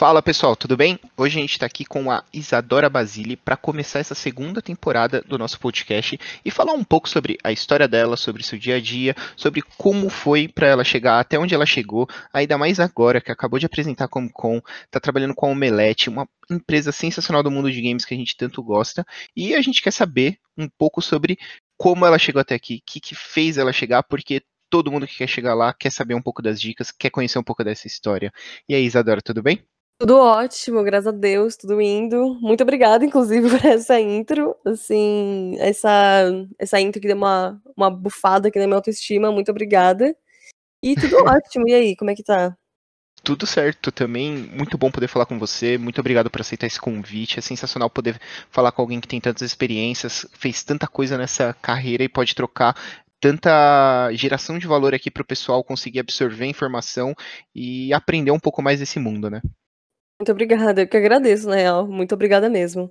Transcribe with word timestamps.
Fala 0.00 0.22
pessoal, 0.22 0.56
tudo 0.56 0.78
bem? 0.78 0.98
Hoje 1.14 1.36
a 1.36 1.42
gente 1.42 1.52
está 1.52 1.66
aqui 1.66 1.84
com 1.84 2.10
a 2.10 2.24
Isadora 2.32 2.88
Basile 2.88 3.36
para 3.36 3.54
começar 3.54 3.98
essa 3.98 4.14
segunda 4.14 4.62
temporada 4.62 5.20
do 5.20 5.36
nosso 5.36 5.60
podcast 5.60 6.18
e 6.42 6.50
falar 6.50 6.72
um 6.72 6.82
pouco 6.82 7.06
sobre 7.06 7.36
a 7.44 7.52
história 7.52 7.86
dela, 7.86 8.16
sobre 8.16 8.42
seu 8.42 8.58
dia 8.58 8.76
a 8.76 8.80
dia, 8.80 9.14
sobre 9.36 9.60
como 9.76 10.08
foi 10.08 10.48
para 10.48 10.68
ela 10.68 10.84
chegar 10.84 11.20
até 11.20 11.38
onde 11.38 11.54
ela 11.54 11.66
chegou, 11.66 12.08
ainda 12.32 12.56
mais 12.56 12.80
agora 12.80 13.20
que 13.20 13.30
acabou 13.30 13.58
de 13.58 13.66
apresentar 13.66 14.06
a 14.06 14.08
Comic 14.08 14.32
Con, 14.32 14.62
está 14.86 14.98
trabalhando 14.98 15.34
com 15.34 15.44
a 15.44 15.50
Omelete, 15.50 16.08
uma 16.08 16.26
empresa 16.50 16.92
sensacional 16.92 17.42
do 17.42 17.50
mundo 17.50 17.70
de 17.70 17.82
games 17.82 18.06
que 18.06 18.14
a 18.14 18.16
gente 18.16 18.38
tanto 18.38 18.62
gosta, 18.62 19.04
e 19.36 19.54
a 19.54 19.60
gente 19.60 19.82
quer 19.82 19.92
saber 19.92 20.38
um 20.56 20.66
pouco 20.66 21.02
sobre 21.02 21.38
como 21.76 22.06
ela 22.06 22.18
chegou 22.18 22.40
até 22.40 22.54
aqui, 22.54 22.76
o 22.76 22.90
que, 22.90 23.00
que 23.00 23.14
fez 23.14 23.58
ela 23.58 23.70
chegar, 23.70 24.02
porque 24.04 24.42
todo 24.70 24.90
mundo 24.90 25.06
que 25.06 25.18
quer 25.18 25.28
chegar 25.28 25.52
lá 25.52 25.74
quer 25.74 25.92
saber 25.92 26.14
um 26.14 26.22
pouco 26.22 26.40
das 26.40 26.58
dicas, 26.58 26.90
quer 26.90 27.10
conhecer 27.10 27.38
um 27.38 27.44
pouco 27.44 27.62
dessa 27.62 27.86
história. 27.86 28.32
E 28.66 28.74
aí, 28.74 28.86
Isadora, 28.86 29.20
tudo 29.20 29.42
bem? 29.42 29.62
Tudo 30.00 30.16
ótimo, 30.16 30.82
graças 30.82 31.08
a 31.08 31.10
Deus, 31.10 31.56
tudo 31.56 31.78
indo. 31.78 32.32
Muito 32.40 32.62
obrigada, 32.62 33.04
inclusive, 33.04 33.50
por 33.60 33.62
essa 33.66 34.00
intro. 34.00 34.56
Assim, 34.64 35.56
essa, 35.58 36.24
essa 36.58 36.80
intro 36.80 37.02
que 37.02 37.06
deu 37.06 37.18
uma, 37.18 37.60
uma 37.76 37.90
bufada 37.90 38.48
aqui 38.48 38.58
na 38.58 38.66
minha 38.66 38.78
autoestima. 38.78 39.30
Muito 39.30 39.50
obrigada. 39.50 40.16
E 40.82 40.94
tudo 40.94 41.16
ótimo. 41.28 41.68
E 41.68 41.74
aí, 41.74 41.96
como 41.96 42.10
é 42.10 42.14
que 42.14 42.22
tá? 42.22 42.56
Tudo 43.22 43.46
certo 43.46 43.92
também. 43.92 44.32
Muito 44.32 44.78
bom 44.78 44.90
poder 44.90 45.06
falar 45.06 45.26
com 45.26 45.38
você. 45.38 45.76
Muito 45.76 46.00
obrigado 46.00 46.30
por 46.30 46.40
aceitar 46.40 46.66
esse 46.66 46.80
convite. 46.80 47.38
É 47.38 47.42
sensacional 47.42 47.90
poder 47.90 48.18
falar 48.50 48.72
com 48.72 48.80
alguém 48.80 49.02
que 49.02 49.08
tem 49.08 49.20
tantas 49.20 49.42
experiências, 49.42 50.26
fez 50.32 50.64
tanta 50.64 50.86
coisa 50.86 51.18
nessa 51.18 51.52
carreira 51.52 52.02
e 52.02 52.08
pode 52.08 52.34
trocar 52.34 52.74
tanta 53.20 54.10
geração 54.14 54.58
de 54.58 54.66
valor 54.66 54.94
aqui 54.94 55.10
para 55.10 55.20
o 55.20 55.26
pessoal 55.26 55.62
conseguir 55.62 56.00
absorver 56.00 56.46
informação 56.46 57.14
e 57.54 57.92
aprender 57.92 58.30
um 58.30 58.40
pouco 58.40 58.62
mais 58.62 58.78
desse 58.78 58.98
mundo, 58.98 59.28
né? 59.28 59.42
Muito 60.20 60.32
obrigada, 60.32 60.82
eu 60.82 60.86
que 60.86 60.98
agradeço, 60.98 61.48
na 61.48 61.56
real. 61.56 61.86
Muito 61.86 62.14
obrigada 62.14 62.50
mesmo. 62.50 62.90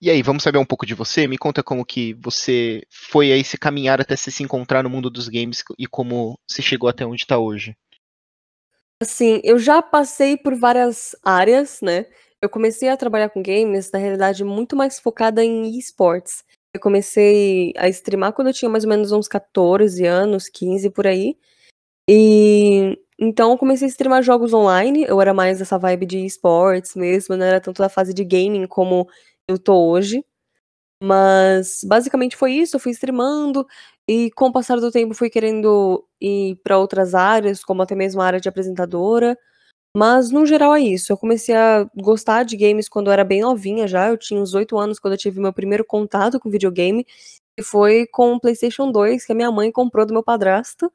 E 0.00 0.08
aí, 0.08 0.22
vamos 0.22 0.44
saber 0.44 0.58
um 0.58 0.64
pouco 0.64 0.86
de 0.86 0.94
você? 0.94 1.26
Me 1.26 1.36
conta 1.36 1.64
como 1.64 1.84
que 1.84 2.14
você 2.14 2.82
foi 2.88 3.32
aí 3.32 3.42
se 3.42 3.58
caminhar 3.58 4.00
até 4.00 4.14
se 4.14 4.40
encontrar 4.40 4.84
no 4.84 4.88
mundo 4.88 5.10
dos 5.10 5.28
games 5.28 5.64
e 5.76 5.84
como 5.88 6.38
você 6.48 6.62
chegou 6.62 6.88
até 6.88 7.04
onde 7.04 7.22
está 7.22 7.36
hoje. 7.38 7.76
Assim, 9.02 9.40
eu 9.42 9.58
já 9.58 9.82
passei 9.82 10.36
por 10.36 10.54
várias 10.54 11.16
áreas, 11.24 11.80
né? 11.82 12.06
Eu 12.40 12.48
comecei 12.48 12.88
a 12.88 12.96
trabalhar 12.96 13.30
com 13.30 13.42
games, 13.42 13.90
na 13.90 13.98
realidade, 13.98 14.44
muito 14.44 14.76
mais 14.76 15.00
focada 15.00 15.44
em 15.44 15.76
esportes. 15.76 16.44
Eu 16.72 16.80
comecei 16.80 17.72
a 17.76 17.88
streamar 17.88 18.32
quando 18.32 18.48
eu 18.48 18.54
tinha 18.54 18.70
mais 18.70 18.84
ou 18.84 18.90
menos 18.90 19.10
uns 19.10 19.26
14 19.26 20.06
anos, 20.06 20.48
15 20.48 20.88
por 20.88 21.08
aí. 21.08 21.36
E 22.08 22.96
então 23.20 23.52
eu 23.52 23.58
comecei 23.58 23.86
a 23.86 23.90
streamar 23.90 24.22
jogos 24.22 24.52
online, 24.54 25.04
eu 25.06 25.20
era 25.20 25.34
mais 25.34 25.60
essa 25.60 25.78
vibe 25.78 26.06
de 26.06 26.24
esportes 26.24 26.94
mesmo, 26.96 27.36
não 27.36 27.46
era 27.46 27.60
tanto 27.60 27.82
da 27.82 27.88
fase 27.88 28.14
de 28.14 28.24
gaming 28.24 28.66
como 28.66 29.08
eu 29.48 29.58
tô 29.58 29.74
hoje. 29.90 30.24
Mas 31.02 31.80
basicamente 31.84 32.36
foi 32.36 32.52
isso, 32.52 32.76
eu 32.76 32.80
fui 32.80 32.92
streamando 32.92 33.66
e 34.08 34.30
com 34.32 34.46
o 34.48 34.52
passar 34.52 34.78
do 34.80 34.90
tempo 34.90 35.14
fui 35.14 35.30
querendo 35.30 36.04
ir 36.20 36.56
para 36.62 36.78
outras 36.78 37.14
áreas, 37.14 37.64
como 37.64 37.82
até 37.82 37.94
mesmo 37.94 38.20
a 38.20 38.26
área 38.26 38.40
de 38.40 38.48
apresentadora. 38.48 39.38
Mas 39.96 40.30
no 40.30 40.46
geral 40.46 40.74
é 40.74 40.80
isso. 40.80 41.12
Eu 41.12 41.16
comecei 41.16 41.54
a 41.54 41.88
gostar 41.96 42.44
de 42.44 42.56
games 42.56 42.88
quando 42.88 43.08
eu 43.08 43.12
era 43.12 43.24
bem 43.24 43.40
novinha 43.42 43.88
já. 43.88 44.08
Eu 44.08 44.16
tinha 44.18 44.40
uns 44.40 44.54
8 44.54 44.78
anos 44.78 44.98
quando 45.00 45.14
eu 45.14 45.18
tive 45.18 45.40
meu 45.40 45.52
primeiro 45.52 45.84
contato 45.84 46.38
com 46.40 46.50
videogame. 46.50 47.06
E 47.58 47.62
foi 47.62 48.06
com 48.06 48.34
o 48.34 48.40
PlayStation 48.40 48.90
2 48.92 49.24
que 49.26 49.32
a 49.32 49.34
minha 49.34 49.50
mãe 49.50 49.70
comprou 49.72 50.06
do 50.06 50.12
meu 50.14 50.22
padrasto. 50.22 50.92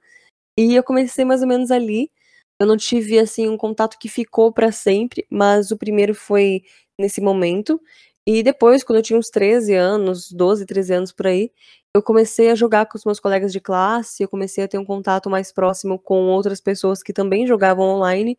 E 0.57 0.75
eu 0.75 0.83
comecei 0.83 1.25
mais 1.25 1.41
ou 1.41 1.47
menos 1.47 1.71
ali. 1.71 2.11
Eu 2.59 2.67
não 2.67 2.77
tive 2.77 3.19
assim 3.19 3.49
um 3.49 3.57
contato 3.57 3.97
que 3.99 4.07
ficou 4.07 4.51
para 4.51 4.71
sempre, 4.71 5.25
mas 5.29 5.71
o 5.71 5.77
primeiro 5.77 6.15
foi 6.15 6.63
nesse 6.99 7.19
momento. 7.21 7.79
E 8.25 8.41
depois, 8.41 8.83
quando 8.83 8.97
eu 8.99 9.03
tinha 9.03 9.19
uns 9.19 9.29
13 9.29 9.73
anos, 9.75 10.31
12, 10.31 10.65
13 10.65 10.93
anos 10.93 11.11
por 11.11 11.27
aí, 11.27 11.51
eu 11.93 12.01
comecei 12.01 12.49
a 12.49 12.55
jogar 12.55 12.85
com 12.87 12.97
os 12.97 13.05
meus 13.05 13.19
colegas 13.19 13.51
de 13.53 13.59
classe, 13.61 14.23
eu 14.23 14.29
comecei 14.29 14.63
a 14.63 14.67
ter 14.67 14.77
um 14.77 14.85
contato 14.85 15.29
mais 15.29 15.51
próximo 15.51 15.99
com 15.99 16.27
outras 16.29 16.59
pessoas 16.61 17.03
que 17.03 17.13
também 17.13 17.45
jogavam 17.47 17.85
online. 17.85 18.37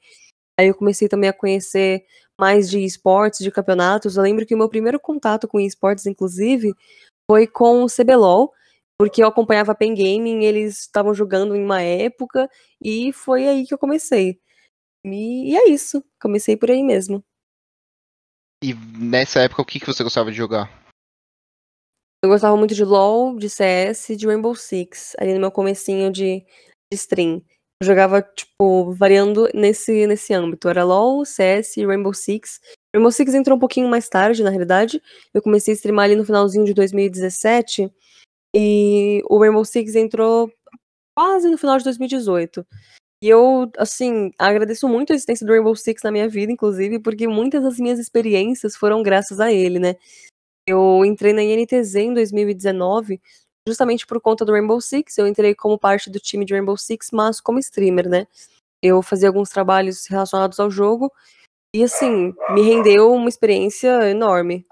Aí 0.58 0.68
eu 0.68 0.74
comecei 0.74 1.08
também 1.08 1.30
a 1.30 1.32
conhecer 1.32 2.04
mais 2.40 2.68
de 2.70 2.84
esportes, 2.84 3.40
de 3.40 3.50
campeonatos. 3.50 4.16
Eu 4.16 4.22
lembro 4.22 4.46
que 4.46 4.54
o 4.54 4.58
meu 4.58 4.68
primeiro 4.68 5.00
contato 5.00 5.48
com 5.48 5.60
esportes, 5.60 6.06
inclusive, 6.06 6.74
foi 7.30 7.46
com 7.46 7.84
o 7.84 7.88
CBLOL, 7.88 8.52
porque 8.98 9.22
eu 9.22 9.28
acompanhava 9.28 9.72
a 9.72 9.74
Pen 9.74 9.94
Gaming, 9.94 10.44
eles 10.44 10.80
estavam 10.80 11.12
jogando 11.14 11.54
em 11.54 11.62
uma 11.62 11.82
época, 11.82 12.48
e 12.80 13.12
foi 13.12 13.46
aí 13.46 13.66
que 13.66 13.74
eu 13.74 13.78
comecei. 13.78 14.40
E, 15.04 15.52
e 15.52 15.56
é 15.56 15.68
isso, 15.68 16.02
comecei 16.20 16.56
por 16.56 16.70
aí 16.70 16.82
mesmo. 16.82 17.22
E 18.62 18.74
nessa 18.98 19.40
época, 19.40 19.62
o 19.62 19.64
que, 19.64 19.78
que 19.78 19.86
você 19.86 20.02
gostava 20.02 20.30
de 20.30 20.36
jogar? 20.36 20.70
Eu 22.24 22.30
gostava 22.30 22.56
muito 22.56 22.74
de 22.74 22.84
LoL, 22.84 23.38
de 23.38 23.48
CS, 23.48 24.16
de 24.16 24.26
Rainbow 24.26 24.54
Six, 24.54 25.14
ali 25.18 25.34
no 25.34 25.40
meu 25.40 25.52
comecinho 25.52 26.10
de, 26.10 26.40
de 26.90 26.94
stream. 26.94 27.42
Eu 27.80 27.86
jogava, 27.86 28.22
tipo, 28.22 28.92
variando 28.94 29.48
nesse, 29.54 30.06
nesse 30.06 30.32
âmbito. 30.32 30.68
Era 30.68 30.82
LoL, 30.82 31.24
CS 31.26 31.76
e 31.76 31.86
Rainbow 31.86 32.14
Six. 32.14 32.58
Rainbow 32.94 33.12
Six 33.12 33.34
entrou 33.34 33.56
um 33.56 33.60
pouquinho 33.60 33.88
mais 33.88 34.08
tarde, 34.08 34.42
na 34.42 34.48
realidade. 34.48 35.00
Eu 35.34 35.42
comecei 35.42 35.72
a 35.72 35.76
streamar 35.76 36.06
ali 36.06 36.16
no 36.16 36.24
finalzinho 36.24 36.64
de 36.64 36.72
2017. 36.72 37.92
E 38.58 39.22
o 39.28 39.38
Rainbow 39.38 39.64
Six 39.66 39.94
entrou 39.94 40.50
quase 41.14 41.50
no 41.50 41.58
final 41.58 41.76
de 41.76 41.84
2018. 41.84 42.66
E 43.22 43.28
eu, 43.28 43.70
assim, 43.76 44.30
agradeço 44.38 44.88
muito 44.88 45.12
a 45.12 45.14
existência 45.14 45.46
do 45.46 45.52
Rainbow 45.52 45.76
Six 45.76 46.02
na 46.02 46.10
minha 46.10 46.28
vida, 46.28 46.52
inclusive, 46.52 46.98
porque 46.98 47.28
muitas 47.28 47.62
das 47.62 47.78
minhas 47.78 47.98
experiências 47.98 48.74
foram 48.74 49.02
graças 49.02 49.40
a 49.40 49.52
ele, 49.52 49.78
né? 49.78 49.96
Eu 50.66 51.04
entrei 51.04 51.34
na 51.34 51.42
INTZ 51.42 51.96
em 51.96 52.14
2019, 52.14 53.20
justamente 53.68 54.06
por 54.06 54.20
conta 54.20 54.44
do 54.44 54.52
Rainbow 54.52 54.80
Six. 54.80 55.18
Eu 55.18 55.26
entrei 55.26 55.54
como 55.54 55.78
parte 55.78 56.10
do 56.10 56.18
time 56.18 56.44
de 56.44 56.54
Rainbow 56.54 56.76
Six, 56.78 57.08
mas 57.12 57.40
como 57.40 57.58
streamer, 57.58 58.08
né? 58.08 58.26
Eu 58.82 59.02
fazia 59.02 59.28
alguns 59.28 59.50
trabalhos 59.50 60.06
relacionados 60.06 60.58
ao 60.58 60.70
jogo 60.70 61.12
e, 61.74 61.82
assim, 61.82 62.34
me 62.54 62.62
rendeu 62.62 63.12
uma 63.12 63.28
experiência 63.28 64.10
enorme. 64.10 64.66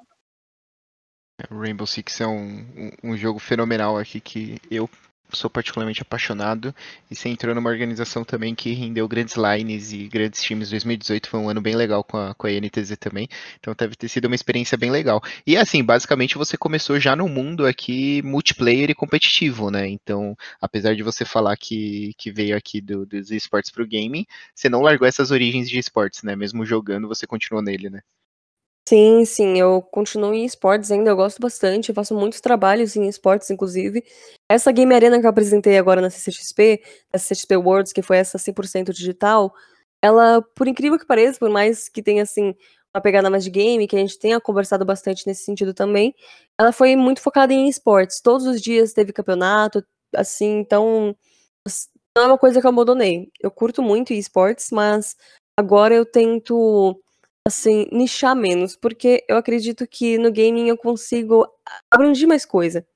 Rainbow 1.50 1.86
Six 1.86 2.20
é 2.20 2.26
um, 2.26 2.66
um, 2.76 2.90
um, 3.10 3.16
jogo 3.16 3.38
fenomenal 3.38 3.98
aqui 3.98 4.20
que 4.20 4.58
eu 4.70 4.88
sou 5.32 5.50
particularmente 5.50 6.00
apaixonado 6.02 6.74
e 7.10 7.14
você 7.14 7.28
entrou 7.28 7.54
numa 7.54 7.68
organização 7.70 8.24
também 8.24 8.54
que 8.54 8.72
rendeu 8.72 9.08
grandes 9.08 9.34
lines 9.36 9.92
e 9.92 10.06
grandes 10.06 10.42
times. 10.42 10.70
2018 10.70 11.28
foi 11.28 11.40
um 11.40 11.48
ano 11.48 11.60
bem 11.60 11.74
legal 11.74 12.04
com 12.04 12.16
a, 12.16 12.34
com 12.34 12.46
a 12.46 12.50
NTZ 12.50 12.96
também, 12.98 13.28
então 13.58 13.74
deve 13.76 13.96
ter 13.96 14.08
sido 14.08 14.26
uma 14.26 14.34
experiência 14.34 14.78
bem 14.78 14.90
legal. 14.90 15.22
E 15.46 15.56
assim, 15.56 15.82
basicamente 15.82 16.38
você 16.38 16.56
começou 16.56 17.00
já 17.00 17.16
no 17.16 17.28
mundo 17.28 17.66
aqui 17.66 18.22
multiplayer 18.22 18.90
e 18.90 18.94
competitivo, 18.94 19.70
né? 19.70 19.88
Então, 19.88 20.36
apesar 20.60 20.94
de 20.94 21.02
você 21.02 21.24
falar 21.24 21.56
que, 21.56 22.12
que 22.16 22.30
veio 22.30 22.56
aqui 22.56 22.80
do, 22.80 23.04
dos 23.04 23.30
esportes 23.30 23.70
para 23.70 23.82
o 23.82 23.88
gaming, 23.88 24.26
você 24.54 24.68
não 24.68 24.82
largou 24.82 25.06
essas 25.06 25.30
origens 25.30 25.68
de 25.68 25.78
esportes, 25.78 26.22
né? 26.22 26.36
Mesmo 26.36 26.64
jogando, 26.64 27.08
você 27.08 27.26
continuou 27.26 27.62
nele, 27.62 27.90
né? 27.90 28.00
Sim, 28.86 29.24
sim, 29.24 29.58
eu 29.58 29.80
continuo 29.80 30.34
em 30.34 30.44
esportes 30.44 30.90
ainda, 30.92 31.08
eu 31.08 31.16
gosto 31.16 31.40
bastante, 31.40 31.88
eu 31.88 31.94
faço 31.94 32.14
muitos 32.14 32.38
trabalhos 32.42 32.94
em 32.96 33.08
esportes, 33.08 33.48
inclusive. 33.50 34.04
Essa 34.46 34.70
Game 34.72 34.94
Arena 34.94 35.18
que 35.18 35.24
eu 35.24 35.30
apresentei 35.30 35.78
agora 35.78 36.02
na 36.02 36.10
CCXP, 36.10 36.82
na 37.10 37.18
CCXP 37.18 37.56
Worlds, 37.56 37.94
que 37.94 38.02
foi 38.02 38.18
essa 38.18 38.36
100% 38.36 38.92
digital, 38.92 39.54
ela, 40.02 40.42
por 40.54 40.68
incrível 40.68 40.98
que 40.98 41.06
pareça, 41.06 41.38
por 41.38 41.48
mais 41.48 41.88
que 41.88 42.02
tenha, 42.02 42.22
assim, 42.24 42.54
uma 42.94 43.00
pegada 43.00 43.30
mais 43.30 43.42
de 43.42 43.48
game, 43.50 43.86
que 43.88 43.96
a 43.96 43.98
gente 44.00 44.18
tenha 44.18 44.38
conversado 44.38 44.84
bastante 44.84 45.26
nesse 45.26 45.44
sentido 45.44 45.72
também, 45.72 46.14
ela 46.60 46.70
foi 46.70 46.94
muito 46.94 47.22
focada 47.22 47.54
em 47.54 47.66
esportes. 47.68 48.20
Todos 48.20 48.46
os 48.46 48.60
dias 48.60 48.92
teve 48.92 49.14
campeonato, 49.14 49.82
assim, 50.14 50.58
então 50.58 51.16
não 52.16 52.24
é 52.24 52.26
uma 52.28 52.38
coisa 52.38 52.60
que 52.60 52.66
eu 52.66 52.70
abandonei. 52.70 53.30
Eu 53.40 53.50
curto 53.50 53.82
muito 53.82 54.12
esportes, 54.12 54.70
mas 54.72 55.16
agora 55.58 55.94
eu 55.94 56.04
tento 56.06 57.00
assim, 57.46 57.86
nichar 57.92 58.34
menos, 58.34 58.76
porque 58.76 59.24
eu 59.28 59.36
acredito 59.36 59.86
que 59.86 60.16
no 60.18 60.32
gaming 60.32 60.68
eu 60.68 60.76
consigo 60.78 61.46
abranger 61.90 62.26
mais 62.28 62.44
coisa, 62.46 62.86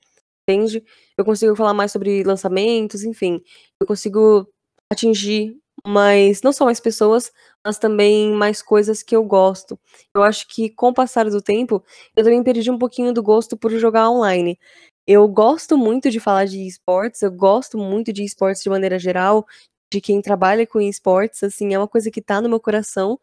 entende? 0.48 0.84
Eu 1.18 1.24
consigo 1.24 1.56
falar 1.56 1.74
mais 1.74 1.92
sobre 1.92 2.24
lançamentos, 2.24 3.04
enfim, 3.04 3.42
eu 3.80 3.86
consigo 3.86 4.48
atingir 4.92 5.56
mais, 5.86 6.42
não 6.42 6.52
só 6.52 6.64
mais 6.64 6.80
pessoas, 6.80 7.32
mas 7.64 7.78
também 7.78 8.32
mais 8.32 8.62
coisas 8.62 9.02
que 9.02 9.14
eu 9.16 9.24
gosto. 9.24 9.78
Eu 10.14 10.22
acho 10.22 10.48
que 10.48 10.70
com 10.70 10.88
o 10.88 10.94
passar 10.94 11.28
do 11.30 11.42
tempo, 11.42 11.82
eu 12.16 12.24
também 12.24 12.42
perdi 12.42 12.70
um 12.70 12.78
pouquinho 12.78 13.12
do 13.12 13.22
gosto 13.22 13.56
por 13.56 13.70
jogar 13.72 14.10
online. 14.10 14.58
Eu 15.06 15.26
gosto 15.28 15.76
muito 15.78 16.10
de 16.10 16.20
falar 16.20 16.46
de 16.46 16.66
esportes, 16.66 17.22
eu 17.22 17.30
gosto 17.32 17.78
muito 17.78 18.12
de 18.12 18.24
esportes 18.24 18.62
de 18.62 18.70
maneira 18.70 18.98
geral, 18.98 19.46
de 19.92 20.00
quem 20.00 20.20
trabalha 20.22 20.66
com 20.66 20.80
esportes, 20.80 21.42
assim, 21.42 21.74
é 21.74 21.78
uma 21.78 21.88
coisa 21.88 22.10
que 22.10 22.20
tá 22.22 22.40
no 22.40 22.48
meu 22.48 22.60
coração, 22.60 23.18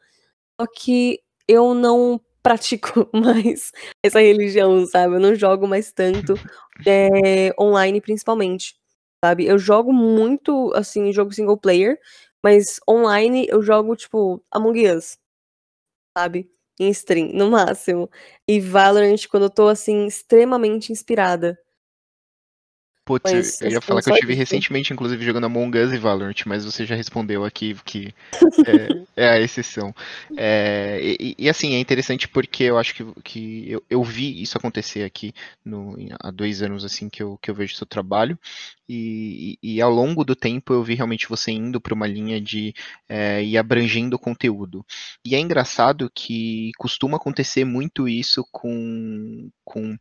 só 0.60 0.68
que 0.68 1.20
eu 1.48 1.74
não 1.74 2.20
pratico 2.44 3.10
mais 3.14 3.72
essa 4.04 4.20
religião, 4.20 4.86
sabe? 4.86 5.16
Eu 5.16 5.20
não 5.20 5.36
jogo 5.36 5.68
mais 5.68 5.92
tanto 5.92 6.40
é, 6.86 7.54
online, 7.60 8.02
principalmente, 8.02 8.76
sabe? 9.24 9.46
Eu 9.46 9.58
jogo 9.58 9.92
muito, 9.94 10.72
assim, 10.76 11.12
jogo 11.14 11.34
single 11.34 11.58
player, 11.58 12.00
mas 12.44 12.80
online 12.90 13.48
eu 13.50 13.62
jogo, 13.64 13.96
tipo, 13.96 14.44
Among 14.52 14.88
Us. 14.92 15.18
sabe? 16.18 16.50
Em 16.80 16.90
stream, 16.90 17.30
no 17.34 17.50
máximo. 17.50 18.10
E 18.48 18.60
Valorant 18.60 19.28
quando 19.30 19.44
eu 19.44 19.50
tô, 19.50 19.68
assim, 19.68 20.06
extremamente 20.08 20.92
inspirada. 20.92 21.58
Putz, 23.06 23.62
eu 23.62 23.70
ia 23.70 23.78
assim, 23.78 23.88
falar 23.88 24.02
que 24.02 24.10
eu 24.10 24.16
tive 24.16 24.34
recentemente, 24.34 24.92
inclusive, 24.92 25.24
jogando 25.24 25.46
Among 25.46 25.78
Us 25.78 25.94
e 25.94 25.98
Valorant, 25.98 26.44
mas 26.48 26.66
você 26.66 26.88
já 26.88 26.96
respondeu 26.96 27.46
aqui 27.46 27.76
que 27.86 28.12
é, 29.16 29.26
é 29.28 29.30
a 29.30 29.40
exceção. 29.40 29.94
É, 30.36 31.00
e, 31.04 31.36
e, 31.38 31.48
assim, 31.48 31.76
é 31.76 31.80
interessante 31.80 32.28
porque 32.28 32.64
eu 32.64 32.80
acho 32.80 32.96
que, 32.96 33.06
que 33.22 33.72
eu, 33.72 33.84
eu 33.88 34.04
vi 34.04 34.42
isso 34.42 34.58
acontecer 34.58 35.04
aqui 35.04 35.36
no, 35.64 35.96
há 36.20 36.32
dois 36.32 36.64
anos 36.64 36.84
assim 36.84 37.08
que 37.08 37.22
eu, 37.22 37.38
que 37.40 37.52
eu 37.52 37.54
vejo 37.54 37.76
seu 37.76 37.86
trabalho, 37.86 38.40
e, 38.90 39.58
e, 39.62 39.76
e 39.76 39.82
ao 39.82 39.92
longo 39.92 40.24
do 40.24 40.36
tempo 40.36 40.74
eu 40.74 40.84
vi 40.84 40.96
realmente 40.96 41.30
você 41.30 41.52
indo 41.52 41.80
para 41.80 41.94
uma 41.94 42.08
linha 42.08 42.42
de 42.42 42.74
é, 43.08 43.44
ir 43.44 43.56
abrangendo 43.58 44.18
conteúdo. 44.18 44.84
E 45.24 45.36
é 45.36 45.40
engraçado 45.40 46.12
que 46.14 46.72
costuma 46.78 47.18
acontecer 47.18 47.66
muito 47.66 48.08
isso 48.08 48.44
com, 48.52 49.50
com 49.64 49.96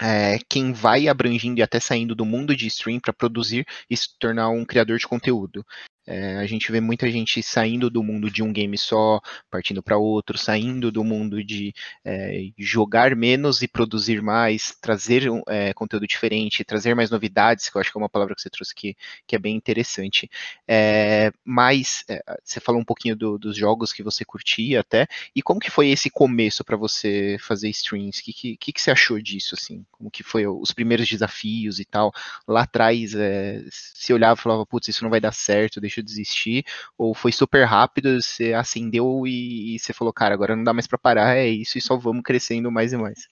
é, 0.00 0.38
quem 0.48 0.72
vai 0.72 1.08
abrangindo 1.08 1.60
e 1.60 1.62
até 1.62 1.78
saindo 1.78 2.14
do 2.14 2.24
mundo 2.24 2.56
de 2.56 2.66
stream 2.66 2.98
para 2.98 3.12
produzir 3.12 3.66
e 3.88 3.96
se 3.96 4.08
tornar 4.18 4.48
um 4.48 4.64
criador 4.64 4.98
de 4.98 5.06
conteúdo. 5.06 5.64
É, 6.10 6.38
a 6.38 6.46
gente 6.46 6.72
vê 6.72 6.80
muita 6.80 7.08
gente 7.08 7.40
saindo 7.40 7.88
do 7.88 8.02
mundo 8.02 8.28
de 8.28 8.42
um 8.42 8.52
game 8.52 8.76
só, 8.76 9.20
partindo 9.48 9.80
para 9.80 9.96
outro, 9.96 10.36
saindo 10.36 10.90
do 10.90 11.04
mundo 11.04 11.44
de 11.44 11.72
é, 12.04 12.50
jogar 12.58 13.14
menos 13.14 13.62
e 13.62 13.68
produzir 13.68 14.20
mais, 14.20 14.76
trazer 14.80 15.22
é, 15.48 15.72
conteúdo 15.72 16.08
diferente, 16.08 16.64
trazer 16.64 16.96
mais 16.96 17.10
novidades, 17.10 17.68
que 17.68 17.76
eu 17.76 17.80
acho 17.80 17.92
que 17.92 17.96
é 17.96 18.00
uma 18.00 18.08
palavra 18.08 18.34
que 18.34 18.42
você 18.42 18.50
trouxe 18.50 18.72
aqui 18.72 18.96
que 19.24 19.36
é 19.36 19.38
bem 19.38 19.54
interessante. 19.54 20.28
É, 20.66 21.32
mas 21.44 22.04
é, 22.08 22.20
você 22.42 22.58
falou 22.58 22.80
um 22.80 22.84
pouquinho 22.84 23.14
do, 23.14 23.38
dos 23.38 23.56
jogos 23.56 23.92
que 23.92 24.02
você 24.02 24.24
curtia 24.24 24.80
até, 24.80 25.06
e 25.34 25.40
como 25.40 25.60
que 25.60 25.70
foi 25.70 25.90
esse 25.90 26.10
começo 26.10 26.64
para 26.64 26.76
você 26.76 27.36
fazer 27.40 27.68
streams? 27.68 28.20
O 28.20 28.24
que, 28.24 28.56
que, 28.56 28.72
que, 28.72 28.80
você 28.80 28.90
achou 28.90 29.20
disso, 29.20 29.54
assim? 29.54 29.86
Como 29.92 30.10
que 30.10 30.24
foi 30.24 30.44
os 30.44 30.72
primeiros 30.72 31.08
desafios 31.08 31.78
e 31.78 31.84
tal? 31.84 32.12
Lá 32.48 32.62
atrás, 32.62 33.14
é, 33.14 33.62
se 33.70 34.12
olhava 34.12 34.38
e 34.38 34.42
falava, 34.42 34.66
putz, 34.66 34.88
isso 34.88 35.04
não 35.04 35.10
vai 35.10 35.20
dar 35.20 35.32
certo, 35.32 35.80
deixa 35.80 35.99
desistir, 36.02 36.64
ou 36.96 37.14
foi 37.14 37.32
super 37.32 37.64
rápido, 37.64 38.20
você 38.20 38.52
acendeu 38.52 39.26
e, 39.26 39.74
e 39.74 39.78
você 39.78 39.92
falou, 39.92 40.12
cara, 40.12 40.34
agora 40.34 40.56
não 40.56 40.64
dá 40.64 40.72
mais 40.72 40.86
para 40.86 40.98
parar, 40.98 41.36
é 41.36 41.48
isso, 41.48 41.78
e 41.78 41.80
só 41.80 41.96
vamos 41.96 42.22
crescendo 42.22 42.70
mais 42.70 42.92
e 42.92 42.96
mais. 42.96 43.28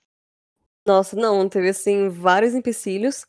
Nossa, 0.86 1.16
não, 1.16 1.48
teve 1.48 1.68
assim 1.68 2.08
vários 2.08 2.54
empecilhos. 2.54 3.26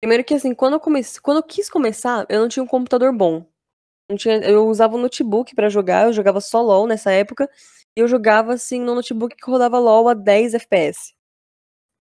Primeiro 0.00 0.24
que 0.24 0.34
assim, 0.34 0.54
quando 0.54 0.74
eu 0.74 0.80
comecei, 0.80 1.20
quando 1.20 1.38
eu 1.38 1.42
quis 1.42 1.68
começar, 1.68 2.24
eu 2.28 2.40
não 2.40 2.48
tinha 2.48 2.62
um 2.62 2.66
computador 2.66 3.12
bom. 3.12 3.44
Não 4.08 4.16
tinha, 4.16 4.38
eu 4.38 4.66
usava 4.66 4.96
um 4.96 5.00
notebook 5.00 5.54
para 5.54 5.68
jogar, 5.68 6.06
eu 6.06 6.12
jogava 6.12 6.40
só 6.40 6.60
LoL 6.62 6.86
nessa 6.86 7.12
época, 7.12 7.48
e 7.96 8.00
eu 8.00 8.08
jogava 8.08 8.54
assim 8.54 8.80
no 8.80 8.94
notebook 8.94 9.36
que 9.36 9.50
rodava 9.50 9.78
LoL 9.78 10.08
a 10.08 10.14
10 10.14 10.54
FPS. 10.54 11.14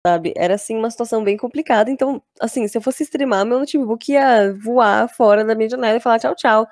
Sabe? 0.07 0.33
Era 0.37 0.55
assim 0.55 0.77
uma 0.77 0.89
situação 0.89 1.25
bem 1.25 1.37
complicada, 1.37 1.91
então, 1.91 2.23
assim, 2.39 2.69
se 2.69 2.79
eu 2.79 2.81
fosse 2.81 3.03
streamar, 3.03 3.45
meu 3.45 3.59
notebook 3.59 4.13
ia 4.13 4.55
voar 4.55 5.09
fora 5.09 5.45
da 5.45 5.53
minha 5.53 5.69
janela 5.69 5.97
e 5.97 6.01
falar 6.01 6.21
tchau, 6.21 6.33
tchau. 6.37 6.69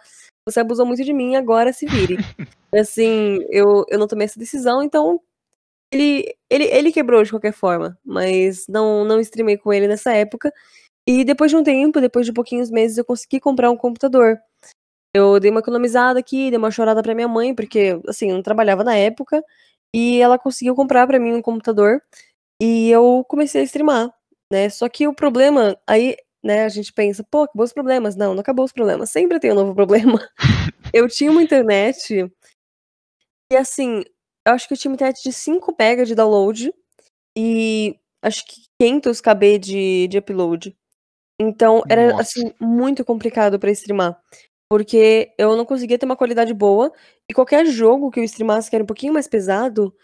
Você 0.48 0.60
abusou 0.60 0.86
muito 0.86 1.02
de 1.02 1.12
mim, 1.12 1.34
agora 1.34 1.72
se 1.72 1.84
vire. 1.84 2.16
assim, 2.72 3.44
eu, 3.50 3.84
eu 3.88 3.98
não 3.98 4.06
tomei 4.06 4.26
essa 4.26 4.38
decisão, 4.38 4.84
então 4.84 5.20
ele, 5.92 6.32
ele, 6.48 6.64
ele 6.66 6.92
quebrou 6.92 7.24
de 7.24 7.30
qualquer 7.30 7.52
forma, 7.52 7.98
mas 8.04 8.66
não, 8.68 9.04
não 9.04 9.18
streamei 9.18 9.58
com 9.58 9.72
ele 9.72 9.88
nessa 9.88 10.12
época. 10.12 10.52
E 11.04 11.24
depois 11.24 11.50
de 11.50 11.56
um 11.56 11.64
tempo, 11.64 12.00
depois 12.00 12.26
de 12.26 12.32
pouquinhos 12.32 12.70
meses, 12.70 12.98
eu 12.98 13.04
consegui 13.04 13.40
comprar 13.40 13.68
um 13.68 13.76
computador. 13.76 14.38
Eu 15.12 15.40
dei 15.40 15.50
uma 15.50 15.58
economizada 15.58 16.20
aqui, 16.20 16.50
dei 16.50 16.58
uma 16.58 16.70
chorada 16.70 17.02
pra 17.02 17.16
minha 17.16 17.28
mãe, 17.28 17.52
porque, 17.52 18.00
assim, 18.06 18.30
eu 18.30 18.36
não 18.36 18.42
trabalhava 18.44 18.84
na 18.84 18.94
época, 18.96 19.42
e 19.92 20.20
ela 20.20 20.38
conseguiu 20.38 20.76
comprar 20.76 21.04
para 21.04 21.18
mim 21.18 21.32
um 21.34 21.42
computador, 21.42 22.00
e 22.64 22.90
eu 22.90 23.22
comecei 23.28 23.60
a 23.60 23.64
streamar, 23.64 24.10
né? 24.50 24.70
Só 24.70 24.88
que 24.88 25.06
o 25.06 25.14
problema, 25.14 25.78
aí, 25.86 26.16
né, 26.42 26.64
a 26.64 26.68
gente 26.70 26.94
pensa, 26.94 27.22
pô, 27.22 27.42
acabou 27.42 27.64
os 27.64 27.74
problemas. 27.74 28.16
Não, 28.16 28.32
não 28.32 28.40
acabou 28.40 28.64
os 28.64 28.72
problemas, 28.72 29.10
sempre 29.10 29.38
tem 29.38 29.52
um 29.52 29.54
novo 29.54 29.74
problema. 29.76 30.18
eu 30.92 31.06
tinha 31.06 31.30
uma 31.30 31.42
internet, 31.42 32.26
e 33.52 33.56
assim, 33.56 34.02
eu 34.46 34.54
acho 34.54 34.66
que 34.66 34.72
eu 34.72 34.78
tinha 34.78 34.90
uma 34.90 34.94
internet 34.94 35.22
de 35.22 35.30
5 35.30 35.72
MB 35.78 36.06
de 36.06 36.14
download, 36.14 36.72
e 37.36 37.98
acho 38.22 38.46
que 38.46 38.62
500 38.80 39.20
KB 39.20 39.58
de, 39.58 40.08
de 40.08 40.18
upload. 40.18 40.74
Então, 41.38 41.82
era, 41.86 42.12
Nossa. 42.12 42.22
assim, 42.22 42.54
muito 42.58 43.04
complicado 43.04 43.58
para 43.58 43.70
streamar. 43.72 44.18
Porque 44.70 45.34
eu 45.36 45.54
não 45.54 45.66
conseguia 45.66 45.98
ter 45.98 46.06
uma 46.06 46.16
qualidade 46.16 46.54
boa. 46.54 46.90
E 47.30 47.34
qualquer 47.34 47.66
jogo 47.66 48.10
que 48.10 48.20
eu 48.20 48.24
streamasse 48.24 48.70
que 48.70 48.76
era 48.76 48.82
um 48.82 48.86
pouquinho 48.86 49.12
mais 49.12 49.28
pesado, 49.28 49.94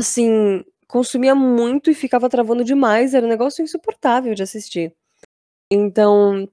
assim, 0.00 0.64
consumia 0.88 1.34
muito 1.34 1.90
e 1.90 1.94
ficava 1.94 2.28
travando 2.28 2.64
demais. 2.64 3.14
Era 3.14 3.26
um 3.26 3.28
negócio 3.28 3.62
insuportável 3.62 4.34
de 4.34 4.42
assistir. 4.42 4.94
Então, 5.70 6.48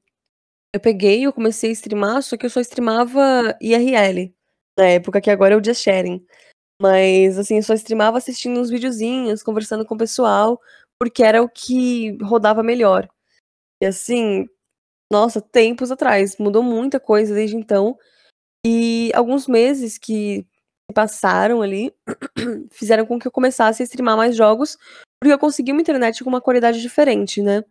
eu 0.73 0.79
peguei, 0.79 1.25
eu 1.25 1.33
comecei 1.33 1.69
a 1.69 1.73
streamar, 1.73 2.21
só 2.21 2.37
que 2.37 2.45
eu 2.45 2.49
só 2.49 2.59
streamava 2.59 3.57
IRL. 3.61 4.35
Na 4.77 4.85
época, 4.87 5.21
que 5.21 5.31
agora 5.31 5.53
é 5.53 5.57
o 5.57 5.63
Just 5.63 5.81
Sharing. 5.81 6.25
Mas, 6.81 7.37
assim, 7.37 7.57
eu 7.57 7.63
só 7.63 7.73
streamava 7.73 8.17
assistindo 8.17 8.59
uns 8.59 8.69
videozinhos, 8.69 9.41
conversando 9.41 9.85
com 9.85 9.95
o 9.95 9.97
pessoal, 9.97 10.59
porque 10.99 11.23
era 11.23 11.41
o 11.41 11.49
que 11.49 12.17
rodava 12.21 12.61
melhor. 12.61 13.07
E 13.81 13.85
assim, 13.85 14.47
nossa, 15.11 15.41
tempos 15.41 15.91
atrás, 15.91 16.37
mudou 16.37 16.63
muita 16.63 16.99
coisa 16.99 17.33
desde 17.33 17.55
então. 17.55 17.97
E 18.65 19.11
alguns 19.13 19.47
meses 19.47 19.97
que 19.97 20.45
passaram 20.93 21.61
ali 21.61 21.93
fizeram 22.71 23.05
com 23.05 23.19
que 23.19 23.27
eu 23.27 23.31
começasse 23.31 23.81
a 23.81 23.85
streamar 23.85 24.17
mais 24.17 24.35
jogos, 24.35 24.77
porque 25.19 25.33
eu 25.33 25.39
consegui 25.39 25.71
uma 25.71 25.81
internet 25.81 26.23
com 26.23 26.29
uma 26.29 26.41
qualidade 26.41 26.81
diferente, 26.81 27.41
né? 27.41 27.63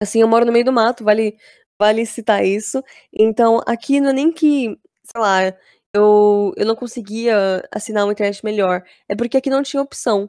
Assim, 0.00 0.20
eu 0.20 0.28
moro 0.28 0.44
no 0.44 0.52
meio 0.52 0.64
do 0.64 0.72
mato, 0.72 1.04
vale, 1.04 1.36
vale 1.80 2.04
citar 2.06 2.44
isso. 2.44 2.82
Então, 3.12 3.60
aqui 3.66 4.00
não 4.00 4.10
é 4.10 4.12
nem 4.12 4.32
que, 4.32 4.78
sei 5.04 5.20
lá, 5.20 5.54
eu, 5.94 6.52
eu 6.56 6.66
não 6.66 6.74
conseguia 6.74 7.62
assinar 7.70 8.04
uma 8.04 8.12
internet 8.12 8.44
melhor. 8.44 8.82
É 9.08 9.14
porque 9.14 9.36
aqui 9.36 9.50
não 9.50 9.62
tinha 9.62 9.82
opção. 9.82 10.28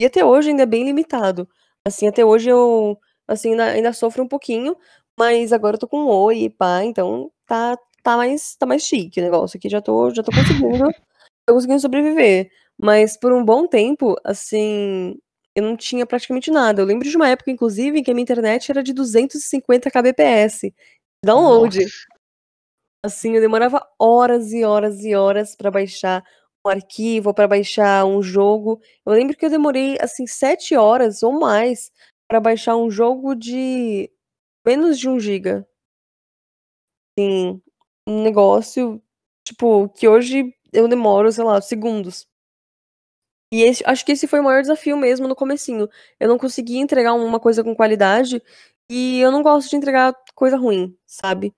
E 0.00 0.06
até 0.06 0.24
hoje 0.24 0.50
ainda 0.50 0.62
é 0.62 0.66
bem 0.66 0.84
limitado. 0.84 1.48
Assim, 1.86 2.08
até 2.08 2.24
hoje 2.24 2.50
eu 2.50 2.98
assim, 3.28 3.50
ainda, 3.52 3.64
ainda 3.66 3.92
sofro 3.92 4.22
um 4.24 4.28
pouquinho, 4.28 4.76
mas 5.18 5.52
agora 5.52 5.76
eu 5.76 5.80
tô 5.80 5.88
com 5.88 5.98
um 6.00 6.08
oi 6.08 6.44
e 6.44 6.50
pá, 6.50 6.84
então 6.84 7.30
tá, 7.46 7.76
tá, 8.02 8.16
mais, 8.16 8.56
tá 8.56 8.66
mais 8.66 8.82
chique 8.82 9.20
o 9.20 9.22
negócio 9.22 9.56
aqui, 9.56 9.68
já 9.68 9.80
tô, 9.80 10.10
já 10.10 10.22
tô 10.22 10.32
conseguindo, 10.32 10.92
tô 11.50 11.54
conseguindo 11.54 11.80
sobreviver. 11.80 12.50
Mas 12.80 13.16
por 13.16 13.32
um 13.32 13.44
bom 13.44 13.66
tempo, 13.66 14.16
assim, 14.24 15.18
eu 15.54 15.62
não 15.62 15.76
tinha 15.76 16.06
praticamente 16.06 16.50
nada. 16.50 16.80
Eu 16.82 16.86
lembro 16.86 17.08
de 17.08 17.16
uma 17.16 17.28
época, 17.28 17.50
inclusive, 17.50 17.98
em 17.98 18.02
que 18.02 18.10
a 18.10 18.14
minha 18.14 18.22
internet 18.22 18.70
era 18.70 18.82
de 18.82 18.92
250 18.92 19.90
kbps. 19.90 20.72
Download. 21.24 21.80
Nossa. 21.80 21.94
Assim, 23.04 23.34
eu 23.34 23.40
demorava 23.40 23.86
horas 23.98 24.52
e 24.52 24.64
horas 24.64 25.04
e 25.04 25.14
horas 25.14 25.56
para 25.56 25.70
baixar 25.70 26.22
um 26.66 26.70
arquivo, 26.70 27.34
para 27.34 27.48
baixar 27.48 28.04
um 28.04 28.22
jogo. 28.22 28.80
Eu 29.06 29.12
lembro 29.12 29.36
que 29.36 29.44
eu 29.46 29.50
demorei, 29.50 29.96
assim, 30.00 30.26
sete 30.26 30.76
horas 30.76 31.22
ou 31.22 31.32
mais 31.32 31.90
para 32.28 32.40
baixar 32.40 32.76
um 32.76 32.90
jogo 32.90 33.34
de 33.34 34.10
menos 34.66 34.98
de 34.98 35.08
1 35.08 35.18
giga. 35.18 35.66
Sim, 37.18 37.60
um 38.06 38.22
negócio, 38.22 39.02
tipo, 39.44 39.88
que 39.90 40.06
hoje 40.08 40.54
eu 40.72 40.88
demoro, 40.88 41.30
sei 41.32 41.44
lá, 41.44 41.60
segundos. 41.60 42.26
E 43.52 43.62
esse 43.62 43.82
acho 43.84 44.04
que 44.04 44.12
esse 44.12 44.28
foi 44.28 44.40
o 44.40 44.44
maior 44.44 44.62
desafio 44.62 44.96
mesmo 44.96 45.26
no 45.26 45.34
comecinho. 45.34 45.88
Eu 46.20 46.28
não 46.28 46.38
conseguia 46.38 46.80
entregar 46.80 47.14
uma 47.14 47.40
coisa 47.40 47.64
com 47.64 47.74
qualidade, 47.74 48.40
e 48.90 49.20
eu 49.20 49.30
não 49.30 49.42
gosto 49.42 49.70
de 49.70 49.76
entregar 49.76 50.14
coisa 50.34 50.56
ruim, 50.56 50.96
sabe. 51.06 51.54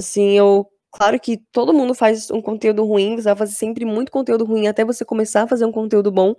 Assim, 0.00 0.32
eu 0.38 0.70
claro 0.92 1.18
que 1.20 1.38
todo 1.52 1.72
mundo 1.74 1.94
faz 1.94 2.30
um 2.30 2.42
conteúdo 2.42 2.84
ruim, 2.84 3.16
você 3.16 3.24
vai 3.24 3.36
fazer 3.36 3.54
sempre 3.54 3.84
muito 3.84 4.12
conteúdo 4.12 4.44
ruim 4.44 4.68
até 4.68 4.84
você 4.84 5.04
começar 5.04 5.44
a 5.44 5.48
fazer 5.48 5.64
um 5.66 5.72
conteúdo 5.72 6.12
bom, 6.12 6.34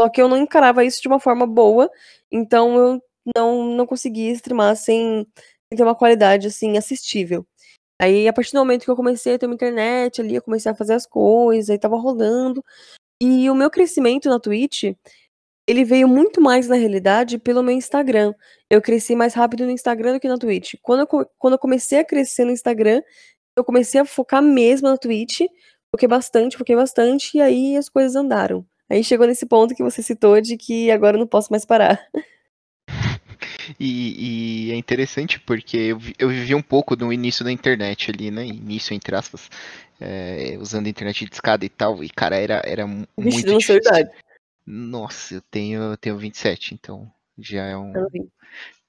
só 0.00 0.08
que 0.08 0.22
eu 0.22 0.28
não 0.28 0.36
encarava 0.38 0.84
isso 0.84 1.02
de 1.02 1.08
uma 1.08 1.20
forma 1.20 1.46
boa, 1.46 1.90
então 2.30 2.76
eu 2.78 3.02
não, 3.36 3.64
não 3.76 3.86
conseguia 3.86 4.32
streamar 4.32 4.76
sem, 4.76 5.26
sem 5.68 5.76
ter 5.76 5.82
uma 5.82 5.94
qualidade, 5.94 6.46
assim, 6.48 6.78
assistível. 6.78 7.46
Aí, 8.00 8.26
a 8.26 8.32
partir 8.32 8.52
do 8.52 8.60
momento 8.60 8.84
que 8.84 8.90
eu 8.90 8.96
comecei 8.96 9.34
a 9.34 9.38
ter 9.38 9.44
uma 9.44 9.54
internet 9.54 10.22
ali, 10.22 10.34
eu 10.34 10.40
comecei 10.42 10.72
a 10.72 10.74
fazer 10.74 10.94
as 10.94 11.04
coisas, 11.04 11.68
aí 11.68 11.78
tava 11.78 11.96
rolando. 11.98 12.64
E 13.22 13.50
o 13.50 13.54
meu 13.54 13.70
crescimento 13.70 14.26
na 14.30 14.40
Twitch, 14.40 14.84
ele 15.68 15.84
veio 15.84 16.08
muito 16.08 16.40
mais, 16.40 16.66
na 16.66 16.76
realidade, 16.76 17.38
pelo 17.38 17.62
meu 17.62 17.74
Instagram. 17.74 18.32
Eu 18.70 18.80
cresci 18.80 19.14
mais 19.14 19.34
rápido 19.34 19.66
no 19.66 19.70
Instagram 19.70 20.14
do 20.14 20.20
que 20.20 20.28
na 20.28 20.38
Twitch. 20.38 20.76
Quando 20.80 21.00
eu, 21.00 21.26
quando 21.38 21.54
eu 21.54 21.58
comecei 21.58 21.98
a 21.98 22.04
crescer 22.04 22.46
no 22.46 22.52
Instagram, 22.52 23.02
eu 23.54 23.62
comecei 23.64 24.00
a 24.00 24.04
focar 24.06 24.42
mesmo 24.42 24.88
na 24.88 24.96
Twitch, 24.96 25.40
foquei 25.94 26.08
bastante, 26.08 26.56
foquei 26.56 26.74
bastante, 26.74 27.36
e 27.36 27.40
aí 27.42 27.76
as 27.76 27.90
coisas 27.90 28.16
andaram. 28.16 28.64
Aí 28.88 29.04
chegou 29.04 29.26
nesse 29.26 29.44
ponto 29.44 29.74
que 29.74 29.82
você 29.82 30.02
citou 30.02 30.40
de 30.40 30.56
que 30.56 30.90
agora 30.90 31.16
eu 31.16 31.20
não 31.20 31.26
posso 31.26 31.52
mais 31.52 31.66
parar. 31.66 32.00
E, 33.78 34.68
e, 34.68 34.72
é 34.72 34.76
interessante 34.76 35.38
porque 35.40 35.76
eu, 35.76 36.00
eu 36.18 36.28
vivi 36.28 36.54
um 36.54 36.62
pouco 36.62 36.96
no 36.96 37.12
início 37.12 37.44
da 37.44 37.52
internet 37.52 38.10
ali, 38.10 38.30
né? 38.30 38.46
Início, 38.46 38.94
entre 38.94 39.14
aspas, 39.14 39.50
é, 40.00 40.56
usando 40.60 40.88
internet 40.88 41.24
de 41.24 41.32
escada 41.32 41.64
e 41.64 41.68
tal. 41.68 42.02
E, 42.02 42.08
cara, 42.08 42.36
era, 42.36 42.62
era 42.64 42.86
muito 42.86 43.46
difícil. 43.46 43.76
Idade. 43.76 44.10
Nossa, 44.66 45.34
eu 45.34 45.42
tenho, 45.50 45.82
eu 45.82 45.96
tenho 45.96 46.16
27, 46.16 46.74
então 46.74 47.10
já 47.38 47.64
é 47.64 47.76
um. 47.76 47.92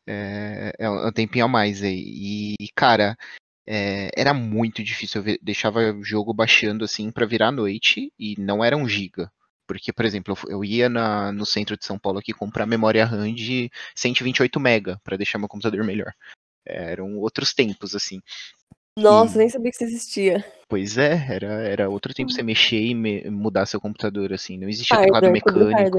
É, 0.06 0.74
é 0.78 0.90
um 0.90 1.12
tempinho 1.12 1.46
a 1.46 1.48
mais 1.48 1.84
aí. 1.84 2.56
E, 2.60 2.68
cara, 2.76 3.18
é, 3.66 4.10
era 4.16 4.34
muito 4.34 4.84
difícil. 4.84 5.24
Eu 5.26 5.38
deixava 5.42 5.94
o 5.94 6.04
jogo 6.04 6.34
baixando 6.34 6.84
assim 6.84 7.12
para 7.12 7.26
virar 7.26 7.52
noite 7.52 8.12
e 8.20 8.36
não 8.38 8.64
era 8.64 8.76
um 8.76 8.88
giga. 8.88 9.32
Porque, 9.72 9.94
por 9.94 10.04
exemplo, 10.04 10.38
eu 10.50 10.66
ia 10.66 10.90
na, 10.90 11.32
no 11.32 11.46
centro 11.46 11.78
de 11.78 11.86
São 11.86 11.98
Paulo 11.98 12.20
aqui 12.20 12.34
comprar 12.34 12.66
memória 12.66 13.06
RAM 13.06 13.34
de 13.34 13.72
128 13.96 14.60
MB 14.60 14.98
para 15.02 15.16
deixar 15.16 15.40
meu 15.40 15.48
computador 15.48 15.82
melhor. 15.86 16.12
Eram 16.66 17.18
outros 17.18 17.54
tempos, 17.54 17.96
assim. 17.96 18.20
Nossa, 18.98 19.36
e... 19.36 19.38
nem 19.38 19.48
sabia 19.50 19.72
que 19.72 19.78
isso 19.78 19.86
existia. 19.86 20.46
Pois 20.68 20.98
é, 20.98 21.26
era, 21.30 21.54
era 21.64 21.90
outro 21.90 22.14
tempo 22.14 22.30
você 22.30 22.44
mexer 22.44 22.82
e 22.82 22.94
me, 22.94 23.30
mudar 23.30 23.66
seu 23.66 23.80
computador, 23.80 24.34
assim. 24.34 24.58
Não 24.58 24.68
existia 24.68 25.00
teclado 25.00 25.32
mecânico. 25.32 25.98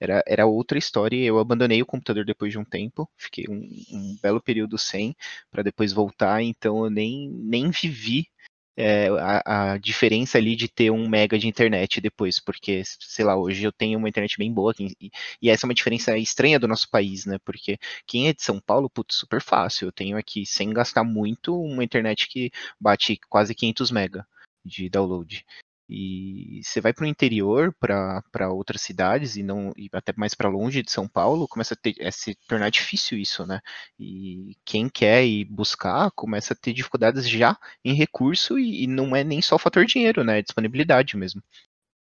Era, 0.00 0.24
era 0.26 0.46
outra 0.46 0.78
história. 0.78 1.22
Eu 1.22 1.38
abandonei 1.38 1.82
o 1.82 1.86
computador 1.86 2.24
depois 2.24 2.50
de 2.50 2.58
um 2.58 2.64
tempo. 2.64 3.06
Fiquei 3.18 3.44
um, 3.50 3.68
um 3.92 4.16
belo 4.22 4.40
período 4.40 4.78
sem, 4.78 5.14
para 5.50 5.62
depois 5.62 5.92
voltar. 5.92 6.42
Então 6.42 6.84
eu 6.84 6.90
nem, 6.90 7.28
nem 7.28 7.68
vivi 7.68 8.28
é, 8.76 9.08
a, 9.08 9.72
a, 9.72 9.78
diferença 9.78 10.38
ali 10.38 10.56
de 10.56 10.68
ter 10.68 10.90
um 10.90 11.08
mega 11.08 11.38
de 11.38 11.48
internet 11.48 12.00
depois, 12.00 12.38
porque, 12.38 12.82
sei 12.84 13.24
lá, 13.24 13.36
hoje 13.36 13.64
eu 13.64 13.72
tenho 13.72 13.98
uma 13.98 14.08
internet 14.08 14.36
bem 14.38 14.52
boa, 14.52 14.74
e, 14.78 15.10
e, 15.42 15.50
essa 15.50 15.66
é 15.66 15.68
uma 15.68 15.74
diferença 15.74 16.16
estranha 16.16 16.58
do 16.58 16.68
nosso 16.68 16.88
país, 16.90 17.26
né? 17.26 17.38
Porque 17.44 17.78
quem 18.06 18.28
é 18.28 18.32
de 18.32 18.42
São 18.42 18.60
Paulo, 18.60 18.88
putz, 18.88 19.16
super 19.16 19.40
fácil. 19.42 19.88
Eu 19.88 19.92
tenho 19.92 20.16
aqui, 20.16 20.46
sem 20.46 20.72
gastar 20.72 21.04
muito, 21.04 21.60
uma 21.60 21.84
internet 21.84 22.28
que 22.28 22.50
bate 22.80 23.18
quase 23.28 23.54
500 23.54 23.90
mega 23.90 24.26
de 24.64 24.88
download. 24.88 25.44
E 25.92 26.60
você 26.62 26.80
vai 26.80 26.92
para 26.92 27.04
o 27.04 27.08
interior, 27.08 27.74
para 27.80 28.48
outras 28.52 28.80
cidades 28.80 29.34
e 29.36 29.42
não 29.42 29.72
e 29.76 29.90
até 29.92 30.12
mais 30.16 30.34
para 30.34 30.48
longe 30.48 30.84
de 30.84 30.90
São 30.92 31.08
Paulo, 31.08 31.48
começa 31.48 31.74
a, 31.74 31.76
ter, 31.76 31.96
a 32.06 32.12
se 32.12 32.36
tornar 32.46 32.70
difícil 32.70 33.18
isso, 33.18 33.44
né? 33.44 33.60
E 33.98 34.56
quem 34.64 34.88
quer 34.88 35.24
ir 35.24 35.46
buscar 35.46 36.12
começa 36.12 36.54
a 36.54 36.56
ter 36.56 36.72
dificuldades 36.72 37.28
já 37.28 37.58
em 37.84 37.92
recurso 37.92 38.56
e, 38.56 38.84
e 38.84 38.86
não 38.86 39.16
é 39.16 39.24
nem 39.24 39.42
só 39.42 39.56
o 39.56 39.58
fator 39.58 39.84
dinheiro, 39.84 40.22
né? 40.22 40.38
É 40.38 40.42
disponibilidade 40.42 41.16
mesmo. 41.16 41.42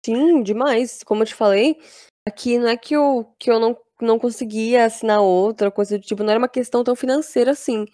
Sim, 0.07 0.45
demais. 0.45 1.03
Como 1.03 1.23
eu 1.23 1.27
te 1.27 1.35
falei, 1.35 1.77
aqui 2.29 2.59
não 2.59 2.69
é 2.69 2.77
que 2.77 2.95
eu, 2.95 3.35
que 3.37 3.51
eu 3.51 3.59
não, 3.59 3.77
não 4.01 4.17
conseguia 4.17 4.85
assinar 4.85 5.21
outra 5.21 5.73
coisa 5.73 5.99
do 5.99 6.05
tipo, 6.05 6.23
não 6.23 6.31
era 6.31 6.39
uma 6.39 6.49
questão 6.49 6.85
tão 6.85 6.95
financeira 6.95 7.51
assim. 7.51 7.85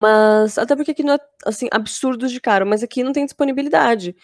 Mas, 0.00 0.56
até 0.56 0.76
porque 0.76 0.92
aqui 0.92 1.02
não 1.02 1.14
é, 1.14 1.18
assim, 1.44 1.68
absurdo 1.72 2.28
de 2.28 2.40
caro, 2.40 2.64
mas 2.64 2.82
aqui 2.82 3.02
não 3.02 3.12
tem 3.12 3.24
disponibilidade. 3.24 4.14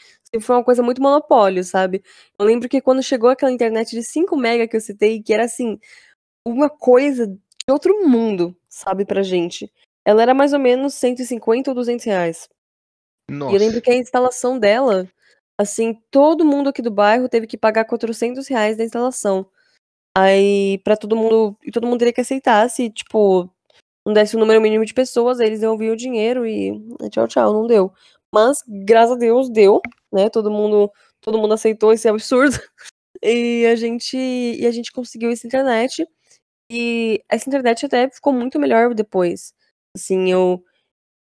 Foi 0.41 0.57
uma 0.57 0.65
coisa 0.65 0.83
muito 0.83 1.01
monopólio, 1.03 1.63
sabe? 1.65 2.03
Eu 2.39 2.47
lembro 2.47 2.69
que 2.69 2.81
quando 2.81 3.03
chegou 3.03 3.31
aquela 3.31 3.53
internet 3.53 3.91
de 3.91 4.03
5 4.03 4.37
mega 4.37 4.67
que 4.69 4.77
eu 4.77 4.81
citei, 4.81 5.23
que 5.23 5.33
era, 5.33 5.45
assim, 5.45 5.79
uma 6.47 6.69
coisa 6.69 7.27
de 7.27 7.39
outro 7.71 8.07
mundo, 8.09 8.57
sabe, 8.69 9.05
pra 9.05 9.23
gente. 9.23 9.73
Ela 10.05 10.23
era 10.23 10.35
mais 10.35 10.53
ou 10.53 10.59
menos 10.59 10.95
150 10.95 11.71
ou 11.71 11.75
200 11.75 12.05
reais. 12.05 12.49
Nossa. 13.31 13.53
E 13.53 13.57
eu 13.57 13.61
lembro 13.61 13.81
que 13.81 13.91
a 13.91 13.97
instalação 13.97 14.59
dela, 14.59 15.09
assim, 15.59 15.95
todo 16.11 16.45
mundo 16.45 16.69
aqui 16.69 16.83
do 16.83 16.91
bairro 16.91 17.29
teve 17.29 17.47
que 17.47 17.57
pagar 17.57 17.85
400 17.87 18.47
reais 18.49 18.77
da 18.77 18.85
instalação. 18.85 19.47
Aí, 20.17 20.79
pra 20.85 20.97
todo 20.97 21.17
mundo, 21.17 21.57
e 21.65 21.73
todo 21.73 21.87
mundo 21.87 21.99
teria 21.99 22.13
que 22.13 22.21
aceitar 22.21 22.69
se, 22.71 22.91
tipo, 22.91 23.51
não 24.07 24.13
desse 24.13 24.37
o 24.37 24.39
número 24.39 24.61
mínimo 24.61 24.85
de 24.85 24.95
pessoas, 24.95 25.41
eles 25.41 25.61
devolviam 25.61 25.95
o 25.95 25.97
dinheiro 25.97 26.47
e 26.47 26.79
tchau, 27.11 27.27
tchau, 27.27 27.53
não 27.53 27.67
deu. 27.67 27.93
Mas, 28.35 28.59
graças 28.67 29.13
a 29.13 29.19
Deus, 29.19 29.49
deu, 29.49 29.81
né? 30.13 30.29
Todo 30.29 30.51
mundo, 30.51 30.91
todo 31.21 31.39
mundo 31.39 31.55
aceitou 31.55 31.93
esse 31.93 32.09
absurdo. 32.09 32.59
E 33.27 33.65
a 33.67 33.77
gente, 33.77 34.17
e 34.19 34.67
a 34.67 34.71
gente 34.71 34.93
conseguiu 34.93 35.31
essa 35.31 35.47
internet. 35.47 36.07
E 36.71 37.23
essa 37.29 37.49
internet 37.49 37.87
até 37.87 38.11
ficou 38.11 38.33
muito 38.33 38.59
melhor 38.61 38.95
depois. 38.95 39.55
Assim, 39.97 40.31
eu 40.33 40.63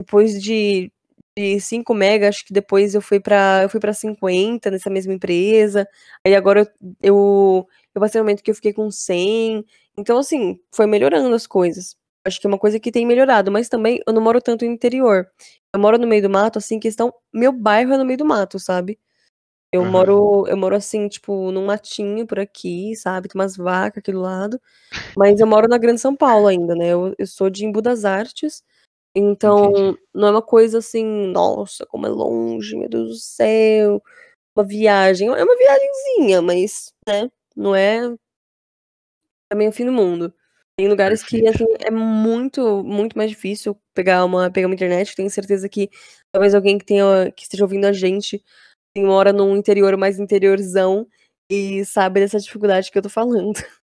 depois 0.01 0.43
de, 0.43 0.93
de 1.39 1.61
5 1.61 1.95
mega, 1.95 2.29
acho 2.29 2.45
que 2.47 2.53
depois 2.55 2.95
eu 2.95 3.03
fui 3.03 3.21
para 3.21 3.63
eu 3.65 3.69
fui 3.71 3.81
para 3.81 3.93
50 3.93 4.71
nessa 4.71 4.91
mesma 4.91 5.15
empresa. 5.15 5.89
Aí 6.27 6.35
agora 6.37 6.61
eu, 6.61 6.67
eu, 7.03 7.69
eu 7.95 8.01
passei 8.01 8.21
um 8.21 8.25
momento 8.25 8.43
que 8.43 8.51
eu 8.51 8.55
fiquei 8.55 8.73
com 8.73 8.91
100. 8.91 9.65
Então 9.97 10.19
assim, 10.19 10.61
foi 10.75 10.87
melhorando 10.87 11.35
as 11.35 11.47
coisas. 11.47 11.97
Acho 12.27 12.41
que 12.41 12.47
é 12.47 12.51
uma 12.51 12.59
coisa 12.59 12.81
que 12.81 12.93
tem 12.93 13.07
melhorado, 13.07 13.51
mas 13.51 13.69
também 13.69 14.01
eu 14.07 14.13
não 14.13 14.23
moro 14.23 14.41
tanto 14.41 14.65
no 14.65 14.73
interior. 14.73 15.27
Eu 15.75 15.81
moro 15.81 15.99
no 15.99 16.07
meio 16.07 16.23
do 16.23 16.31
mato, 16.31 16.59
assim, 16.59 16.81
questão. 16.81 17.13
Meu 17.33 17.53
bairro 17.53 17.93
é 17.93 17.99
no 17.99 18.05
meio 18.05 18.19
do 18.19 18.25
mato, 18.25 18.59
sabe? 18.59 18.99
Eu 19.71 19.83
uhum. 19.83 19.91
moro, 19.91 20.47
eu 20.49 20.57
moro 20.57 20.75
assim, 20.75 21.09
tipo, 21.09 21.51
num 21.53 21.67
matinho 21.67 22.27
por 22.27 22.39
aqui, 22.39 22.97
sabe? 22.97 23.29
Tem 23.29 23.39
umas 23.39 23.57
vacas 23.57 23.99
aqui 23.99 24.13
do 24.13 24.21
lado. 24.21 24.59
Mas 25.17 25.41
eu 25.41 25.47
moro 25.47 25.69
na 25.69 25.77
Grande 25.77 26.01
São 26.01 26.17
Paulo 26.17 26.47
ainda, 26.47 26.75
né? 26.75 26.89
Eu, 26.89 27.15
eu 27.19 27.27
sou 27.27 27.51
de 27.51 27.67
Embu 27.67 27.83
das 27.83 28.07
Artes. 28.07 28.63
Então, 29.15 29.71
Entendi. 29.71 29.99
não 30.15 30.29
é 30.29 30.31
uma 30.31 30.43
coisa 30.43 30.79
assim, 30.79 31.05
nossa, 31.05 31.85
como 31.85 32.07
é 32.07 32.09
longe, 32.09 32.77
meu 32.77 32.89
Deus 32.89 33.09
do 33.11 33.17
céu. 33.17 34.03
Uma 34.57 34.65
viagem. 34.65 35.29
É 35.29 35.45
uma 35.45 35.57
viagemzinha, 35.57 36.41
mas, 36.41 36.93
né? 37.07 37.31
Não 37.55 37.75
é 37.75 38.15
também 39.51 39.69
o 39.69 39.73
fim 39.73 39.85
do 39.85 39.93
mundo. 39.93 40.33
Tem 40.79 40.89
lugares 40.89 41.25
que 41.25 41.45
assim, 41.49 41.65
é 41.85 41.91
muito, 41.91 42.85
muito 42.85 43.19
mais 43.19 43.31
difícil 43.31 43.77
pegar 43.93 44.25
uma, 44.25 44.49
pegar 44.49 44.69
uma 44.69 44.75
internet. 44.77 45.17
Tenho 45.17 45.29
certeza 45.29 45.69
que 45.69 45.91
talvez 46.33 46.55
alguém 46.55 46.79
que 46.79 46.85
tenha 46.85 47.33
que 47.33 47.43
esteja 47.43 47.65
ouvindo 47.65 47.85
a 47.85 47.93
gente 47.93 48.41
mora 48.97 49.33
num 49.33 49.57
interior 49.57 49.97
mais 49.97 50.21
interiorzão 50.21 51.05
e 51.51 51.85
sabe 51.85 52.21
dessa 52.21 52.39
dificuldade 52.39 52.93
que 52.93 52.99
eu 52.99 53.03
tô 53.03 53.09
falando. 53.09 53.55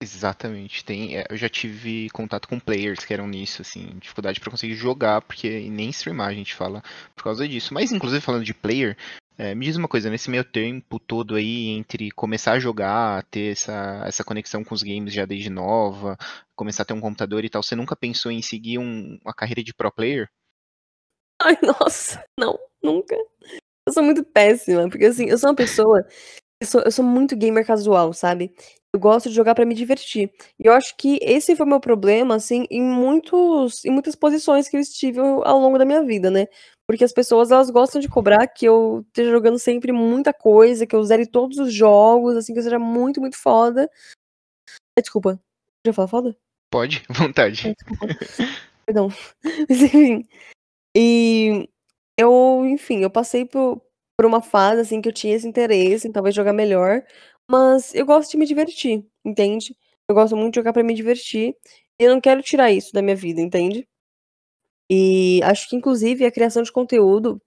Exatamente. 0.00 0.84
Tem, 0.84 1.18
é, 1.18 1.24
eu 1.28 1.36
já 1.36 1.48
tive 1.48 2.08
contato 2.10 2.46
com 2.46 2.60
players 2.60 3.04
que 3.04 3.12
eram 3.12 3.26
nisso, 3.26 3.62
assim, 3.62 3.98
dificuldade 3.98 4.38
para 4.38 4.52
conseguir 4.52 4.74
jogar, 4.74 5.20
porque 5.22 5.68
nem 5.68 5.90
streamar 5.90 6.28
a 6.28 6.34
gente 6.34 6.54
fala 6.54 6.80
por 7.16 7.24
causa 7.24 7.46
disso. 7.48 7.74
Mas 7.74 7.90
inclusive 7.90 8.20
falando 8.20 8.44
de 8.44 8.54
player, 8.54 8.96
é, 9.42 9.56
me 9.56 9.66
diz 9.66 9.74
uma 9.74 9.88
coisa, 9.88 10.08
nesse 10.08 10.30
meio 10.30 10.44
tempo 10.44 11.00
todo 11.00 11.34
aí, 11.34 11.70
entre 11.70 12.12
começar 12.12 12.52
a 12.52 12.60
jogar, 12.60 13.24
ter 13.24 13.50
essa, 13.50 14.04
essa 14.06 14.22
conexão 14.22 14.62
com 14.62 14.72
os 14.72 14.84
games 14.84 15.12
já 15.12 15.26
desde 15.26 15.50
nova, 15.50 16.16
começar 16.54 16.84
a 16.84 16.86
ter 16.86 16.92
um 16.92 17.00
computador 17.00 17.44
e 17.44 17.50
tal, 17.50 17.60
você 17.60 17.74
nunca 17.74 17.96
pensou 17.96 18.30
em 18.30 18.40
seguir 18.40 18.78
um, 18.78 19.18
uma 19.20 19.34
carreira 19.34 19.60
de 19.60 19.74
pro 19.74 19.90
player? 19.90 20.30
Ai, 21.42 21.58
nossa, 21.60 22.24
não, 22.38 22.56
nunca. 22.80 23.16
Eu 23.84 23.92
sou 23.92 24.04
muito 24.04 24.22
péssima, 24.22 24.88
porque 24.88 25.06
assim, 25.06 25.26
eu 25.28 25.36
sou 25.36 25.50
uma 25.50 25.56
pessoa. 25.56 26.06
Eu 26.60 26.66
sou, 26.68 26.80
eu 26.82 26.92
sou 26.92 27.04
muito 27.04 27.36
gamer 27.36 27.66
casual, 27.66 28.12
sabe? 28.12 28.54
Eu 28.94 29.00
gosto 29.00 29.30
de 29.30 29.34
jogar 29.34 29.54
para 29.54 29.64
me 29.64 29.74
divertir. 29.74 30.30
E 30.58 30.66
eu 30.66 30.72
acho 30.72 30.94
que 30.98 31.18
esse 31.22 31.56
foi 31.56 31.64
o 31.64 31.68
meu 31.68 31.80
problema, 31.80 32.34
assim, 32.34 32.66
em 32.70 32.82
muitos, 32.82 33.84
em 33.86 33.90
muitas 33.90 34.14
posições 34.14 34.68
que 34.68 34.76
eu 34.76 34.80
estive 34.80 35.18
ao 35.18 35.58
longo 35.58 35.78
da 35.78 35.84
minha 35.84 36.04
vida, 36.04 36.30
né? 36.30 36.46
Porque 36.86 37.02
as 37.02 37.12
pessoas, 37.12 37.50
elas 37.50 37.70
gostam 37.70 38.00
de 38.00 38.08
cobrar 38.08 38.46
que 38.46 38.66
eu 38.66 39.02
esteja 39.06 39.30
jogando 39.30 39.58
sempre 39.58 39.92
muita 39.92 40.32
coisa, 40.32 40.86
que 40.86 40.94
eu 40.94 41.02
zere 41.04 41.26
todos 41.26 41.58
os 41.58 41.72
jogos, 41.72 42.36
assim, 42.36 42.52
que 42.52 42.58
eu 42.58 42.62
seja 42.62 42.78
muito, 42.78 43.18
muito 43.18 43.38
foda. 43.38 43.88
Desculpa, 44.98 45.40
já 45.86 45.92
falar 45.92 46.08
foda? 46.08 46.36
Pode, 46.70 47.02
vontade. 47.08 47.74
desculpa. 47.74 48.06
Perdão. 48.84 49.08
Mas 49.68 49.82
enfim. 49.82 50.28
E 50.94 51.68
eu, 52.18 52.64
enfim, 52.66 53.00
eu 53.00 53.10
passei 53.10 53.46
por, 53.46 53.80
por 54.18 54.26
uma 54.26 54.42
fase, 54.42 54.82
assim, 54.82 55.00
que 55.00 55.08
eu 55.08 55.12
tinha 55.12 55.34
esse 55.34 55.48
interesse 55.48 56.06
em 56.06 56.12
talvez 56.12 56.34
jogar 56.34 56.52
melhor, 56.52 57.02
mas 57.50 57.94
eu 57.94 58.06
gosto 58.06 58.30
de 58.30 58.36
me 58.36 58.46
divertir, 58.46 59.04
entende? 59.24 59.76
Eu 60.08 60.14
gosto 60.14 60.36
muito 60.36 60.54
de 60.54 60.60
jogar 60.60 60.72
para 60.72 60.82
me 60.82 60.94
divertir, 60.94 61.54
e 62.00 62.04
eu 62.04 62.12
não 62.12 62.20
quero 62.20 62.42
tirar 62.42 62.70
isso 62.70 62.92
da 62.92 63.02
minha 63.02 63.16
vida, 63.16 63.40
entende? 63.40 63.88
E 64.90 65.40
acho 65.44 65.68
que, 65.68 65.76
inclusive, 65.76 66.24
a 66.24 66.32
criação 66.32 66.62
de 66.62 66.72
conteúdo 66.72 67.40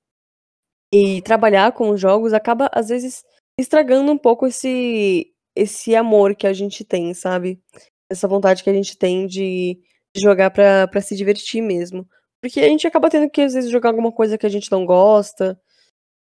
e 0.94 1.22
trabalhar 1.22 1.72
com 1.74 1.90
os 1.90 2.00
jogos 2.00 2.34
acaba, 2.34 2.70
às 2.74 2.90
vezes, 2.90 3.24
estragando 3.60 4.12
um 4.12 4.18
pouco 4.18 4.48
esse, 4.48 5.32
esse 5.56 5.96
amor 5.96 6.36
que 6.36 6.48
a 6.48 6.54
gente 6.54 6.84
tem, 6.84 7.14
sabe? 7.14 7.62
Essa 8.10 8.28
vontade 8.28 8.64
que 8.64 8.70
a 8.70 8.74
gente 8.74 8.98
tem 8.98 9.28
de, 9.28 9.80
jogar 10.16 10.52
pra 10.52 11.02
se 11.02 11.16
divertir 11.16 11.62
mesmo. 11.62 12.08
Porque 12.42 12.60
a 12.60 12.70
gente 12.70 12.88
acaba 12.88 13.10
tendo 13.10 13.30
que, 13.30 13.42
às 13.42 13.54
vezes, 13.54 13.72
jogar 13.72 13.90
alguma 13.90 14.12
coisa 14.12 14.38
que 14.38 14.46
a 14.46 14.50
gente 14.50 14.72
não 14.72 14.86
gosta. 14.86 15.60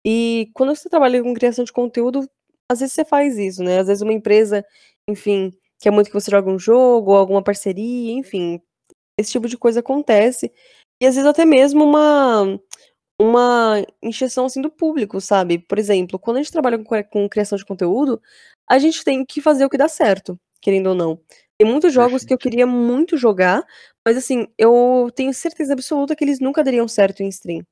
E 0.04 0.50
quando 0.54 0.74
você 0.74 0.88
trabalha 0.88 1.22
com 1.22 1.34
criação 1.34 1.64
de 1.64 1.72
conteúdo, 1.72 2.28
às 2.70 2.80
vezes 2.80 2.94
você 2.94 3.04
faz 3.04 3.38
isso, 3.38 3.62
né? 3.62 3.80
Às 3.80 3.86
vezes 3.88 4.02
uma 4.02 4.12
empresa, 4.12 4.64
enfim, 5.08 5.52
quer 5.80 5.90
muito 5.90 6.08
que 6.08 6.14
você 6.14 6.30
jogue 6.30 6.50
um 6.50 6.58
jogo, 6.58 7.12
ou 7.12 7.16
alguma 7.16 7.42
parceria, 7.42 8.12
enfim. 8.12 8.60
Esse 9.18 9.32
tipo 9.32 9.48
de 9.48 9.56
coisa 9.56 9.80
acontece. 9.80 10.52
E 11.02 11.06
às 11.06 11.14
vezes 11.14 11.28
até 11.28 11.44
mesmo 11.44 11.84
uma 11.84 12.58
uma 13.20 13.84
injeção, 14.02 14.46
assim, 14.46 14.60
do 14.60 14.70
público, 14.70 15.20
sabe. 15.20 15.58
Por 15.58 15.78
exemplo, 15.78 16.18
quando 16.18 16.38
a 16.38 16.42
gente 16.42 16.52
trabalha 16.52 16.78
com 16.78 17.02
com 17.04 17.28
criação 17.28 17.56
de 17.58 17.64
conteúdo, 17.64 18.20
a 18.68 18.78
gente 18.78 19.04
tem 19.04 19.24
que 19.24 19.40
fazer 19.40 19.64
o 19.64 19.70
que 19.70 19.78
dá 19.78 19.88
certo, 19.88 20.38
querendo 20.60 20.88
ou 20.88 20.94
não. 20.94 21.20
Tem 21.58 21.70
muitos 21.70 21.92
jogos 21.92 22.22
Perfeito. 22.22 22.28
que 22.28 22.34
eu 22.34 22.38
queria 22.38 22.66
muito 22.66 23.16
jogar, 23.16 23.64
mas 24.06 24.16
assim, 24.16 24.48
eu 24.58 25.10
tenho 25.14 25.32
certeza 25.32 25.72
absoluta 25.72 26.16
que 26.16 26.24
eles 26.24 26.40
nunca 26.40 26.64
dariam 26.64 26.88
certo 26.88 27.22
em 27.22 27.28
stream. 27.28 27.62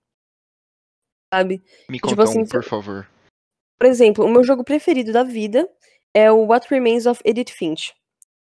Sabe? 1.34 1.62
Me 1.88 1.96
tipo 1.96 2.10
conta 2.10 2.22
assim, 2.24 2.42
um, 2.42 2.46
por 2.46 2.62
favor. 2.62 3.08
Por 3.82 3.86
exemplo, 3.86 4.24
o 4.24 4.28
meu 4.28 4.44
jogo 4.44 4.62
preferido 4.62 5.12
da 5.12 5.24
vida 5.24 5.68
é 6.14 6.30
o 6.30 6.46
What 6.46 6.68
Remains 6.70 7.04
of 7.04 7.20
Edith 7.24 7.50
Finch. 7.50 7.92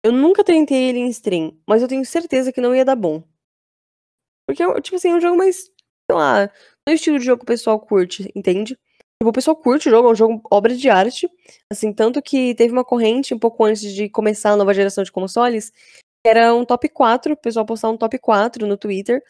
Eu 0.03 0.11
nunca 0.11 0.43
tentei 0.43 0.89
ele 0.89 0.99
em 0.99 1.07
stream, 1.07 1.57
mas 1.65 1.81
eu 1.81 1.87
tenho 1.87 2.05
certeza 2.05 2.51
que 2.51 2.59
não 2.59 2.75
ia 2.75 2.83
dar 2.83 2.97
bom. 2.97 3.23
Porque, 4.45 4.61
tipo 4.81 4.97
assim, 4.97 5.11
é 5.11 5.15
um 5.15 5.21
jogo 5.21 5.37
mais, 5.37 5.55
sei 5.55 6.17
lá, 6.17 6.47
não 6.85 6.91
é 6.91 6.95
estilo 6.95 7.17
de 7.17 7.23
jogo 7.23 7.39
que 7.39 7.43
o 7.43 7.47
pessoal 7.47 7.79
curte, 7.79 8.29
entende? 8.35 8.77
Tipo, 9.21 9.29
o 9.29 9.31
pessoal 9.31 9.55
curte 9.55 9.87
o 9.87 9.91
jogo, 9.91 10.09
é 10.09 10.11
um 10.11 10.15
jogo 10.15 10.41
obra 10.51 10.75
de 10.75 10.89
arte. 10.89 11.29
Assim, 11.71 11.93
tanto 11.93 12.21
que 12.21 12.53
teve 12.55 12.73
uma 12.73 12.83
corrente 12.83 13.33
um 13.33 13.39
pouco 13.39 13.63
antes 13.63 13.83
de 13.83 14.09
começar 14.09 14.51
a 14.51 14.57
nova 14.57 14.73
geração 14.73 15.01
de 15.01 15.13
consoles, 15.13 15.71
que 15.71 16.27
era 16.29 16.53
um 16.53 16.65
top 16.65 16.89
4, 16.89 17.31
o 17.31 17.37
pessoal 17.37 17.65
postar 17.65 17.89
um 17.89 17.95
top 17.95 18.19
4 18.19 18.67
no 18.67 18.75
Twitter 18.75 19.23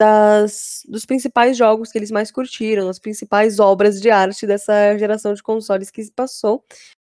das, 0.00 0.82
dos 0.88 1.06
principais 1.06 1.56
jogos 1.56 1.90
que 1.90 1.98
eles 1.98 2.10
mais 2.10 2.30
curtiram, 2.30 2.88
as 2.88 2.98
principais 2.98 3.58
obras 3.58 4.00
de 4.00 4.10
arte 4.10 4.46
dessa 4.46 4.96
geração 4.98 5.32
de 5.34 5.42
consoles 5.42 5.90
que 5.90 6.02
se 6.02 6.12
passou. 6.12 6.64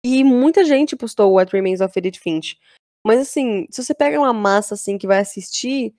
E 0.05 0.23
muita 0.23 0.63
gente 0.63 0.95
postou 0.95 1.33
What 1.33 1.51
Remains 1.51 1.81
of 1.81 1.97
Edith 1.97 2.19
Finch. 2.19 2.59
Mas 3.05 3.19
assim, 3.19 3.67
se 3.71 3.83
você 3.83 3.93
pega 3.93 4.19
uma 4.19 4.33
massa 4.33 4.75
assim 4.75 4.97
que 4.97 5.07
vai 5.07 5.19
assistir, 5.19 5.93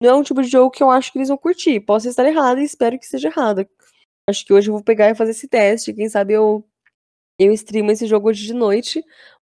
não 0.00 0.10
é 0.10 0.14
um 0.14 0.22
tipo 0.22 0.42
de 0.42 0.48
jogo 0.48 0.70
que 0.70 0.82
eu 0.82 0.90
acho 0.90 1.10
que 1.10 1.18
eles 1.18 1.28
vão 1.28 1.38
curtir. 1.38 1.80
Posso 1.80 2.08
estar 2.08 2.26
errada 2.26 2.60
e 2.60 2.64
espero 2.64 2.98
que 2.98 3.06
seja 3.06 3.28
errada. 3.28 3.68
Acho 4.28 4.44
que 4.44 4.52
hoje 4.52 4.68
eu 4.68 4.74
vou 4.74 4.82
pegar 4.82 5.10
e 5.10 5.14
fazer 5.14 5.30
esse 5.30 5.48
teste. 5.48 5.94
Quem 5.94 6.08
sabe 6.08 6.34
eu, 6.34 6.66
eu 7.38 7.52
streamo 7.52 7.90
esse 7.90 8.06
jogo 8.06 8.28
hoje 8.28 8.46
de 8.46 8.54
noite. 8.54 9.04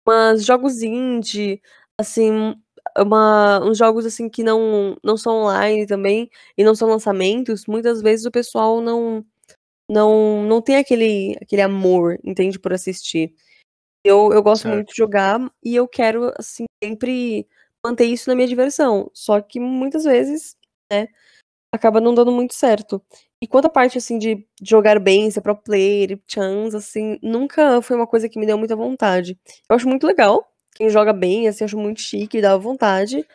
Mas 0.07 0.45
jogos 0.45 0.83
indie, 0.83 1.61
assim, 2.01 2.55
uma, 2.97 3.61
uns 3.65 3.79
jogos 3.79 4.07
assim 4.07 4.29
que 4.29 4.43
não, 4.43 4.97
não 5.03 5.17
são 5.17 5.43
online 5.43 5.87
também 5.87 6.31
e 6.57 6.65
não 6.65 6.75
são 6.75 6.89
lançamentos, 6.89 7.67
muitas 7.67 8.03
vezes 8.03 8.27
o 8.27 8.31
pessoal 8.31 8.81
não 8.81 9.25
não 9.91 10.43
não 10.45 10.61
tem 10.63 10.77
aquele 10.77 11.37
aquele 11.41 11.63
amor, 11.63 12.19
entende, 12.25 12.59
por 12.59 12.73
assistir. 12.73 13.35
Eu, 14.05 14.33
eu 14.33 14.43
gosto 14.43 14.63
certo. 14.63 14.75
muito 14.75 14.89
de 14.91 14.97
jogar 14.97 15.41
e 15.65 15.77
eu 15.77 15.89
quero 15.89 16.33
assim 16.39 16.67
sempre 16.83 17.47
manter 17.85 18.07
isso 18.07 18.29
na 18.29 18.37
minha 18.37 18.49
diversão. 18.49 19.11
Só 19.15 19.41
que 19.41 19.61
muitas 19.61 20.05
vezes, 20.05 20.57
né, 20.93 21.09
acaba 21.73 22.01
não 22.01 22.15
dando 22.15 22.33
muito 22.33 22.55
certo. 22.55 23.03
E 23.43 23.47
quanto 23.47 23.67
à 23.67 23.71
parte, 23.71 23.99
assim, 23.99 24.19
de 24.19 24.47
jogar 24.63 24.99
bem, 25.01 25.31
ser 25.31 25.43
pro 25.43 25.57
player, 25.57 26.21
chance, 26.27 26.77
assim, 26.77 27.19
nunca 27.23 27.81
foi 27.83 27.97
uma 27.97 28.07
coisa 28.07 28.29
que 28.29 28.39
me 28.39 28.47
deu 28.47 28.59
muita 28.59 28.77
vontade. 28.77 29.39
Eu 29.71 29.77
acho 29.77 29.89
muito 29.89 30.07
legal 30.07 30.49
quem 30.79 30.89
joga 30.89 31.13
bem, 31.13 31.49
assim, 31.49 31.65
acho 31.65 31.77
muito 31.77 32.01
chique, 32.01 32.41
dá 32.41 32.57
vontade. 32.57 33.27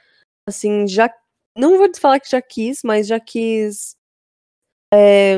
Assim, 0.47 0.87
já. 0.87 1.13
Não 1.57 1.77
vou 1.77 1.93
falar 1.99 2.19
que 2.19 2.29
já 2.29 2.41
quis, 2.41 2.81
mas 2.83 3.05
já 3.05 3.19
quis. 3.19 3.97
É, 4.93 5.35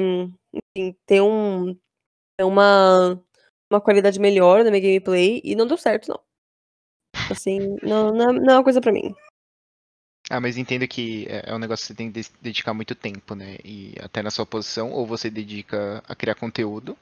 enfim, 0.54 0.96
ter 1.08 1.22
um. 1.22 1.74
Ter 2.38 2.44
uma. 2.44 3.20
Uma 3.72 3.82
qualidade 3.82 4.20
melhor 4.20 4.64
na 4.64 4.70
minha 4.70 4.82
gameplay 4.82 5.42
e 5.44 5.56
não 5.56 5.66
deu 5.66 5.76
certo, 5.76 6.08
não. 6.10 6.20
Assim, 7.32 7.76
não, 7.82 8.12
não, 8.12 8.32
não 8.32 8.54
é 8.54 8.58
uma 8.58 8.64
coisa 8.64 8.80
pra 8.80 8.92
mim. 8.92 9.16
Ah, 10.30 10.40
mas 10.40 10.58
entenda 10.58 10.88
que 10.88 11.26
é, 11.28 11.50
é 11.50 11.56
um 11.56 11.60
negócio 11.60 11.84
que 11.84 11.88
você 11.88 11.96
tem 11.96 12.12
que 12.12 12.22
dedicar 12.40 12.76
muito 12.76 12.94
tempo, 12.94 13.34
né? 13.34 13.58
E 13.64 13.96
até 14.00 14.22
na 14.22 14.30
sua 14.30 14.46
posição, 14.46 14.92
ou 14.92 15.06
você 15.06 15.32
dedica 15.32 16.04
a 16.08 16.16
criar 16.16 16.36
conteúdo, 16.36 16.96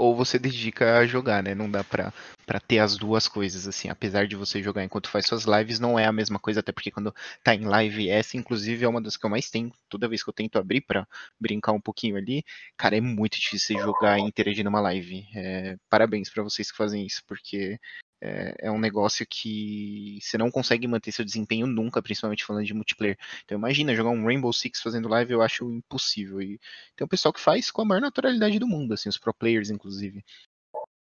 ou 0.00 0.16
você 0.16 0.38
dedica 0.38 0.96
a 0.98 1.06
jogar, 1.06 1.42
né? 1.42 1.54
Não 1.54 1.70
dá 1.70 1.84
pra, 1.84 2.12
pra 2.46 2.58
ter 2.58 2.78
as 2.78 2.96
duas 2.96 3.28
coisas, 3.28 3.68
assim. 3.68 3.90
Apesar 3.90 4.26
de 4.26 4.34
você 4.34 4.62
jogar 4.62 4.82
enquanto 4.82 5.10
faz 5.10 5.26
suas 5.26 5.44
lives, 5.44 5.78
não 5.78 5.98
é 5.98 6.06
a 6.06 6.12
mesma 6.12 6.38
coisa, 6.38 6.60
até 6.60 6.72
porque 6.72 6.90
quando 6.90 7.14
tá 7.44 7.54
em 7.54 7.64
live, 7.66 8.08
essa, 8.08 8.36
inclusive, 8.38 8.84
é 8.84 8.88
uma 8.88 9.00
das 9.00 9.16
que 9.18 9.26
eu 9.26 9.30
mais 9.30 9.50
tenho. 9.50 9.70
Toda 9.90 10.08
vez 10.08 10.22
que 10.22 10.30
eu 10.30 10.34
tento 10.34 10.58
abrir 10.58 10.80
pra 10.80 11.06
brincar 11.38 11.72
um 11.72 11.80
pouquinho 11.80 12.16
ali, 12.16 12.42
cara, 12.78 12.96
é 12.96 13.00
muito 13.00 13.38
difícil 13.38 13.78
jogar 13.78 14.18
e 14.18 14.22
interagir 14.22 14.64
numa 14.64 14.80
live. 14.80 15.26
É, 15.34 15.76
parabéns 15.90 16.30
para 16.30 16.42
vocês 16.42 16.70
que 16.70 16.78
fazem 16.78 17.04
isso, 17.06 17.22
porque 17.26 17.78
é, 18.20 18.54
é, 18.58 18.70
um 18.70 18.78
negócio 18.78 19.26
que 19.26 20.18
você 20.20 20.36
não 20.36 20.50
consegue 20.50 20.86
manter 20.86 21.12
seu 21.12 21.24
desempenho 21.24 21.66
nunca, 21.66 22.02
principalmente 22.02 22.44
falando 22.44 22.66
de 22.66 22.74
multiplayer. 22.74 23.18
Então 23.44 23.56
imagina, 23.56 23.94
jogar 23.94 24.10
um 24.10 24.24
Rainbow 24.24 24.52
Six 24.52 24.80
fazendo 24.80 25.08
live 25.08 25.32
eu 25.32 25.42
acho 25.42 25.70
impossível. 25.72 26.40
E 26.42 26.60
tem 26.96 27.04
um 27.04 27.08
pessoal 27.08 27.32
que 27.32 27.40
faz 27.40 27.70
com 27.70 27.82
a 27.82 27.84
maior 27.84 28.00
naturalidade 28.00 28.58
do 28.58 28.66
mundo, 28.66 28.94
assim, 28.94 29.08
os 29.08 29.18
pro 29.18 29.32
players, 29.32 29.70
inclusive. 29.70 30.24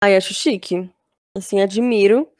Ai, 0.02 0.16
acho 0.16 0.33
chique. 0.33 0.88
Assim, 1.37 1.61
admiro. 1.61 2.31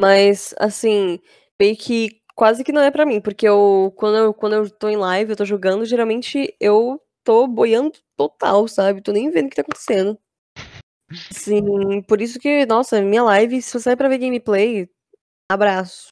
Mas, 0.00 0.54
assim, 0.58 1.18
meio 1.60 1.76
que 1.76 2.20
quase 2.36 2.62
que 2.62 2.70
não 2.70 2.82
é 2.82 2.90
para 2.90 3.04
mim, 3.04 3.20
porque 3.20 3.48
eu 3.48 3.92
quando, 3.96 4.16
eu 4.16 4.32
quando 4.32 4.52
eu 4.54 4.70
tô 4.70 4.88
em 4.88 4.96
live, 4.96 5.32
eu 5.32 5.36
tô 5.36 5.44
jogando, 5.44 5.84
geralmente 5.84 6.54
eu 6.60 7.02
tô 7.24 7.48
boiando 7.48 7.98
total, 8.16 8.68
sabe? 8.68 9.02
Tô 9.02 9.10
nem 9.10 9.28
vendo 9.30 9.46
o 9.46 9.50
que 9.50 9.56
tá 9.56 9.62
acontecendo. 9.62 10.16
Sim, 11.32 12.02
por 12.02 12.20
isso 12.20 12.38
que, 12.38 12.66
nossa, 12.66 13.00
minha 13.00 13.22
live, 13.22 13.62
se 13.62 13.72
você 13.72 13.90
é 13.90 13.96
pra 13.96 14.08
ver 14.08 14.18
gameplay, 14.18 14.88
abraço. 15.50 16.08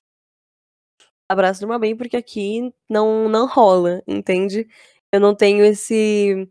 Abraço 1.29 1.67
do 1.67 1.79
bem, 1.79 1.97
porque 1.97 2.17
aqui 2.17 2.73
não, 2.89 3.29
não 3.29 3.47
rola, 3.47 4.03
entende? 4.07 4.69
Eu 5.13 5.21
não 5.21 5.35
tenho 5.35 5.65
esse 5.65 6.49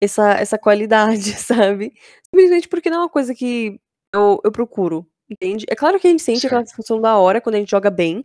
essa, 0.00 0.32
essa 0.34 0.58
qualidade, 0.58 1.32
sabe? 1.38 1.92
Simplesmente 2.24 2.68
porque 2.68 2.90
não 2.90 2.98
é 2.98 3.00
uma 3.02 3.08
coisa 3.08 3.34
que 3.34 3.80
eu, 4.14 4.40
eu 4.44 4.52
procuro, 4.52 5.06
entende? 5.30 5.66
É 5.68 5.76
claro 5.76 5.98
que 6.00 6.06
a 6.06 6.10
gente 6.10 6.22
sente 6.22 6.40
certo. 6.40 6.54
aquela 6.54 6.66
sensação 6.66 7.00
da 7.00 7.18
hora 7.18 7.40
quando 7.40 7.56
a 7.56 7.58
gente 7.58 7.70
joga 7.70 7.90
bem, 7.90 8.24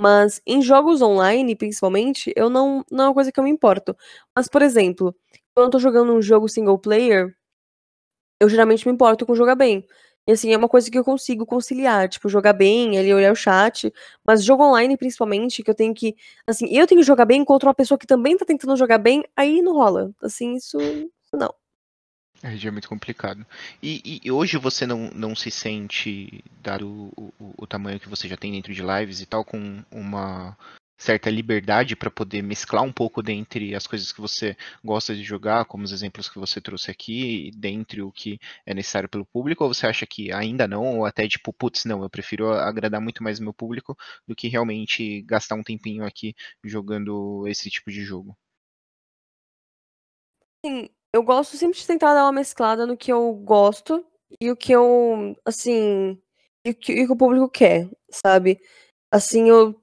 mas 0.00 0.40
em 0.46 0.62
jogos 0.62 1.02
online, 1.02 1.56
principalmente, 1.56 2.32
eu 2.36 2.50
não, 2.50 2.84
não 2.90 3.04
é 3.06 3.08
uma 3.08 3.14
coisa 3.14 3.32
que 3.32 3.40
eu 3.40 3.44
me 3.44 3.50
importo. 3.50 3.96
Mas, 4.36 4.48
por 4.48 4.62
exemplo, 4.62 5.14
quando 5.54 5.66
eu 5.68 5.70
tô 5.70 5.78
jogando 5.78 6.12
um 6.12 6.22
jogo 6.22 6.48
single 6.48 6.78
player, 6.78 7.34
eu 8.40 8.48
geralmente 8.48 8.86
me 8.86 8.92
importo 8.92 9.24
com 9.26 9.34
jogar 9.34 9.54
bem. 9.54 9.86
E 10.26 10.32
assim, 10.32 10.52
é 10.52 10.56
uma 10.56 10.68
coisa 10.68 10.90
que 10.90 10.98
eu 10.98 11.04
consigo 11.04 11.46
conciliar, 11.46 12.08
tipo, 12.08 12.28
jogar 12.28 12.52
bem, 12.52 12.98
ali 12.98 13.14
olhar 13.14 13.32
o 13.32 13.36
chat, 13.36 13.92
mas 14.26 14.42
jogo 14.42 14.64
online 14.64 14.96
principalmente, 14.96 15.62
que 15.62 15.70
eu 15.70 15.74
tenho 15.74 15.94
que, 15.94 16.16
assim, 16.46 16.66
eu 16.66 16.84
tenho 16.86 17.00
que 17.00 17.06
jogar 17.06 17.24
bem 17.24 17.44
contra 17.44 17.68
uma 17.68 17.74
pessoa 17.74 17.96
que 17.96 18.06
também 18.06 18.36
tá 18.36 18.44
tentando 18.44 18.76
jogar 18.76 18.98
bem, 18.98 19.24
aí 19.36 19.62
não 19.62 19.74
rola. 19.74 20.10
Assim, 20.20 20.54
isso 20.54 20.78
não. 21.32 21.54
É, 22.42 22.66
é 22.66 22.70
muito 22.70 22.88
complicado. 22.88 23.46
E, 23.82 24.20
e, 24.24 24.30
hoje 24.30 24.58
você 24.58 24.84
não, 24.84 25.10
não 25.14 25.34
se 25.34 25.50
sente, 25.50 26.44
dado 26.60 26.86
o, 27.16 27.32
o, 27.38 27.54
o, 27.58 27.66
tamanho 27.66 28.00
que 28.00 28.08
você 28.08 28.28
já 28.28 28.36
tem 28.36 28.52
dentro 28.52 28.74
de 28.74 28.82
lives 28.82 29.20
e 29.20 29.26
tal, 29.26 29.44
com 29.44 29.82
uma 29.90 30.56
certa 30.96 31.30
liberdade 31.30 31.94
para 31.96 32.10
poder 32.10 32.42
mesclar 32.42 32.82
um 32.82 32.92
pouco 32.92 33.22
dentre 33.22 33.74
as 33.74 33.86
coisas 33.86 34.12
que 34.12 34.20
você 34.20 34.56
gosta 34.84 35.14
de 35.14 35.22
jogar, 35.22 35.64
como 35.66 35.84
os 35.84 35.92
exemplos 35.92 36.28
que 36.28 36.38
você 36.38 36.60
trouxe 36.60 36.90
aqui, 36.90 37.50
dentre 37.56 38.02
o 38.02 38.10
que 38.12 38.38
é 38.64 38.74
necessário 38.74 39.08
pelo 39.08 39.26
público, 39.26 39.64
ou 39.64 39.72
você 39.72 39.86
acha 39.86 40.06
que 40.06 40.32
ainda 40.32 40.66
não, 40.66 40.98
ou 40.98 41.04
até 41.06 41.28
tipo, 41.28 41.52
putz, 41.52 41.84
não, 41.84 42.02
eu 42.02 42.10
prefiro 42.10 42.50
agradar 42.52 43.00
muito 43.00 43.22
mais 43.22 43.40
meu 43.40 43.52
público 43.52 43.96
do 44.26 44.34
que 44.34 44.48
realmente 44.48 45.22
gastar 45.22 45.54
um 45.56 45.62
tempinho 45.62 46.04
aqui 46.04 46.34
jogando 46.64 47.46
esse 47.46 47.70
tipo 47.70 47.90
de 47.90 48.02
jogo? 48.02 48.36
Sim, 50.64 50.88
eu 51.12 51.22
gosto 51.22 51.56
sempre 51.56 51.78
de 51.78 51.86
tentar 51.86 52.14
dar 52.14 52.24
uma 52.24 52.32
mesclada 52.32 52.86
no 52.86 52.96
que 52.96 53.12
eu 53.12 53.32
gosto 53.34 54.04
e 54.40 54.50
o 54.50 54.56
que 54.56 54.72
eu, 54.72 55.36
assim, 55.44 56.20
e 56.64 56.70
o 56.70 56.74
que, 56.74 56.92
e 56.92 57.04
o, 57.04 57.06
que 57.06 57.12
o 57.12 57.16
público 57.16 57.48
quer, 57.48 57.88
sabe? 58.10 58.60
Assim, 59.10 59.48
eu 59.48 59.80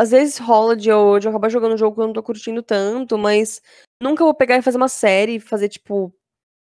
às 0.00 0.12
vezes 0.12 0.38
rola 0.38 0.74
de 0.74 0.88
eu, 0.88 1.18
de 1.18 1.26
eu 1.26 1.30
acabar 1.30 1.50
jogando 1.50 1.74
um 1.74 1.76
jogo 1.76 1.94
que 1.94 2.00
eu 2.00 2.06
não 2.06 2.14
tô 2.14 2.22
curtindo 2.22 2.62
tanto, 2.62 3.18
mas 3.18 3.60
nunca 4.02 4.24
vou 4.24 4.32
pegar 4.32 4.56
e 4.56 4.62
fazer 4.62 4.78
uma 4.78 4.88
série, 4.88 5.38
fazer, 5.38 5.68
tipo, 5.68 6.10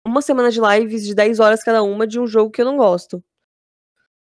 uma 0.06 0.22
semana 0.22 0.52
de 0.52 0.60
lives 0.60 1.04
de 1.04 1.16
10 1.16 1.40
horas 1.40 1.64
cada 1.64 1.82
uma 1.82 2.06
de 2.06 2.20
um 2.20 2.28
jogo 2.28 2.52
que 2.52 2.60
eu 2.62 2.64
não 2.64 2.76
gosto. 2.76 3.24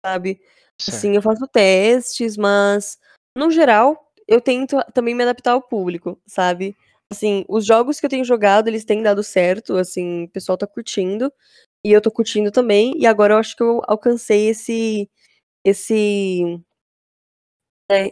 Sabe? 0.04 0.40
Certo. 0.80 0.96
Assim, 0.96 1.14
eu 1.14 1.20
faço 1.20 1.46
testes, 1.46 2.38
mas 2.38 2.98
no 3.36 3.50
geral, 3.50 4.10
eu 4.26 4.40
tento 4.40 4.78
também 4.94 5.14
me 5.14 5.22
adaptar 5.24 5.52
ao 5.52 5.60
público, 5.62 6.18
sabe? 6.26 6.74
Assim, 7.12 7.44
os 7.50 7.66
jogos 7.66 8.00
que 8.00 8.06
eu 8.06 8.10
tenho 8.10 8.24
jogado, 8.24 8.66
eles 8.68 8.84
têm 8.86 9.02
dado 9.02 9.22
certo, 9.22 9.76
assim, 9.76 10.24
o 10.24 10.28
pessoal 10.30 10.56
tá 10.56 10.66
curtindo, 10.66 11.30
e 11.84 11.92
eu 11.92 12.00
tô 12.00 12.10
curtindo 12.10 12.50
também, 12.50 12.94
e 12.96 13.06
agora 13.06 13.34
eu 13.34 13.38
acho 13.38 13.54
que 13.56 13.62
eu 13.62 13.82
alcancei 13.86 14.48
esse 14.48 15.10
esse 15.64 16.58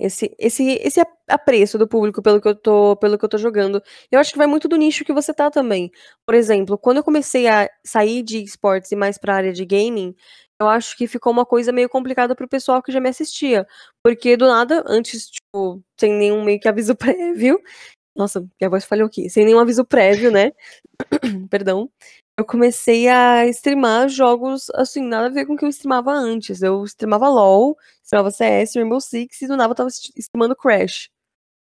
esse, 0.00 0.34
esse, 0.38 0.64
esse 0.82 1.00
apreço 1.28 1.78
do 1.78 1.88
público 1.88 2.22
pelo 2.22 2.40
que 2.40 2.48
eu 2.48 2.54
tô, 2.54 2.96
pelo 2.96 3.18
que 3.18 3.24
eu 3.24 3.28
tô 3.28 3.38
jogando. 3.38 3.82
Eu 4.10 4.18
acho 4.20 4.32
que 4.32 4.38
vai 4.38 4.46
muito 4.46 4.68
do 4.68 4.76
nicho 4.76 5.04
que 5.04 5.12
você 5.12 5.32
tá 5.34 5.50
também. 5.50 5.90
Por 6.26 6.34
exemplo, 6.34 6.78
quando 6.78 6.98
eu 6.98 7.04
comecei 7.04 7.48
a 7.48 7.68
sair 7.84 8.22
de 8.22 8.42
esportes 8.42 8.92
e 8.92 8.96
mais 8.96 9.18
pra 9.18 9.34
área 9.36 9.52
de 9.52 9.64
gaming, 9.64 10.14
eu 10.60 10.68
acho 10.68 10.96
que 10.96 11.06
ficou 11.06 11.32
uma 11.32 11.46
coisa 11.46 11.72
meio 11.72 11.88
complicada 11.88 12.34
pro 12.36 12.48
pessoal 12.48 12.82
que 12.82 12.92
já 12.92 13.00
me 13.00 13.08
assistia. 13.08 13.66
Porque 14.02 14.36
do 14.36 14.46
nada, 14.46 14.84
antes, 14.86 15.30
tipo, 15.30 15.82
sem 15.98 16.12
nenhum 16.12 16.44
meio 16.44 16.60
que 16.60 16.68
aviso 16.68 16.94
prévio. 16.96 17.60
Nossa, 18.16 18.40
minha 18.60 18.70
voz 18.70 18.84
falhou 18.84 19.06
aqui. 19.06 19.30
Sem 19.30 19.44
nenhum 19.44 19.60
aviso 19.60 19.84
prévio, 19.84 20.30
né? 20.32 20.52
Perdão. 21.50 21.90
Eu 22.40 22.44
comecei 22.46 23.06
a 23.06 23.46
streamar 23.48 24.08
jogos, 24.08 24.70
assim, 24.70 25.02
nada 25.02 25.26
a 25.26 25.30
ver 25.30 25.44
com 25.44 25.52
o 25.52 25.56
que 25.58 25.64
eu 25.64 25.68
streamava 25.68 26.10
antes. 26.10 26.62
Eu 26.62 26.82
streamava 26.84 27.28
LoL, 27.28 27.76
streamava 28.02 28.30
CS, 28.30 28.76
Rainbow 28.76 28.98
Six, 28.98 29.42
e 29.42 29.46
do 29.46 29.58
nada 29.58 29.72
eu 29.72 29.76
tava 29.76 29.90
streamando 29.90 30.56
Crash, 30.56 31.10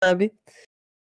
sabe? 0.03 0.31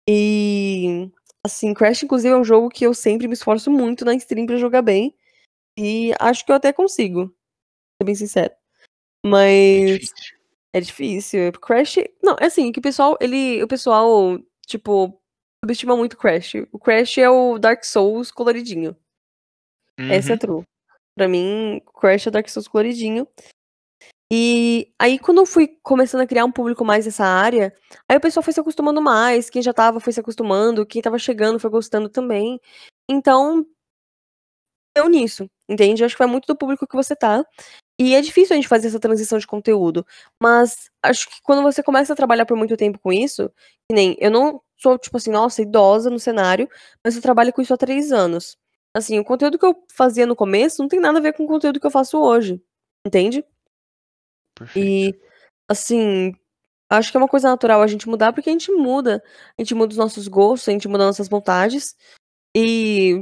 E, 0.09 1.11
assim, 1.45 1.73
Crash, 1.73 2.03
inclusive, 2.03 2.33
é 2.33 2.37
um 2.37 2.45
jogo 2.45 2.69
que 2.69 2.85
eu 2.85 2.93
sempre 2.93 3.27
me 3.27 3.33
esforço 3.33 3.69
muito 3.69 4.05
na 4.05 4.15
stream 4.15 4.45
pra 4.45 4.55
jogar 4.55 4.81
bem. 4.81 5.13
E 5.77 6.13
acho 6.17 6.45
que 6.45 6.51
eu 6.51 6.55
até 6.55 6.71
consigo, 6.71 7.25
ser 8.01 8.05
bem 8.05 8.15
sincero. 8.15 8.53
Mas. 9.25 10.09
É 10.73 10.79
difícil. 10.79 11.51
Crash. 11.61 11.97
Não, 12.23 12.37
é 12.39 12.45
assim, 12.45 12.71
que 12.71 12.79
o 12.79 12.81
pessoal, 12.81 13.17
ele. 13.19 13.61
O 13.61 13.67
pessoal, 13.67 14.39
tipo, 14.65 15.21
subestima 15.61 15.97
muito 15.97 16.17
Crash. 16.17 16.53
O 16.71 16.79
Crash 16.79 17.17
é 17.17 17.29
o 17.29 17.59
Dark 17.59 17.83
Souls 17.83 18.31
coloridinho. 18.31 18.95
Uhum. 19.99 20.11
Essa 20.11 20.31
é 20.31 20.33
uhum. 20.33 20.39
true. 20.39 20.63
Pra 21.15 21.27
mim, 21.27 21.81
Crash 21.99 22.27
é 22.27 22.31
Dark 22.31 22.47
Souls 22.47 22.67
coloridinho. 22.67 23.27
E 24.31 24.91
aí, 24.99 25.17
quando 25.17 25.39
eu 25.39 25.45
fui 25.45 25.67
começando 25.81 26.21
a 26.21 26.27
criar 26.27 26.43
um 26.43 26.51
público 26.51 26.83
mais 26.83 27.05
nessa 27.05 27.25
área, 27.25 27.73
aí 28.09 28.17
o 28.17 28.21
pessoal 28.21 28.43
foi 28.43 28.51
se 28.53 28.59
acostumando 28.59 29.01
mais, 29.01 29.49
quem 29.49 29.61
já 29.61 29.73
tava 29.73 30.01
foi 30.01 30.11
se 30.11 30.19
acostumando, 30.19 30.85
quem 30.85 31.01
tava 31.01 31.17
chegando 31.17 31.59
foi 31.59 31.69
gostando 31.69 32.09
também. 32.09 32.59
Então, 33.09 33.65
eu 34.95 35.07
nisso, 35.09 35.49
entende? 35.69 36.01
Eu 36.01 36.05
acho 36.05 36.15
que 36.15 36.19
vai 36.19 36.27
muito 36.27 36.47
do 36.47 36.57
público 36.57 36.87
que 36.87 36.95
você 36.95 37.15
tá. 37.15 37.45
E 37.99 38.15
é 38.15 38.21
difícil 38.21 38.53
a 38.53 38.57
gente 38.57 38.67
fazer 38.67 38.87
essa 38.87 38.99
transição 38.99 39.39
de 39.39 39.47
conteúdo. 39.47 40.05
Mas 40.41 40.89
acho 41.03 41.29
que 41.29 41.41
quando 41.41 41.63
você 41.63 41.81
começa 41.83 42.13
a 42.13 42.15
trabalhar 42.15 42.45
por 42.45 42.57
muito 42.57 42.77
tempo 42.77 42.99
com 42.99 43.13
isso, 43.13 43.49
que 43.89 43.95
nem 43.95 44.15
eu 44.19 44.29
não 44.31 44.61
sou, 44.77 44.97
tipo 44.99 45.17
assim, 45.17 45.31
nossa, 45.31 45.61
idosa 45.61 46.09
no 46.09 46.19
cenário, 46.19 46.69
mas 47.03 47.15
eu 47.15 47.21
trabalho 47.21 47.53
com 47.53 47.61
isso 47.61 47.73
há 47.73 47.77
três 47.77 48.11
anos. 48.11 48.57
Assim, 48.97 49.19
o 49.19 49.23
conteúdo 49.23 49.59
que 49.59 49.65
eu 49.65 49.75
fazia 49.93 50.25
no 50.25 50.35
começo 50.35 50.81
não 50.81 50.89
tem 50.89 50.99
nada 50.99 51.19
a 51.19 51.21
ver 51.21 51.31
com 51.33 51.43
o 51.43 51.47
conteúdo 51.47 51.79
que 51.79 51.85
eu 51.85 51.91
faço 51.91 52.17
hoje. 52.17 52.59
Entende? 53.05 53.45
Perfeito. 54.55 55.15
E, 55.15 55.21
assim, 55.69 56.33
acho 56.89 57.11
que 57.11 57.17
é 57.17 57.19
uma 57.19 57.27
coisa 57.27 57.47
natural 57.47 57.83
a 57.83 57.85
gente 57.85 58.09
mudar, 58.09 58.33
porque 58.33 58.49
a 58.49 58.53
gente 58.53 58.71
muda. 58.71 59.23
A 59.55 59.61
gente 59.61 59.75
muda 59.75 59.91
os 59.91 59.97
nossos 59.97 60.27
gostos, 60.27 60.67
a 60.67 60.71
gente 60.71 60.87
muda 60.87 61.05
nossas 61.05 61.29
vontades. 61.29 61.95
E 62.55 63.21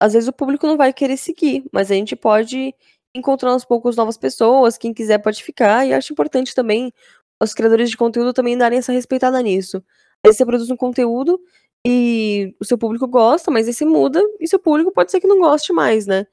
às 0.00 0.14
vezes 0.14 0.28
o 0.28 0.32
público 0.32 0.66
não 0.66 0.76
vai 0.76 0.92
querer 0.92 1.16
seguir, 1.16 1.64
mas 1.72 1.88
a 1.92 1.94
gente 1.94 2.16
pode 2.16 2.74
encontrando 3.14 3.54
aos 3.54 3.64
poucos 3.64 3.94
novas 3.94 4.16
pessoas, 4.16 4.76
quem 4.76 4.92
quiser 4.92 5.18
pode 5.18 5.44
ficar, 5.44 5.86
e 5.86 5.94
acho 5.94 6.12
importante 6.12 6.56
também 6.56 6.92
os 7.40 7.54
criadores 7.54 7.88
de 7.88 7.96
conteúdo 7.96 8.32
também 8.32 8.58
darem 8.58 8.80
essa 8.80 8.90
respeitada 8.90 9.40
nisso. 9.40 9.80
Aí 10.24 10.32
você 10.32 10.44
produz 10.44 10.68
um 10.70 10.76
conteúdo 10.76 11.40
e 11.88 12.52
o 12.60 12.64
seu 12.64 12.76
público 12.76 13.06
gosta, 13.06 13.48
mas 13.48 13.68
aí 13.68 13.72
você 13.72 13.84
muda 13.84 14.20
e 14.40 14.48
seu 14.48 14.58
público 14.58 14.90
pode 14.90 15.12
ser 15.12 15.20
que 15.20 15.26
não 15.28 15.38
goste 15.38 15.72
mais, 15.72 16.04
né? 16.04 16.26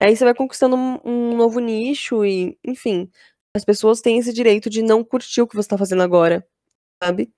Aí 0.00 0.14
você 0.14 0.22
vai 0.24 0.34
conquistando 0.34 0.76
um, 0.76 1.00
um 1.04 1.36
novo 1.36 1.58
nicho 1.58 2.24
e, 2.24 2.56
enfim, 2.64 3.10
as 3.56 3.64
pessoas 3.64 4.00
têm 4.00 4.18
esse 4.18 4.32
direito 4.32 4.70
de 4.70 4.82
não 4.82 5.02
curtir 5.02 5.42
o 5.42 5.48
que 5.48 5.56
você 5.56 5.68
tá 5.68 5.76
fazendo 5.76 6.04
agora, 6.04 6.46
sabe? 7.02 7.32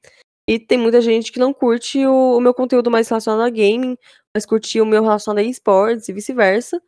E 0.47 0.59
tem 0.59 0.77
muita 0.77 1.01
gente 1.01 1.33
que 1.33 1.39
não 1.39 1.55
curte 1.55 2.05
o, 2.07 2.37
o 2.37 2.41
meu 2.41 2.53
conteúdo 2.53 2.91
mais 2.91 3.09
relacionado 3.09 3.47
a 3.47 3.49
gaming, 3.49 3.97
mas 4.35 4.45
curte 4.45 4.79
o 4.79 4.85
meu 4.85 5.03
relacionado 5.03 5.39
a 5.39 5.49
esportes 5.49 6.11
e 6.11 6.13
vice-versa. 6.13 6.79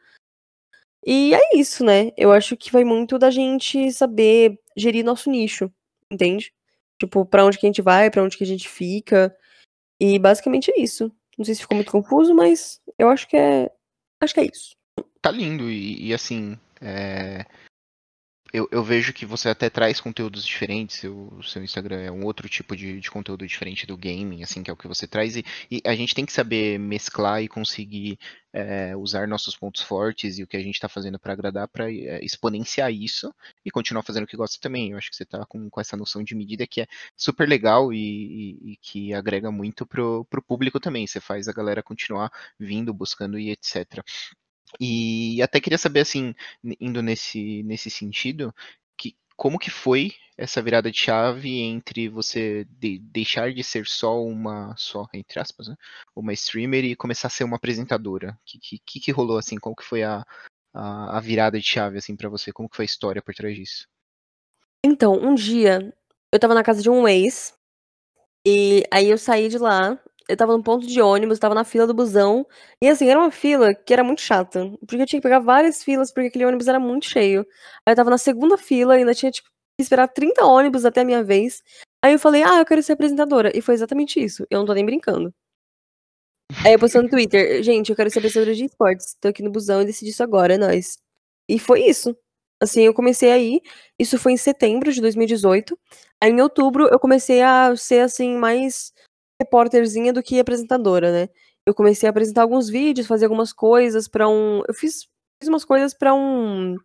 E 1.07 1.35
é 1.35 1.57
isso, 1.57 1.83
né? 1.83 2.11
Eu 2.15 2.31
acho 2.31 2.59
que 2.59 2.71
vai 2.71 2.85
muito 2.85 3.19
da 3.19 3.31
gente 3.31 3.91
saber 3.91 4.61
gerir 4.77 5.03
nosso 5.03 5.31
nicho, 5.31 5.73
entende? 6.11 6.53
Tipo, 7.01 7.25
pra 7.25 7.43
onde 7.43 7.59
que 7.59 7.65
a 7.65 7.69
gente 7.71 7.81
vai, 7.81 8.11
pra 8.11 8.23
onde 8.23 8.37
que 8.37 8.45
a 8.45 8.47
gente 8.47 8.69
fica. 8.69 9.35
E 10.05 10.19
basicamente 10.19 10.71
é 10.71 10.81
isso. 10.81 11.11
Não 11.39 11.47
sei 11.47 11.55
se 11.55 11.63
ficou 11.63 11.77
muito 11.77 11.91
confuso, 11.91 12.35
mas 12.35 12.79
eu 12.99 13.09
acho 13.09 13.27
que 13.27 13.39
é. 13.39 13.71
Acho 14.21 14.35
que 14.35 14.41
é 14.41 14.45
isso. 14.45 14.77
Tá 15.23 15.31
lindo, 15.31 15.71
e, 15.71 16.09
e 16.09 16.13
assim. 16.13 16.59
É 16.81 17.47
eu, 18.55 18.69
eu, 18.71 18.85
vejo 18.85 19.13
que 19.13 19.27
você 19.27 19.49
até 19.49 19.69
traz 19.69 20.01
conteúdos 20.01 20.47
diferentes, 20.47 21.03
o 21.03 21.43
seu 21.43 21.65
Instagram 21.65 22.01
é 22.03 22.11
um 22.11 22.25
outro 22.25 22.49
tipo 22.49 22.77
de, 22.77 23.01
de, 23.01 23.11
conteúdo 23.11 23.45
diferente 23.45 23.85
do 23.85 23.97
gaming, 23.97 24.45
assim, 24.45 24.63
que 24.63 24.71
é 24.71 24.73
o 24.73 24.77
que 24.77 24.87
você 24.87 25.09
traz, 25.09 25.37
e, 25.37 25.45
e 25.69 25.83
a 25.85 25.95
gente 25.97 26.15
tem 26.15 26.25
que 26.25 26.33
saber 26.33 26.79
mesclar 26.79 27.43
e 27.43 27.49
conseguir 27.49 28.17
é, 28.53 28.95
usar 28.97 29.27
nossos 29.27 29.57
pontos 29.57 29.83
fortes 29.83 30.39
e 30.39 30.45
o 30.45 30.47
que 30.47 30.57
a 30.57 30.61
gente 30.61 30.77
está 30.77 30.89
fazendo 30.89 31.19
para 31.19 31.33
agradar, 31.33 31.67
para 31.67 31.91
é, 31.91 32.25
exponenciar 32.25 32.93
isso 32.93 33.35
e 33.65 33.73
continuar 33.73 34.05
fazendo 34.05 34.23
o 34.23 34.27
que 34.29 34.37
gosta 34.37 34.57
também. 34.61 34.93
Eu 34.93 34.99
acho 34.99 35.11
que 35.11 35.17
você 35.17 35.25
está 35.25 35.45
com, 35.47 35.69
com 35.69 35.81
essa 35.81 35.97
noção 35.97 36.23
de 36.23 36.37
medida 36.37 36.65
que 36.65 36.83
é 36.83 36.87
super 37.17 37.49
legal 37.49 37.93
e, 37.93 37.99
e, 37.99 38.73
e 38.73 38.77
que 38.77 39.13
agrega 39.13 39.51
muito 39.51 39.85
pro, 39.85 40.25
pro 40.27 40.41
público 40.41 40.79
também. 40.79 41.09
Você 41.09 41.21
faz 41.21 41.49
a 41.49 41.53
galera 41.53 41.83
continuar 41.83 42.31
vindo, 42.57 42.95
buscando 42.95 43.37
e 43.37 43.51
etc. 43.51 44.01
E 44.81 45.41
até 45.43 45.61
queria 45.61 45.79
saber, 45.79 46.01
assim, 46.01 46.35
indo 46.81 47.03
nesse, 47.03 47.63
nesse 47.63 47.91
sentido, 47.91 48.55
que, 48.97 49.17
como 49.37 49.59
que 49.59 49.71
foi 49.71 50.13
essa 50.37 50.61
virada 50.61 50.91
de 50.91 50.99
chave 50.99 51.61
entre 51.61 52.09
você 52.09 52.67
de, 52.69 52.99
deixar 52.99 53.53
de 53.53 53.63
ser 53.63 53.87
só 53.87 54.21
uma, 54.23 54.75
só, 54.77 55.07
entre 55.15 55.39
aspas, 55.39 55.69
né, 55.69 55.77
uma 56.15 56.33
streamer 56.33 56.85
e 56.85 56.97
começar 56.97 57.29
a 57.29 57.31
ser 57.31 57.45
uma 57.45 57.57
apresentadora? 57.57 58.33
O 58.33 58.45
que, 58.45 58.79
que, 58.85 59.01
que 59.01 59.13
rolou, 59.13 59.39
assim, 59.39 59.57
como 59.57 59.77
que 59.77 59.85
foi 59.85 60.03
a, 60.03 60.25
a, 60.73 61.19
a 61.19 61.21
virada 61.21 61.59
de 61.59 61.67
chave, 61.67 61.99
assim, 61.99 62.17
para 62.17 62.29
você? 62.29 62.53
Como 62.53 62.69
que 62.69 62.77
foi 62.77 62.85
a 62.85 62.87
história 62.87 63.23
por 63.23 63.35
trás 63.35 63.55
disso? 63.55 63.87
Então, 64.85 65.15
um 65.15 65.35
dia, 65.35 65.95
eu 66.33 66.39
tava 66.39 66.55
na 66.55 66.65
casa 66.65 66.83
de 66.83 66.91
um 66.91 67.07
ex, 67.09 67.55
e 68.47 68.83
aí 68.91 69.09
eu 69.09 69.17
saí 69.17 69.49
de 69.49 69.57
lá, 69.57 69.99
eu 70.29 70.37
tava 70.37 70.57
no 70.57 70.63
ponto 70.63 70.87
de 70.87 71.01
ônibus, 71.01 71.39
tava 71.39 71.55
na 71.55 71.65
fila 71.65 71.87
do 71.87 71.95
busão. 71.95 72.47
E 72.81 72.89
assim, 72.89 73.09
era 73.09 73.19
uma 73.19 73.31
fila 73.31 73.75
que 73.75 73.93
era 73.93 74.03
muito 74.03 74.23
chata. 74.23 74.71
Porque 74.87 75.03
eu 75.03 75.07
tinha 75.07 75.21
que 75.21 75.23
pegar 75.23 75.41
várias 75.41 75.83
filas, 75.83 76.13
porque 76.13 76.29
aquele 76.29 76.47
ônibus 76.47 76.67
era 76.69 76.81
muito 76.81 77.07
cheio. 77.07 77.47
Aí 77.87 77.93
eu 77.93 77.97
tava 77.97 78.11
na 78.11 78.19
segunda 78.19 78.57
fila, 78.57 78.95
ainda 78.95 79.15
tinha, 79.15 79.31
tipo, 79.31 79.49
que 79.79 79.83
esperar 79.83 80.09
30 80.09 80.45
ônibus 80.45 80.85
até 80.85 81.03
a 81.03 81.05
minha 81.05 81.23
vez. 81.23 81.63
Aí 82.03 82.13
eu 82.13 82.19
falei, 82.19 82.43
ah, 82.43 82.59
eu 82.59 82.65
quero 82.67 82.83
ser 82.83 82.93
apresentadora. 82.93 83.51
E 83.57 83.61
foi 83.61 83.75
exatamente 83.75 84.23
isso. 84.23 84.47
Eu 84.51 84.61
não 84.61 84.67
tô 84.67 84.75
nem 84.75 84.85
brincando. 84.87 85.35
Aí 86.65 86.73
eu 86.75 86.79
postei 86.79 87.01
no 87.03 87.09
Twitter, 87.09 87.63
gente, 87.63 87.91
eu 87.91 87.97
quero 87.97 88.11
ser 88.11 88.19
apresentadora 88.19 88.55
de 88.55 88.65
esportes. 88.65 89.17
Tô 89.21 89.29
aqui 89.29 89.43
no 89.43 89.51
busão 89.51 89.83
e 89.83 89.87
decidi 89.87 90.11
isso 90.11 90.23
agora, 90.23 90.55
é 90.55 90.59
nóis. 90.59 90.99
E 91.49 91.59
foi 91.59 91.85
isso. 91.85 92.17
Assim, 92.63 92.83
eu 92.83 92.95
comecei 92.95 93.31
aí, 93.31 93.61
isso 93.99 94.19
foi 94.19 94.33
em 94.33 94.37
setembro 94.37 94.93
de 94.93 95.01
2018. 95.01 95.79
Aí 96.23 96.31
em 96.31 96.41
outubro 96.41 96.89
eu 96.91 96.99
comecei 96.99 97.43
a 97.43 97.77
ser, 97.77 98.01
assim, 98.01 98.37
mais 98.37 98.94
repórterzinha 99.41 100.13
do 100.13 100.23
que 100.23 100.39
apresentadora, 100.41 101.13
né. 101.13 101.29
Eu 101.67 101.75
comecei 101.75 102.07
a 102.09 102.11
apresentar 102.11 102.43
alguns 102.43 102.69
vídeos, 102.69 103.07
fazer 103.07 103.25
algumas 103.27 103.53
coisas 103.53 104.09
pra 104.09 104.29
um 104.29 104.63
eu 104.69 104.75
fiz 104.75 105.09
fiz 105.43 105.49
umas 105.49 105.65
coisas 105.65 105.95
pra 105.95 106.15
um 106.15 106.77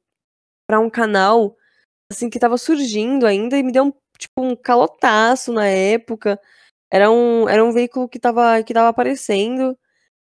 pra 0.67 0.79
um 0.79 0.89
canal, 0.89 1.55
assim, 2.11 2.29
que 2.29 2.37
estava 2.37 2.57
surgindo 2.57 3.25
ainda 3.27 3.57
e 3.57 3.63
me 3.63 3.71
deu 3.73 3.85
um, 3.85 3.93
tipo, 4.19 4.41
um 4.43 4.55
calotaço 4.55 5.53
na 5.53 5.67
época. 5.67 6.39
Era 6.91 7.11
um 7.11 7.49
era 7.49 7.63
um 7.65 7.71
veículo 7.73 8.09
que 8.09 8.17
estava 8.19 8.63
que 8.63 8.71
estava 8.73 8.89
aparecendo 8.89 9.77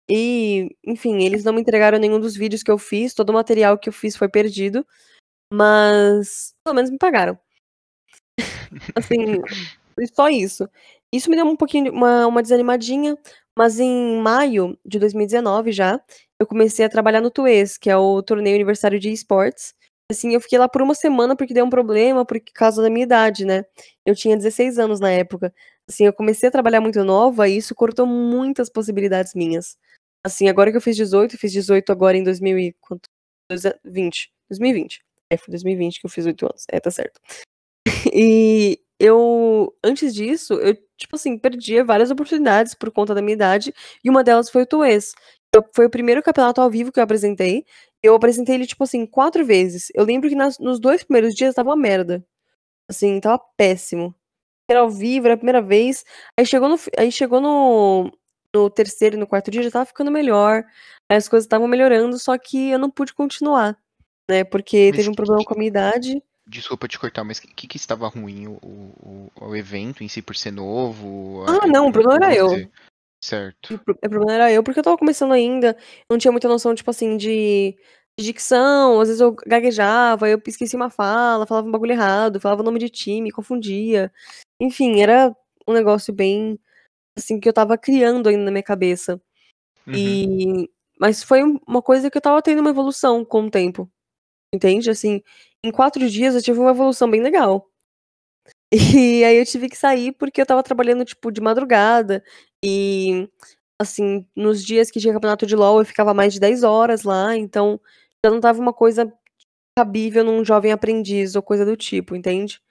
e, 0.09 0.75
enfim, 0.85 1.23
eles 1.23 1.43
não 1.43 1.53
me 1.53 1.61
entregaram 1.61 1.99
nenhum 1.99 2.19
dos 2.19 2.35
vídeos 2.35 2.63
que 2.63 2.71
eu 2.71 2.77
fiz, 2.77 3.13
todo 3.13 3.29
o 3.31 3.33
material 3.33 3.77
que 3.77 3.89
eu 3.89 3.93
fiz 3.93 4.15
foi 4.17 4.29
perdido, 4.29 4.85
mas 5.53 6.53
pelo 6.65 6.75
menos 6.75 6.91
me 6.91 6.97
pagaram. 6.97 7.39
Assim, 8.95 9.41
só 10.13 10.29
isso. 10.29 10.67
Isso 11.11 11.29
me 11.29 11.35
deu 11.35 11.45
um 11.45 11.55
pouquinho 11.55 11.91
uma 11.93 12.27
uma 12.27 12.41
desanimadinha, 12.41 13.17
mas 13.57 13.79
em 13.79 14.17
maio 14.21 14.77
de 14.85 14.99
2019 14.99 15.71
já, 15.71 15.99
eu 16.39 16.47
comecei 16.47 16.85
a 16.85 16.89
trabalhar 16.89 17.21
no 17.21 17.29
TUES, 17.31 17.77
que 17.77 17.89
é 17.89 17.97
o 17.97 18.21
Torneio 18.23 18.55
Universitário 18.55 18.99
de 18.99 19.11
Esportes. 19.11 19.73
Assim, 20.11 20.33
eu 20.33 20.41
fiquei 20.41 20.59
lá 20.59 20.67
por 20.69 20.81
uma 20.81 20.93
semana 20.95 21.35
porque 21.35 21.53
deu 21.53 21.65
um 21.65 21.69
problema, 21.69 22.25
por 22.25 22.39
causa 22.53 22.81
da 22.81 22.89
minha 22.89 23.03
idade, 23.05 23.45
né. 23.45 23.63
Eu 24.05 24.15
tinha 24.15 24.35
16 24.37 24.77
anos 24.79 24.99
na 24.99 25.11
época. 25.11 25.53
Assim, 25.89 26.05
eu 26.05 26.13
comecei 26.13 26.49
a 26.49 26.51
trabalhar 26.51 26.81
muito 26.81 27.03
nova 27.03 27.47
e 27.47 27.57
isso 27.57 27.75
cortou 27.75 28.05
muitas 28.05 28.69
possibilidades 28.69 29.33
minhas. 29.35 29.77
Assim, 30.25 30.47
agora 30.49 30.71
que 30.71 30.77
eu 30.77 30.81
fiz 30.81 30.95
18, 30.95 31.37
fiz 31.37 31.51
18 31.51 31.91
agora 31.91 32.17
em 32.17 32.23
2000 32.23 32.57
e 32.59 32.73
quanto? 32.81 33.09
2020. 33.49 34.31
2020. 34.49 35.03
É, 35.29 35.37
foi 35.37 35.51
2020 35.51 35.99
que 35.99 36.05
eu 36.05 36.09
fiz 36.09 36.25
8 36.25 36.45
anos. 36.45 36.65
É, 36.71 36.79
tá 36.79 36.91
certo. 36.91 37.19
E 38.13 38.79
eu 39.03 39.75
antes 39.83 40.13
disso, 40.15 40.53
eu, 40.53 40.75
tipo 40.97 41.15
assim, 41.17 41.37
perdia 41.37 41.83
várias 41.83 42.09
oportunidades 42.09 42.73
por 42.73 42.89
conta 42.89 43.13
da 43.13 43.21
minha 43.21 43.33
idade, 43.35 43.73
e 44.03 44.09
uma 44.09 44.23
delas 44.23 44.49
foi 44.49 44.63
o 44.63 44.65
Tuês. 44.65 45.13
Foi 45.75 45.85
o 45.85 45.89
primeiro 45.89 46.23
campeonato 46.23 46.61
ao 46.61 46.69
vivo 46.69 46.91
que 46.91 46.99
eu 46.99 47.03
apresentei. 47.03 47.65
Eu 48.01 48.15
apresentei 48.15 48.55
ele, 48.55 48.65
tipo 48.65 48.83
assim, 48.83 49.05
quatro 49.05 49.45
vezes. 49.45 49.89
Eu 49.93 50.05
lembro 50.05 50.29
que 50.29 50.35
nas, 50.35 50.57
nos 50.57 50.79
dois 50.79 51.03
primeiros 51.03 51.35
dias 51.35 51.53
tava 51.53 51.69
uma 51.69 51.75
merda. 51.75 52.25
Assim, 52.89 53.19
tava 53.19 53.39
péssimo. 53.57 54.15
Era 54.69 54.81
ao 54.81 54.89
vivo, 54.89 55.27
era 55.27 55.35
a 55.35 55.37
primeira 55.37 55.61
vez. 55.61 56.05
Aí 56.39 56.45
chegou 56.45 56.69
no, 56.69 56.77
aí 56.97 57.11
chegou 57.11 57.41
no, 57.41 58.11
no 58.55 58.69
terceiro 58.69 59.15
e 59.17 59.19
no 59.19 59.27
quarto 59.27 59.51
dia, 59.51 59.63
já 59.63 59.71
tava 59.71 59.85
ficando 59.85 60.11
melhor. 60.11 60.63
Aí 61.11 61.17
as 61.17 61.27
coisas 61.27 61.45
estavam 61.45 61.67
melhorando, 61.67 62.17
só 62.19 62.37
que 62.37 62.69
eu 62.69 62.79
não 62.79 62.89
pude 62.89 63.13
continuar, 63.13 63.77
né? 64.29 64.43
Porque 64.45 64.91
teve 64.93 65.09
um 65.09 65.13
problema 65.15 65.43
com 65.43 65.53
a 65.53 65.57
minha 65.57 65.67
idade. 65.69 66.23
Desculpa 66.45 66.87
te 66.87 66.99
cortar, 66.99 67.23
mas 67.23 67.39
o 67.39 67.41
que, 67.41 67.67
que 67.67 67.77
estava 67.77 68.07
ruim? 68.07 68.47
O, 68.47 68.59
o, 68.61 69.31
o, 69.39 69.55
evento 69.55 70.03
em 70.03 70.09
si 70.09 70.21
por 70.21 70.35
ser 70.35 70.51
novo? 70.51 71.45
Ah, 71.47 71.65
não, 71.67 71.87
o 71.87 71.91
problema 71.91 72.25
era 72.25 72.35
eu. 72.35 72.69
Certo. 73.23 73.75
O 73.75 74.09
problema 74.09 74.33
era 74.33 74.51
eu, 74.51 74.61
porque 74.61 74.79
eu 74.79 74.81
estava 74.81 74.97
começando 74.97 75.31
ainda, 75.31 75.77
não 76.09 76.17
tinha 76.17 76.31
muita 76.31 76.49
noção, 76.49 76.75
tipo 76.75 76.89
assim, 76.91 77.15
de, 77.15 77.77
de 78.19 78.25
dicção, 78.25 78.99
às 78.99 79.07
vezes 79.07 79.21
eu 79.21 79.31
gaguejava, 79.31 80.27
eu 80.27 80.41
esquecia 80.45 80.75
uma 80.75 80.89
fala, 80.89 81.47
falava 81.47 81.65
um 81.65 81.71
bagulho 81.71 81.93
errado, 81.93 82.41
falava 82.41 82.61
o 82.61 82.65
nome 82.65 82.79
de 82.79 82.89
time, 82.89 83.31
confundia. 83.31 84.11
Enfim, 84.59 85.01
era 85.01 85.33
um 85.65 85.71
negócio 85.71 86.13
bem, 86.13 86.59
assim, 87.17 87.39
que 87.39 87.47
eu 87.47 87.51
estava 87.51 87.77
criando 87.77 88.27
ainda 88.27 88.43
na 88.43 88.51
minha 88.51 88.63
cabeça. 88.63 89.21
Uhum. 89.87 89.93
E 89.95 90.69
mas 90.99 91.23
foi 91.23 91.41
uma 91.67 91.81
coisa 91.81 92.09
que 92.09 92.17
eu 92.17 92.19
estava 92.19 92.41
tendo 92.41 92.59
uma 92.59 92.69
evolução 92.69 93.25
com 93.25 93.45
o 93.45 93.51
tempo. 93.51 93.91
Entende? 94.53 94.89
Assim, 94.89 95.21
em 95.63 95.71
quatro 95.71 96.07
dias 96.09 96.35
eu 96.35 96.41
tive 96.41 96.59
uma 96.59 96.71
evolução 96.71 97.09
bem 97.09 97.21
legal. 97.21 97.67
E 98.75 99.23
aí 99.23 99.37
eu 99.37 99.45
tive 99.45 99.69
que 99.69 99.77
sair 99.77 100.11
porque 100.13 100.41
eu 100.41 100.43
estava 100.43 100.63
trabalhando, 100.63 101.05
tipo, 101.05 101.31
de 101.31 101.39
madrugada. 101.39 102.23
E, 102.63 103.29
assim, 103.79 104.25
nos 104.35 104.63
dias 104.65 104.89
que 104.89 104.99
tinha 104.99 105.13
campeonato 105.13 105.45
de 105.45 105.55
LoL 105.55 105.79
eu 105.79 105.85
ficava 105.85 106.13
mais 106.13 106.33
de 106.33 106.39
10 106.39 106.63
horas 106.63 107.03
lá. 107.03 107.35
Então, 107.37 107.79
já 108.25 108.31
não 108.31 108.39
tava 108.41 108.59
uma 108.59 108.73
coisa 108.73 109.11
cabível 109.77 110.23
num 110.23 110.43
jovem 110.45 110.71
aprendiz 110.71 111.35
ou 111.35 111.41
coisa 111.43 111.65
do 111.65 111.75
tipo, 111.77 112.15
entende? 112.15 112.61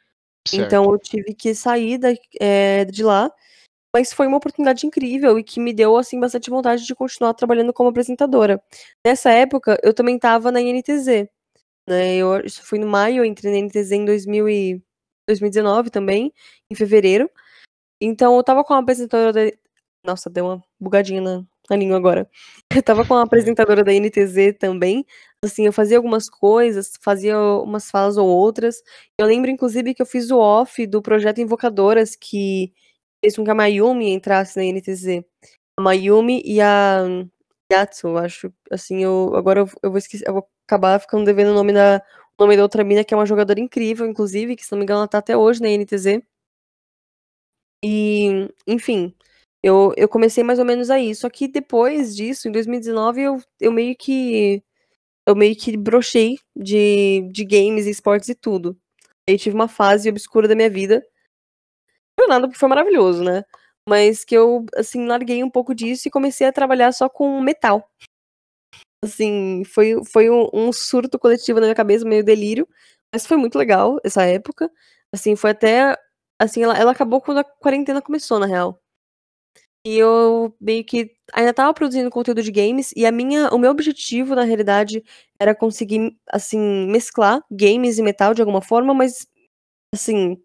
Certo. 0.49 0.67
Então 0.67 0.85
eu 0.93 0.99
tive 0.99 1.35
que 1.35 1.55
sair 1.55 1.99
da, 1.99 2.09
é, 2.41 2.85
de 2.85 3.03
lá. 3.05 3.31
Mas 3.95 4.13
foi 4.13 4.27
uma 4.27 4.39
oportunidade 4.39 4.87
incrível 4.87 5.39
e 5.39 5.45
que 5.45 5.61
me 5.61 5.73
deu, 5.73 5.97
assim, 5.99 6.19
bastante 6.19 6.49
vontade 6.49 6.87
de 6.87 6.95
continuar 6.95 7.35
trabalhando 7.35 7.73
como 7.75 7.91
apresentadora. 7.91 8.63
Nessa 9.07 9.31
época, 9.31 9.79
eu 9.83 9.93
também 9.93 10.17
estava 10.17 10.51
na 10.51 10.61
INTZ. 10.63 11.29
Né? 11.89 12.17
Eu, 12.17 12.41
isso 12.45 12.63
foi 12.65 12.79
no 12.79 12.87
maio, 12.87 13.19
eu 13.19 13.25
entrei 13.25 13.53
na 13.53 13.59
INTZ 13.59 13.93
em 13.93 14.05
2000 14.05 14.49
e 14.49 14.83
2019 15.29 15.91
também, 15.91 16.33
em 16.71 16.75
fevereiro. 16.75 17.31
Então 18.01 18.37
eu 18.37 18.45
tava 18.45 18.65
com 18.65 18.75
uma 18.75 18.81
apresentadora 18.81 19.33
da... 19.33 19.57
Nossa, 20.05 20.29
deu 20.29 20.47
uma 20.47 20.65
bugadinha 20.81 21.21
na, 21.21 21.45
na 21.71 21.77
língua 21.77 21.97
agora. 21.97 22.29
Eu 22.75 22.83
tava 22.83 23.07
com 23.07 23.15
uma 23.15 23.23
apresentadora 23.23 23.85
da 23.85 23.93
NTZ 23.93 24.59
também. 24.59 25.07
Assim, 25.45 25.67
eu 25.67 25.73
fazia 25.73 25.97
algumas 25.97 26.29
coisas, 26.29 26.95
fazia 27.01 27.39
umas 27.39 27.91
falas 27.91 28.17
ou 28.17 28.27
outras. 28.29 28.83
Eu 29.19 29.27
lembro, 29.27 29.51
inclusive, 29.51 29.95
que 29.95 30.01
eu 30.01 30.07
fiz 30.07 30.31
o 30.31 30.39
off 30.39 30.87
do 30.87 31.03
projeto 31.03 31.41
Invocadoras, 31.41 32.17
que 32.17 32.73
fez 33.23 33.37
com 33.37 33.45
que 33.45 33.51
a 33.51 33.55
Mayumi 33.55 34.11
entrasse 34.11 34.57
na 34.57 34.65
NTZ. 34.65 35.25
A 35.79 35.83
Mayumi 35.83 36.43
e 36.45 36.61
a 36.61 37.05
Yatsu, 37.73 38.09
eu 38.09 38.19
acho. 38.19 38.53
Assim, 38.71 39.03
eu 39.03 39.35
agora 39.37 39.61
eu, 39.61 39.69
eu 39.83 39.91
vou 39.91 39.99
esquecer, 39.99 40.27
eu 40.29 40.35
vou 40.35 40.49
acabar 40.67 41.01
ficando 41.01 41.25
devendo 41.25 41.51
o 41.51 41.55
nome 41.55 41.73
da, 41.73 42.03
o 42.39 42.45
nome 42.45 42.57
da 42.57 42.63
outra 42.63 42.85
mina, 42.85 43.05
que 43.05 43.15
é 43.15 43.17
uma 43.17 43.27
jogadora 43.27 43.61
incrível, 43.61 44.07
inclusive, 44.07 44.57
que 44.57 44.65
se 44.65 44.73
não 44.73 44.79
me 44.79 44.85
engano 44.85 45.01
ela 45.01 45.09
tá 45.09 45.19
até 45.19 45.37
hoje 45.37 45.61
na 45.63 45.69
NTZ. 45.69 46.23
E, 47.85 48.49
enfim, 48.67 49.15
eu, 49.63 49.93
eu 49.97 50.09
comecei 50.09 50.45
mais 50.45 50.59
ou 50.59 50.65
menos 50.65 50.91
aí. 50.91 51.15
Só 51.15 51.29
que 51.31 51.49
depois 51.49 52.15
disso, 52.17 52.49
em 52.49 52.53
2019, 52.53 53.23
eu, 53.23 53.39
eu 53.61 53.73
meio 53.73 53.97
que. 53.97 54.63
Eu 55.27 55.37
meio 55.37 55.57
que 55.57 55.77
brochei 55.77 56.39
de, 56.57 57.23
de 57.33 57.45
games, 57.45 57.87
esportes 57.87 58.29
e 58.31 58.35
tudo. 58.35 58.77
Aí 59.29 59.39
tive 59.39 59.55
uma 59.57 59.69
fase 59.69 60.09
obscura 60.11 60.49
da 60.49 60.55
minha 60.57 60.71
vida. 60.71 61.05
Não 62.19 62.29
nada 62.29 62.47
porque 62.47 62.59
foi 62.59 62.69
maravilhoso, 62.69 63.23
né? 63.25 63.45
Mas 63.89 64.25
que 64.25 64.35
eu, 64.37 64.65
assim, 64.77 65.07
larguei 65.07 65.43
um 65.43 65.51
pouco 65.51 65.75
disso 65.75 66.07
e 66.09 66.11
comecei 66.11 66.47
a 66.47 66.53
trabalhar 66.53 66.93
só 66.93 67.09
com 67.09 67.41
metal. 67.41 67.89
Assim, 69.05 69.65
foi, 69.65 69.97
foi 70.05 70.31
um, 70.31 70.49
um 70.53 70.73
surto 70.73 71.19
coletivo 71.19 71.59
na 71.59 71.67
minha 71.67 71.75
cabeça, 71.75 72.05
meio 72.05 72.25
delírio. 72.25 72.69
Mas 73.13 73.27
foi 73.27 73.37
muito 73.37 73.59
legal 73.59 73.99
essa 74.05 74.25
época. 74.25 74.71
Assim, 75.13 75.37
foi 75.37 75.51
até. 75.51 75.97
Assim, 76.41 76.63
ela, 76.63 76.77
ela 76.79 76.93
acabou 76.93 77.21
quando 77.21 77.39
a 77.39 77.45
quarentena 77.45 78.01
começou, 78.03 78.39
na 78.39 78.47
real. 78.47 78.81
E 79.85 79.99
eu 79.99 80.55
meio 80.61 80.85
que 80.85 81.11
ainda 81.33 81.53
tava 81.53 81.75
produzindo 81.75 82.09
conteúdo 82.11 82.41
de 82.43 82.53
games 82.53 82.93
e 82.97 83.05
a 83.05 83.11
minha, 83.11 83.49
o 83.51 83.59
meu 83.59 83.71
objetivo 83.73 84.35
na 84.35 84.45
realidade 84.45 85.03
era 85.41 85.55
conseguir 85.57 86.17
assim 86.31 86.87
mesclar 86.87 87.43
games 87.51 87.99
e 87.99 88.03
metal 88.03 88.33
de 88.33 88.41
alguma 88.43 88.63
forma, 88.63 88.95
mas 88.95 89.27
assim, 89.95 90.41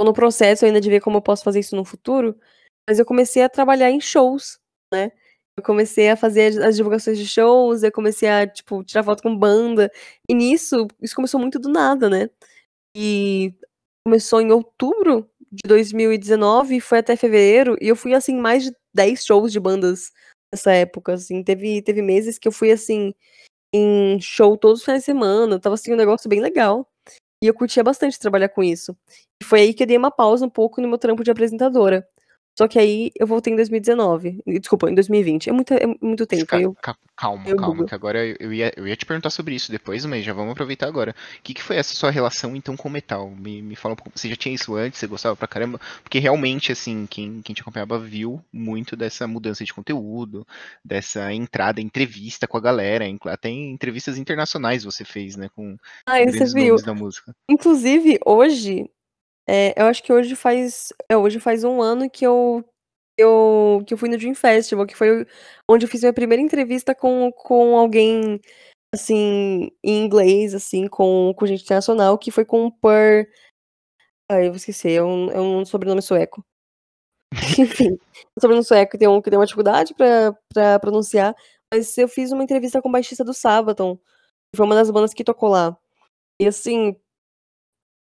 tô 0.00 0.04
no 0.04 0.14
processo 0.14 0.64
ainda 0.64 0.80
de 0.80 0.88
ver 0.88 1.00
como 1.00 1.18
eu 1.18 1.22
posso 1.22 1.44
fazer 1.44 1.60
isso 1.60 1.76
no 1.76 1.84
futuro, 1.84 2.34
mas 2.88 2.98
eu 2.98 3.04
comecei 3.04 3.42
a 3.42 3.48
trabalhar 3.50 3.90
em 3.90 4.00
shows, 4.00 4.58
né? 4.92 5.12
Eu 5.58 5.62
comecei 5.62 6.08
a 6.08 6.16
fazer 6.16 6.62
as 6.64 6.76
divulgações 6.76 7.18
de 7.18 7.26
shows, 7.28 7.82
eu 7.82 7.92
comecei 7.92 8.28
a, 8.28 8.46
tipo, 8.46 8.82
tirar 8.84 9.04
foto 9.04 9.22
com 9.22 9.36
banda. 9.36 9.92
E 10.28 10.34
nisso, 10.34 10.86
isso 11.02 11.14
começou 11.14 11.38
muito 11.38 11.58
do 11.58 11.68
nada, 11.68 12.08
né? 12.08 12.30
E 12.96 13.54
começou 14.06 14.40
em 14.40 14.52
outubro 14.52 15.30
de 15.52 15.62
2019 15.68 16.76
e 16.76 16.80
foi 16.80 16.98
até 17.00 17.16
fevereiro, 17.16 17.76
e 17.80 17.88
eu 17.88 17.96
fui, 17.96 18.14
assim, 18.14 18.36
mais 18.36 18.64
de 18.64 18.72
10 18.94 19.24
shows 19.26 19.52
de 19.52 19.60
bandas 19.60 20.12
nessa 20.54 20.72
época, 20.72 21.14
assim. 21.14 21.44
Teve, 21.44 21.82
teve 21.82 22.02
meses 22.02 22.38
que 22.38 22.48
eu 22.48 22.52
fui, 22.52 22.72
assim, 22.72 23.14
em 23.74 24.20
show 24.20 24.56
todos 24.58 24.80
os 24.80 24.84
finais 24.86 25.02
de 25.02 25.06
semana, 25.06 25.60
tava, 25.60 25.76
assim, 25.76 25.92
um 25.94 25.96
negócio 25.96 26.28
bem 26.30 26.40
legal. 26.40 26.89
E 27.42 27.46
eu 27.46 27.54
curtia 27.54 27.82
bastante 27.82 28.18
trabalhar 28.18 28.50
com 28.50 28.62
isso. 28.62 28.94
E 29.40 29.44
foi 29.44 29.60
aí 29.62 29.74
que 29.74 29.82
eu 29.82 29.86
dei 29.86 29.96
uma 29.96 30.10
pausa 30.10 30.44
um 30.44 30.50
pouco 30.50 30.80
no 30.80 30.88
meu 30.88 30.98
trampo 30.98 31.24
de 31.24 31.30
apresentadora. 31.30 32.06
Só 32.60 32.68
que 32.68 32.78
aí 32.78 33.10
eu 33.18 33.26
voltei 33.26 33.54
em 33.54 33.56
2019. 33.56 34.42
Desculpa, 34.46 34.90
em 34.90 34.94
2020. 34.94 35.48
É 35.48 35.52
muito, 35.52 35.72
é 35.72 35.86
muito 35.98 36.26
tempo. 36.26 36.42
Fica, 36.42 36.60
eu, 36.60 36.76
calma, 37.16 37.48
eu 37.48 37.56
calma, 37.56 37.86
que 37.86 37.94
agora 37.94 38.18
eu 38.38 38.52
ia, 38.52 38.70
eu 38.76 38.86
ia 38.86 38.94
te 38.94 39.06
perguntar 39.06 39.30
sobre 39.30 39.54
isso 39.54 39.72
depois, 39.72 40.04
mas 40.04 40.22
já 40.22 40.34
vamos 40.34 40.52
aproveitar 40.52 40.86
agora. 40.86 41.12
O 41.38 41.42
que, 41.42 41.54
que 41.54 41.62
foi 41.62 41.76
essa 41.76 41.94
sua 41.94 42.10
relação 42.10 42.54
então 42.54 42.76
com 42.76 42.88
o 42.88 42.92
metal? 42.92 43.30
Me, 43.30 43.62
me 43.62 43.74
fala 43.74 43.94
um 43.94 43.96
pouco. 43.96 44.12
Você 44.14 44.28
já 44.28 44.36
tinha 44.36 44.54
isso 44.54 44.74
antes? 44.76 45.00
Você 45.00 45.06
gostava 45.06 45.34
pra 45.34 45.48
caramba? 45.48 45.80
Porque 46.02 46.18
realmente, 46.18 46.70
assim, 46.70 47.06
quem, 47.08 47.40
quem 47.40 47.54
te 47.54 47.62
acompanhava 47.62 47.98
viu 47.98 48.44
muito 48.52 48.94
dessa 48.94 49.26
mudança 49.26 49.64
de 49.64 49.72
conteúdo, 49.72 50.46
dessa 50.84 51.32
entrada, 51.32 51.80
entrevista 51.80 52.46
com 52.46 52.58
a 52.58 52.60
galera. 52.60 53.06
Até 53.24 53.48
em 53.48 53.72
entrevistas 53.72 54.18
internacionais 54.18 54.84
você 54.84 55.02
fez, 55.02 55.34
né? 55.34 55.48
Com 55.56 55.78
Ah, 56.04 56.22
você 56.26 56.44
viu. 56.52 56.76
da 56.76 56.92
música. 56.92 57.34
Inclusive, 57.48 58.18
hoje, 58.26 58.84
é, 59.52 59.74
eu 59.76 59.86
acho 59.86 60.00
que 60.00 60.12
hoje 60.12 60.36
faz, 60.36 60.92
é, 61.08 61.16
hoje 61.16 61.40
faz 61.40 61.64
um 61.64 61.82
ano 61.82 62.08
que 62.08 62.24
eu, 62.24 62.64
eu, 63.18 63.82
que 63.84 63.92
eu 63.92 63.98
fui 63.98 64.08
no 64.08 64.16
Dream 64.16 64.32
Festival, 64.32 64.86
que 64.86 64.94
foi 64.94 65.26
onde 65.68 65.84
eu 65.84 65.90
fiz 65.90 66.02
minha 66.02 66.12
primeira 66.12 66.40
entrevista 66.40 66.94
com, 66.94 67.32
com 67.32 67.76
alguém, 67.76 68.40
assim, 68.94 69.72
em 69.82 70.04
inglês, 70.04 70.54
assim, 70.54 70.86
com, 70.86 71.34
com 71.36 71.46
gente 71.46 71.64
internacional, 71.64 72.16
que 72.16 72.30
foi 72.30 72.44
com 72.44 72.66
o 72.66 72.72
Per... 72.72 73.28
Ai, 74.30 74.46
eu 74.46 74.50
vou 74.50 74.56
esquecer, 74.56 74.92
é 74.92 75.02
um, 75.02 75.30
é 75.32 75.40
um 75.40 75.64
sobrenome 75.64 76.00
sueco. 76.00 76.44
Enfim, 77.58 77.94
um 78.36 78.40
sobrenome 78.40 78.64
sueco 78.64 78.92
que 78.92 78.98
tem, 78.98 79.08
um, 79.08 79.20
que 79.20 79.30
tem 79.30 79.38
uma 79.38 79.46
dificuldade 79.46 79.94
pra, 79.94 80.32
pra 80.54 80.78
pronunciar, 80.78 81.34
mas 81.74 81.98
eu 81.98 82.06
fiz 82.06 82.30
uma 82.30 82.44
entrevista 82.44 82.80
com 82.80 82.88
o 82.88 82.92
baixista 82.92 83.24
do 83.24 83.34
Sabaton, 83.34 83.96
que 83.96 84.56
foi 84.56 84.64
uma 84.64 84.76
das 84.76 84.92
bandas 84.92 85.12
que 85.12 85.24
tocou 85.24 85.48
lá. 85.48 85.76
E 86.40 86.46
assim, 86.46 86.96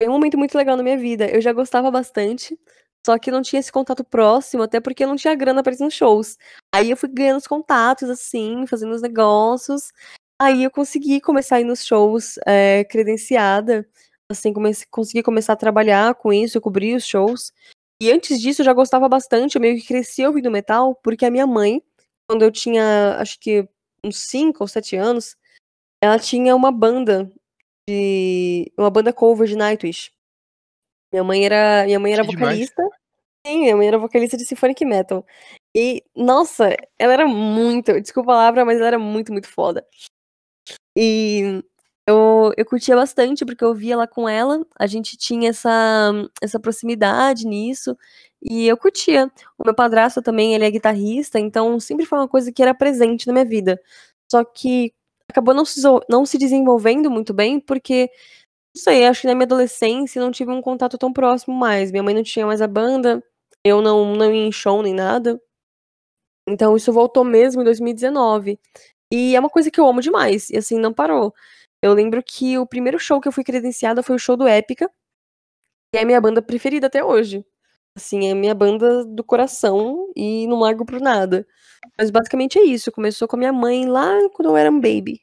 foi 0.00 0.08
um 0.08 0.12
momento 0.12 0.38
muito 0.38 0.56
legal 0.56 0.76
na 0.76 0.82
minha 0.82 0.96
vida. 0.96 1.28
Eu 1.28 1.40
já 1.40 1.52
gostava 1.52 1.90
bastante, 1.90 2.58
só 3.04 3.18
que 3.18 3.30
não 3.30 3.42
tinha 3.42 3.60
esse 3.60 3.72
contato 3.72 4.04
próximo, 4.04 4.62
até 4.62 4.80
porque 4.80 5.04
eu 5.04 5.08
não 5.08 5.16
tinha 5.16 5.34
grana 5.34 5.62
pra 5.62 5.72
ir 5.72 5.80
nos 5.80 5.94
shows. 5.94 6.38
Aí 6.74 6.90
eu 6.90 6.96
fui 6.96 7.08
ganhando 7.08 7.38
os 7.38 7.46
contatos, 7.46 8.08
assim, 8.08 8.66
fazendo 8.66 8.94
os 8.94 9.02
negócios. 9.02 9.92
Aí 10.40 10.62
eu 10.62 10.70
consegui 10.70 11.20
começar 11.20 11.56
a 11.56 11.60
ir 11.60 11.64
nos 11.64 11.84
shows 11.84 12.38
é, 12.46 12.84
credenciada. 12.84 13.88
Assim, 14.30 14.52
comecei, 14.52 14.86
consegui 14.90 15.22
começar 15.22 15.54
a 15.54 15.56
trabalhar 15.56 16.14
com 16.14 16.32
isso, 16.32 16.60
cobrir 16.60 16.94
os 16.94 17.04
shows. 17.04 17.52
E 18.00 18.12
antes 18.12 18.40
disso 18.40 18.60
eu 18.62 18.66
já 18.66 18.72
gostava 18.72 19.08
bastante, 19.08 19.56
eu 19.56 19.60
meio 19.60 19.76
que 19.80 19.86
cresci 19.86 20.24
ouvindo 20.24 20.50
metal, 20.50 20.94
porque 21.02 21.26
a 21.26 21.30
minha 21.30 21.46
mãe, 21.46 21.82
quando 22.28 22.42
eu 22.42 22.52
tinha, 22.52 23.16
acho 23.18 23.40
que 23.40 23.68
uns 24.04 24.18
5 24.18 24.62
ou 24.62 24.68
7 24.68 24.94
anos, 24.94 25.36
ela 26.00 26.18
tinha 26.18 26.54
uma 26.54 26.70
banda 26.70 27.32
de 27.88 28.70
uma 28.76 28.90
banda 28.90 29.12
cover 29.14 29.48
de 29.48 29.56
Nightwish. 29.56 30.10
Minha 31.10 31.24
mãe 31.24 31.44
era, 31.44 31.84
minha 31.86 31.98
mãe 31.98 32.12
era 32.12 32.22
Que 32.22 32.30
demais. 32.30 32.68
vocalista. 32.68 32.82
Sim, 33.46 33.60
minha 33.60 33.76
mãe 33.76 33.88
era 33.88 33.98
vocalista 33.98 34.36
de 34.36 34.44
symphonic 34.44 34.84
metal. 34.84 35.24
E 35.74 36.04
nossa, 36.14 36.76
ela 36.98 37.14
era 37.14 37.26
muito, 37.26 37.98
desculpa 38.00 38.32
a 38.32 38.34
palavra, 38.34 38.64
mas 38.64 38.76
ela 38.76 38.88
era 38.88 38.98
muito, 38.98 39.32
muito 39.32 39.48
foda. 39.48 39.86
E 40.94 41.62
eu, 42.06 42.52
eu 42.58 42.66
curtia 42.66 42.94
bastante 42.94 43.44
porque 43.46 43.64
eu 43.64 43.74
via 43.74 43.96
lá 43.96 44.06
com 44.06 44.28
ela, 44.28 44.66
a 44.78 44.86
gente 44.86 45.16
tinha 45.16 45.50
essa, 45.50 46.12
essa 46.42 46.60
proximidade 46.60 47.46
nisso, 47.46 47.96
e 48.42 48.66
eu 48.66 48.76
curtia. 48.76 49.30
O 49.58 49.64
meu 49.64 49.74
padrasto 49.74 50.20
também, 50.20 50.54
ele 50.54 50.64
é 50.66 50.70
guitarrista, 50.70 51.38
então 51.38 51.80
sempre 51.80 52.04
foi 52.04 52.18
uma 52.18 52.28
coisa 52.28 52.52
que 52.52 52.62
era 52.62 52.74
presente 52.74 53.26
na 53.26 53.32
minha 53.32 53.44
vida. 53.46 53.80
Só 54.30 54.44
que 54.44 54.92
acabou 55.30 55.54
não 55.54 55.64
se, 55.64 55.80
não 56.08 56.26
se 56.26 56.38
desenvolvendo 56.38 57.10
muito 57.10 57.34
bem, 57.34 57.60
porque, 57.60 58.10
não 58.76 58.82
sei, 58.82 59.06
acho 59.06 59.22
que 59.22 59.26
na 59.26 59.34
minha 59.34 59.46
adolescência 59.46 60.20
não 60.22 60.30
tive 60.30 60.50
um 60.52 60.62
contato 60.62 60.98
tão 60.98 61.12
próximo 61.12 61.54
mais. 61.56 61.90
Minha 61.90 62.02
mãe 62.02 62.14
não 62.14 62.22
tinha 62.22 62.46
mais 62.46 62.62
a 62.62 62.68
banda, 62.68 63.22
eu 63.64 63.82
não, 63.82 64.14
não 64.16 64.32
ia 64.32 64.46
em 64.46 64.52
show 64.52 64.82
nem 64.82 64.94
nada. 64.94 65.40
Então 66.48 66.76
isso 66.76 66.92
voltou 66.92 67.24
mesmo 67.24 67.60
em 67.62 67.64
2019. 67.64 68.58
E 69.12 69.36
é 69.36 69.40
uma 69.40 69.50
coisa 69.50 69.70
que 69.70 69.80
eu 69.80 69.86
amo 69.86 70.00
demais, 70.02 70.50
e 70.50 70.56
assim, 70.56 70.78
não 70.78 70.92
parou. 70.92 71.34
Eu 71.82 71.94
lembro 71.94 72.22
que 72.22 72.58
o 72.58 72.66
primeiro 72.66 72.98
show 72.98 73.20
que 73.20 73.28
eu 73.28 73.32
fui 73.32 73.44
credenciada 73.44 74.02
foi 74.02 74.16
o 74.16 74.18
show 74.18 74.36
do 74.36 74.46
Épica, 74.46 74.90
que 75.92 75.98
é 75.98 76.02
a 76.02 76.06
minha 76.06 76.20
banda 76.20 76.42
preferida 76.42 76.86
até 76.88 77.04
hoje. 77.04 77.44
Assim, 77.98 78.28
é 78.28 78.30
a 78.30 78.34
minha 78.34 78.54
banda 78.54 79.04
do 79.04 79.24
coração 79.24 80.12
e 80.14 80.46
não 80.46 80.60
largo 80.60 80.86
por 80.86 81.00
nada. 81.00 81.44
Mas 81.98 82.10
basicamente 82.10 82.58
é 82.58 82.62
isso. 82.62 82.92
Começou 82.92 83.26
com 83.26 83.34
a 83.34 83.38
minha 83.38 83.52
mãe 83.52 83.86
lá 83.86 84.16
quando 84.32 84.50
eu 84.50 84.56
era 84.56 84.70
um 84.70 84.80
baby. 84.80 85.20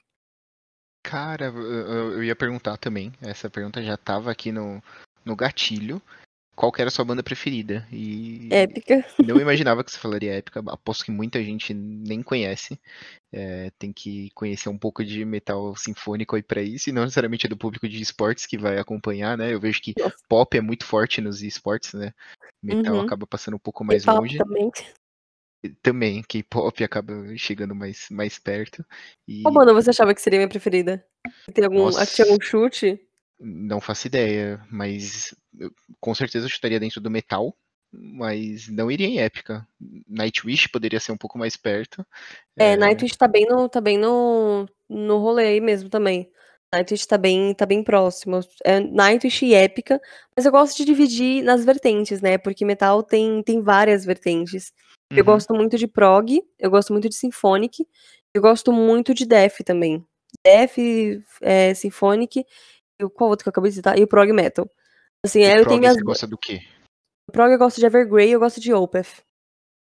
Cara, 1.02 1.46
eu, 1.46 2.22
ia 2.22 2.36
perguntar 2.36 2.76
também. 2.78 3.14
Essa 3.22 3.50
pergunta 3.50 3.82
já 3.82 3.96
tava 3.96 4.30
aqui 4.30 4.52
no, 4.52 4.84
no 5.24 5.36
gatilho. 5.36 6.02
Qual 6.56 6.72
que 6.72 6.82
era 6.82 6.88
a 6.88 6.92
sua 6.92 7.04
banda 7.04 7.22
preferida? 7.22 7.86
E 7.92 8.48
Épica. 8.50 9.06
não 9.20 9.40
imaginava 9.40 9.84
que 9.84 9.92
você 9.92 9.98
falaria 9.98 10.36
épica. 10.36 10.64
Aposto 10.68 11.04
que 11.04 11.12
muita 11.12 11.44
gente 11.44 11.74
nem 11.74 12.24
conhece. 12.24 12.80
É, 13.32 13.70
tem 13.78 13.92
que 13.92 14.32
conhecer 14.34 14.70
um 14.70 14.78
pouco 14.78 15.04
de 15.04 15.26
metal 15.26 15.76
sinfônico 15.76 16.38
aí 16.38 16.42
pra 16.42 16.62
isso, 16.62 16.90
e 16.90 16.94
não 16.94 17.02
necessariamente 17.02 17.46
é 17.46 17.50
do 17.50 17.58
público 17.58 17.90
de 17.90 18.02
esportes 18.02 18.46
que 18.46 18.58
vai 18.58 18.80
acompanhar, 18.80 19.38
né? 19.38 19.54
Eu 19.54 19.60
vejo 19.60 19.82
que 19.82 19.94
Nossa. 20.00 20.16
pop 20.30 20.58
é 20.58 20.62
muito 20.62 20.86
forte 20.86 21.20
nos 21.20 21.44
esportes, 21.44 21.94
né? 21.94 22.14
Metal 22.66 22.96
Uhum. 22.96 23.02
acaba 23.02 23.28
passando 23.28 23.56
um 23.56 23.60
pouco 23.60 23.84
mais 23.84 24.06
longe. 24.06 24.38
também. 24.38 24.72
Também, 25.82 26.22
K-pop 26.22 26.84
acaba 26.84 27.14
chegando 27.38 27.74
mais, 27.74 28.08
mais 28.12 28.38
perto. 28.38 28.86
E 29.28 29.42
Qual 29.42 29.54
banda 29.54 29.74
você 29.74 29.90
achava 29.90 30.14
que 30.14 30.22
seria 30.22 30.40
minha 30.40 30.50
preferida? 30.50 31.06
Tem 31.54 31.64
algum, 31.64 31.86
Nossa. 31.86 32.06
tinha 32.06 32.28
algum 32.28 32.40
chute? 32.42 33.00
não 33.40 33.82
faço 33.82 34.08
ideia, 34.08 34.62
mas 34.72 35.36
eu, 35.60 35.72
com 36.00 36.16
certeza 36.16 36.46
eu 36.46 36.50
chutaria 36.50 36.80
dentro 36.80 37.02
do 37.02 37.12
metal, 37.12 37.56
mas 37.92 38.68
não 38.68 38.90
iria 38.90 39.08
em 39.08 39.20
épica. 39.20 39.68
Nightwish 40.08 40.70
poderia 40.70 41.00
ser 41.00 41.12
um 41.12 41.18
pouco 41.18 41.38
mais 41.38 41.56
perto. 41.58 42.06
É, 42.58 42.76
Nightwish 42.76 43.18
tá 43.18 43.28
bem 43.28 43.46
no, 43.46 43.68
tá 43.70 43.82
bem 43.82 43.98
no, 43.98 44.68
no 44.90 45.18
rolê 45.18 45.48
aí 45.48 45.62
mesmo 45.62 45.90
também. 45.90 46.32
Nightwish 46.76 47.08
tá 47.08 47.18
bem, 47.18 47.54
tá 47.54 47.66
bem 47.66 47.84
próximo. 47.84 48.40
É 48.64 48.80
Nightwish 48.80 49.46
e 49.46 49.54
épica, 49.54 50.02
mas 50.36 50.46
eu 50.46 50.52
gosto 50.52 50.76
de 50.78 50.86
dividir 50.86 51.42
nas 51.44 51.64
vertentes, 51.64 52.22
né? 52.22 52.38
Porque 52.38 52.66
metal 52.66 53.02
tem, 53.02 53.42
tem 53.44 53.62
várias 53.62 54.04
vertentes. 54.06 54.74
Eu 55.12 55.20
Uhum. 55.20 55.32
gosto 55.32 55.54
muito 55.54 55.78
de 55.78 55.88
prog, 55.88 56.42
eu 56.60 56.70
gosto 56.70 56.92
muito 56.92 57.08
de 57.08 57.16
symphonic, 57.16 57.88
eu 58.34 58.42
gosto 58.42 58.74
muito 58.74 59.14
de 59.14 59.26
death 59.26 59.58
também. 59.64 60.06
Death, 60.44 60.78
é, 61.42 61.74
symphonic, 61.74 62.44
e 63.00 63.04
o- 63.06 63.10
qual 63.10 63.30
outro 63.30 63.44
que 63.44 63.50
eu 63.50 63.52
acabei 63.52 63.70
de 63.70 63.76
citar? 63.78 63.98
E 63.98 64.04
o 64.04 64.08
prog 64.08 64.32
metal. 64.34 64.70
Assim, 65.26 65.44
aí 65.44 65.52
eu 65.58 65.64
prog, 65.64 65.70
tenho 65.70 65.80
minhas... 65.80 65.96
você 65.96 66.04
gosta 66.04 66.28
do 66.28 66.38
quê? 66.38 66.60
Prog 67.32 67.52
eu 67.52 67.58
gosto 67.58 67.80
de 67.80 67.86
Evergrey, 67.86 68.30
eu 68.32 68.40
gosto 68.40 68.60
de 68.60 68.74
Opeth. 68.74 69.24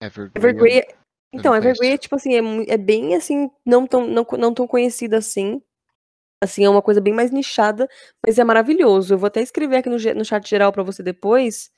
Evergrey. 0.02 0.32
Evergrey, 0.36 0.78
eu 0.78 0.96
então, 1.32 1.54
Evergrey 1.54 1.92
é 1.92 1.98
tipo 1.98 2.14
assim, 2.14 2.34
é, 2.34 2.74
é 2.74 2.76
bem 2.76 3.14
assim, 3.14 3.50
não 3.64 3.86
tão, 3.86 4.06
não, 4.06 4.26
não 4.38 4.54
tão 4.54 4.66
conhecida 4.66 5.18
assim. 5.18 5.60
Assim, 6.42 6.64
é 6.64 6.70
uma 6.70 6.82
coisa 6.82 7.00
bem 7.00 7.14
mais 7.14 7.30
nichada, 7.30 7.88
mas 8.24 8.38
é 8.38 8.44
maravilhoso. 8.44 9.14
Eu 9.14 9.18
vou 9.18 9.26
até 9.26 9.40
escrever 9.40 9.76
aqui 9.76 9.88
no, 9.88 9.96
no 9.96 10.24
chat 10.24 10.48
geral 10.48 10.72
pra 10.72 10.82
você 10.82 11.02
depois, 11.02 11.70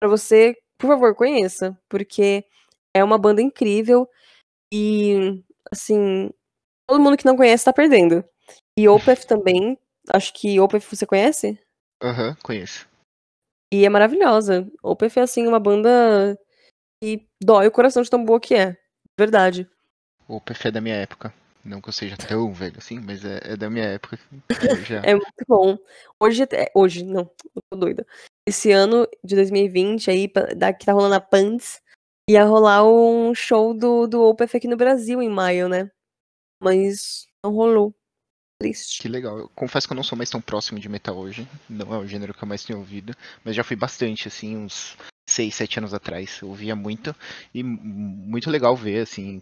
pra 0.00 0.08
você, 0.08 0.56
por 0.78 0.88
favor, 0.88 1.14
conheça, 1.14 1.78
porque 1.88 2.44
é 2.94 3.04
uma 3.04 3.18
banda 3.18 3.42
incrível 3.42 4.08
e, 4.72 5.42
assim, 5.70 6.30
todo 6.88 7.00
mundo 7.00 7.16
que 7.16 7.26
não 7.26 7.36
conhece 7.36 7.64
tá 7.64 7.72
perdendo. 7.72 8.24
E 8.78 8.88
Opeth 8.88 9.26
também, 9.26 9.78
acho 10.12 10.32
que 10.32 10.58
Opeth 10.58 10.80
você 10.80 11.06
conhece? 11.06 11.58
Aham, 12.02 12.36
conheço. 12.42 12.88
E 13.72 13.84
é 13.84 13.88
maravilhosa. 13.88 14.66
Opeth 14.82 15.18
é, 15.18 15.20
assim, 15.20 15.46
uma 15.46 15.60
banda 15.60 16.38
que 17.02 17.28
dói 17.42 17.66
o 17.66 17.72
coração 17.72 18.02
de 18.02 18.08
tão 18.08 18.24
boa 18.24 18.40
que 18.40 18.54
é. 18.54 18.76
Verdade. 19.18 19.68
O 20.28 20.40
PF 20.40 20.68
é 20.68 20.70
da 20.70 20.80
minha 20.80 20.94
época. 20.94 21.34
Não 21.68 21.80
que 21.82 21.88
eu 21.90 21.92
seja 21.92 22.16
tão 22.16 22.52
velho 22.52 22.76
assim, 22.78 22.98
mas 22.98 23.24
é, 23.24 23.40
é 23.52 23.56
da 23.56 23.68
minha 23.68 23.84
época. 23.84 24.18
Já... 24.86 25.02
É 25.04 25.12
muito 25.14 25.44
bom. 25.46 25.78
Hoje, 26.18 26.42
até- 26.42 26.70
hoje, 26.74 27.04
não, 27.04 27.30
eu 27.54 27.62
tô 27.70 27.76
doida. 27.76 28.06
Esse 28.48 28.72
ano 28.72 29.06
de 29.22 29.36
2020, 29.36 30.10
aí, 30.10 30.32
da- 30.56 30.72
que 30.72 30.86
tá 30.86 30.92
rolando 30.92 31.14
a 31.14 31.20
Pants, 31.20 31.80
ia 32.28 32.44
rolar 32.44 32.84
um 32.84 33.34
show 33.34 33.74
do, 33.74 34.06
do 34.06 34.22
Opeth 34.22 34.56
aqui 34.56 34.66
no 34.66 34.76
Brasil 34.76 35.20
em 35.20 35.28
maio, 35.28 35.68
né? 35.68 35.90
Mas 36.62 37.26
não 37.44 37.52
rolou. 37.52 37.94
Triste. 38.60 39.02
Que 39.02 39.08
legal. 39.08 39.38
Eu 39.38 39.48
confesso 39.50 39.86
que 39.86 39.92
eu 39.92 39.96
não 39.96 40.02
sou 40.02 40.16
mais 40.18 40.30
tão 40.30 40.40
próximo 40.40 40.80
de 40.80 40.88
metal 40.88 41.16
hoje. 41.16 41.46
Não 41.68 41.94
é 41.94 41.98
o 41.98 42.06
gênero 42.06 42.34
que 42.34 42.42
eu 42.42 42.48
mais 42.48 42.64
tenho 42.64 42.80
ouvido. 42.80 43.14
Mas 43.44 43.54
já 43.54 43.62
fui 43.62 43.76
bastante, 43.76 44.26
assim, 44.26 44.56
uns 44.56 44.96
6, 45.28 45.54
7 45.54 45.78
anos 45.78 45.92
atrás. 45.92 46.40
Eu 46.40 46.48
ouvia 46.48 46.74
muito. 46.74 47.14
E 47.54 47.62
muito 47.62 48.50
legal 48.50 48.74
ver, 48.74 49.00
assim, 49.00 49.40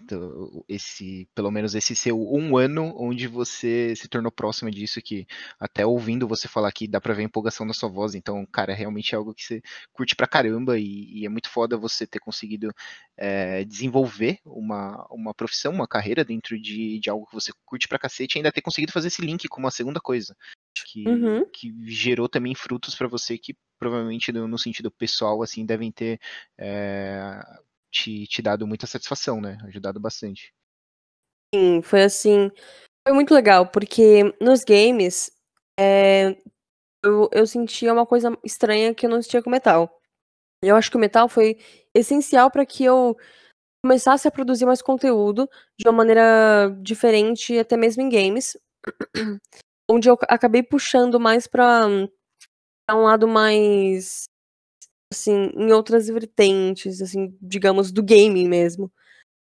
esse, 0.68 1.28
pelo 1.34 1.50
menos 1.50 1.74
esse 1.74 1.94
seu 1.94 2.20
um 2.20 2.56
ano 2.56 2.92
onde 2.98 3.26
você 3.28 3.94
se 3.96 4.08
tornou 4.08 4.32
próximo 4.32 4.70
disso, 4.70 5.00
que 5.00 5.26
até 5.60 5.86
ouvindo 5.86 6.26
você 6.26 6.48
falar 6.48 6.68
aqui 6.68 6.88
dá 6.88 7.00
pra 7.00 7.14
ver 7.14 7.22
a 7.22 7.24
empolgação 7.26 7.64
na 7.64 7.72
sua 7.72 7.88
voz. 7.88 8.14
Então, 8.14 8.44
cara, 8.46 8.72
é 8.72 8.74
realmente 8.74 9.14
algo 9.14 9.32
que 9.32 9.44
você 9.44 9.62
curte 9.92 10.16
pra 10.16 10.26
caramba. 10.26 10.78
E, 10.78 11.20
e 11.20 11.26
é 11.26 11.28
muito 11.28 11.48
foda 11.48 11.76
você 11.76 12.06
ter 12.06 12.18
conseguido 12.18 12.72
é, 13.16 13.64
desenvolver 13.64 14.38
uma, 14.44 15.06
uma 15.10 15.32
profissão, 15.32 15.72
uma 15.72 15.86
carreira 15.86 16.24
dentro 16.24 16.60
de, 16.60 16.98
de 16.98 17.08
algo 17.08 17.26
que 17.26 17.34
você 17.34 17.52
curte 17.64 17.86
pra 17.86 17.98
cacete 17.98 18.36
e 18.36 18.38
ainda 18.38 18.52
ter 18.52 18.60
conseguido 18.60 18.92
fazer 18.92 19.08
esse 19.08 19.22
link 19.22 19.46
com 19.48 19.60
uma 19.60 19.70
segunda 19.70 20.00
coisa. 20.00 20.36
Que, 20.84 21.08
Uhum. 21.08 21.44
que 21.52 21.72
gerou 21.84 22.28
também 22.28 22.54
frutos 22.54 22.94
pra 22.94 23.08
você 23.08 23.38
que 23.38 23.54
provavelmente 23.78 24.32
no, 24.32 24.48
no 24.48 24.58
sentido 24.58 24.90
pessoal 24.90 25.42
assim 25.42 25.64
devem 25.64 25.92
ter 25.92 26.20
é, 26.58 27.40
te, 27.90 28.26
te 28.26 28.42
dado 28.42 28.66
muita 28.66 28.86
satisfação, 28.86 29.40
né? 29.40 29.58
Ajudado 29.64 29.98
bastante. 29.98 30.52
Sim, 31.54 31.80
foi 31.82 32.02
assim. 32.02 32.50
Foi 33.06 33.14
muito 33.14 33.32
legal, 33.32 33.66
porque 33.68 34.34
nos 34.40 34.64
games 34.64 35.30
é, 35.78 36.36
eu, 37.04 37.28
eu 37.32 37.46
sentia 37.46 37.92
uma 37.92 38.04
coisa 38.04 38.36
estranha 38.44 38.94
que 38.94 39.06
eu 39.06 39.10
não 39.10 39.22
sentia 39.22 39.42
com 39.42 39.50
metal. 39.50 40.00
Eu 40.62 40.76
acho 40.76 40.90
que 40.90 40.96
o 40.96 41.00
metal 41.00 41.28
foi 41.28 41.58
essencial 41.94 42.50
para 42.50 42.66
que 42.66 42.84
eu 42.84 43.16
começasse 43.84 44.26
a 44.26 44.30
produzir 44.30 44.66
mais 44.66 44.82
conteúdo 44.82 45.48
de 45.78 45.88
uma 45.88 45.92
maneira 45.96 46.76
diferente, 46.82 47.58
até 47.58 47.76
mesmo 47.76 48.02
em 48.02 48.08
games, 48.08 48.56
onde 49.88 50.08
eu 50.08 50.18
acabei 50.28 50.62
puxando 50.62 51.20
mais 51.20 51.46
para 51.46 51.86
um 52.94 53.02
lado 53.02 53.26
mais 53.28 54.24
assim, 55.12 55.50
em 55.56 55.72
outras 55.72 56.08
vertentes, 56.08 57.00
assim, 57.02 57.36
digamos, 57.40 57.92
do 57.92 58.02
gaming 58.02 58.48
mesmo. 58.48 58.92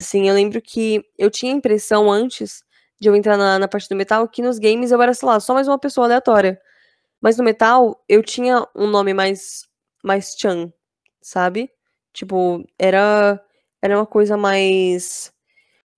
Assim, 0.00 0.28
eu 0.28 0.35
lembro 0.35 0.61
que 0.62 1.04
eu 1.18 1.30
tinha 1.30 1.52
a 1.52 1.57
impressão 1.57 2.11
antes 2.12 2.62
de 3.00 3.09
eu 3.09 3.16
entrar 3.16 3.37
na, 3.38 3.59
na 3.59 3.68
parte 3.68 3.88
do 3.88 3.96
metal 3.96 4.28
que 4.28 4.42
nos 4.42 4.59
games 4.59 4.92
eu 4.92 5.02
era, 5.02 5.14
sei 5.14 5.28
lá, 5.28 5.40
só 5.40 5.54
mais 5.54 5.68
uma 5.68 5.78
pessoa 5.78 6.07
aleatória. 6.07 6.61
Mas 7.22 7.38
no 7.38 7.44
metal 7.44 8.02
eu 8.09 8.22
tinha 8.22 8.66
um 8.76 8.87
nome 8.88 9.14
mais 9.14 9.64
mais 10.04 10.35
chan, 10.38 10.72
sabe? 11.22 11.70
Tipo, 12.14 12.64
era 12.78 13.40
era 13.83 13.98
uma 13.98 14.07
coisa 14.07 14.37
mais 14.37 15.33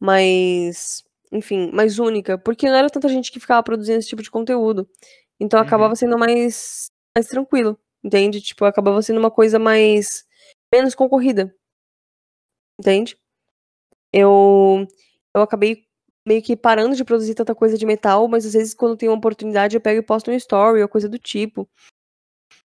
mais, 0.00 1.04
enfim, 1.32 1.70
mais 1.72 1.98
única, 1.98 2.38
porque 2.38 2.68
não 2.68 2.76
era 2.76 2.90
tanta 2.90 3.08
gente 3.08 3.32
que 3.32 3.40
ficava 3.40 3.62
produzindo 3.62 3.98
esse 3.98 4.08
tipo 4.08 4.22
de 4.22 4.30
conteúdo. 4.30 4.88
Então 5.40 5.58
Uhum. 5.60 5.64
acabava 5.66 5.94
sendo 5.96 6.18
mais 6.18 6.90
mais 7.16 7.26
tranquilo, 7.28 7.78
entende? 8.04 8.42
Tipo, 8.42 8.66
acabava 8.66 9.00
sendo 9.00 9.18
uma 9.18 9.30
coisa 9.30 9.58
mais 9.58 10.26
menos 10.72 10.94
concorrida. 10.94 11.54
Entende? 12.78 13.16
Eu 14.12 14.86
eu 15.34 15.42
acabei 15.42 15.86
meio 16.26 16.42
que 16.42 16.56
parando 16.56 16.96
de 16.96 17.04
produzir 17.04 17.34
tanta 17.34 17.54
coisa 17.54 17.78
de 17.78 17.86
metal, 17.86 18.28
mas 18.28 18.44
às 18.46 18.52
vezes 18.54 18.74
quando 18.74 18.96
tem 18.96 19.08
uma 19.08 19.18
oportunidade 19.18 19.76
eu 19.76 19.80
pego 19.80 20.00
e 20.00 20.02
posto 20.02 20.30
um 20.30 20.34
story 20.34 20.82
ou 20.82 20.88
coisa 20.88 21.08
do 21.08 21.18
tipo. 21.18 21.68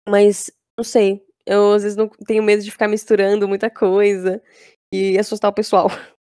Mas 0.09 0.51
não 0.77 0.85
sei, 0.85 1.25
eu 1.47 1.73
às 1.73 1.83
vezes 1.83 1.97
não 1.97 2.09
tenho 2.09 2.43
medo 2.43 2.63
de 2.63 2.71
ficar 2.71 2.89
misturando 2.89 3.49
muita 3.49 3.71
coisa 3.71 4.43
e 4.93 5.19
assustar 5.19 5.51
o 5.51 5.55
pessoal. 5.55 5.89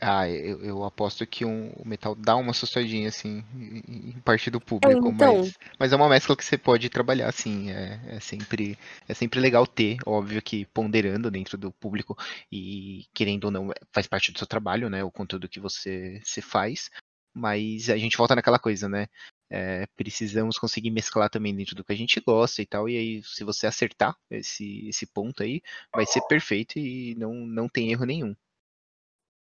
Ah, 0.00 0.28
eu, 0.28 0.62
eu 0.64 0.84
aposto 0.84 1.26
que 1.26 1.44
um, 1.44 1.70
o 1.70 1.86
metal 1.86 2.14
dá 2.14 2.36
uma 2.36 2.52
assustadinha, 2.52 3.08
assim, 3.08 3.44
em, 3.52 4.12
parte 4.20 4.48
do 4.48 4.60
público, 4.60 5.08
então. 5.08 5.38
mas, 5.38 5.58
mas 5.76 5.92
é 5.92 5.96
uma 5.96 6.08
mescla 6.08 6.36
que 6.36 6.44
você 6.44 6.56
pode 6.56 6.88
trabalhar, 6.88 7.28
assim, 7.28 7.72
é, 7.72 8.00
é 8.06 8.20
sempre, 8.20 8.78
é 9.08 9.14
sempre 9.14 9.40
legal 9.40 9.66
ter, 9.66 9.96
óbvio 10.06 10.40
que 10.40 10.64
ponderando 10.66 11.30
dentro 11.32 11.58
do 11.58 11.72
público 11.72 12.16
e 12.50 13.06
querendo 13.12 13.46
ou 13.46 13.50
não, 13.50 13.72
faz 13.92 14.06
parte 14.06 14.30
do 14.30 14.38
seu 14.38 14.46
trabalho, 14.46 14.88
né, 14.88 15.02
o 15.02 15.10
conteúdo 15.10 15.48
que 15.48 15.58
você, 15.58 16.20
você 16.22 16.40
faz, 16.40 16.90
mas 17.34 17.90
a 17.90 17.96
gente 17.96 18.16
volta 18.16 18.36
naquela 18.36 18.58
coisa, 18.60 18.88
né, 18.88 19.08
é, 19.50 19.84
precisamos 19.96 20.58
conseguir 20.58 20.92
mesclar 20.92 21.28
também 21.28 21.54
dentro 21.56 21.74
do 21.74 21.82
que 21.82 21.92
a 21.92 21.96
gente 21.96 22.20
gosta 22.20 22.62
e 22.62 22.66
tal, 22.66 22.88
e 22.88 22.96
aí 22.96 23.22
se 23.24 23.42
você 23.42 23.66
acertar 23.66 24.16
esse, 24.30 24.88
esse 24.88 25.06
ponto 25.06 25.42
aí, 25.42 25.60
vai 25.92 26.06
ser 26.06 26.20
perfeito 26.28 26.78
e 26.78 27.16
não, 27.16 27.34
não 27.34 27.68
tem 27.68 27.90
erro 27.90 28.04
nenhum. 28.04 28.36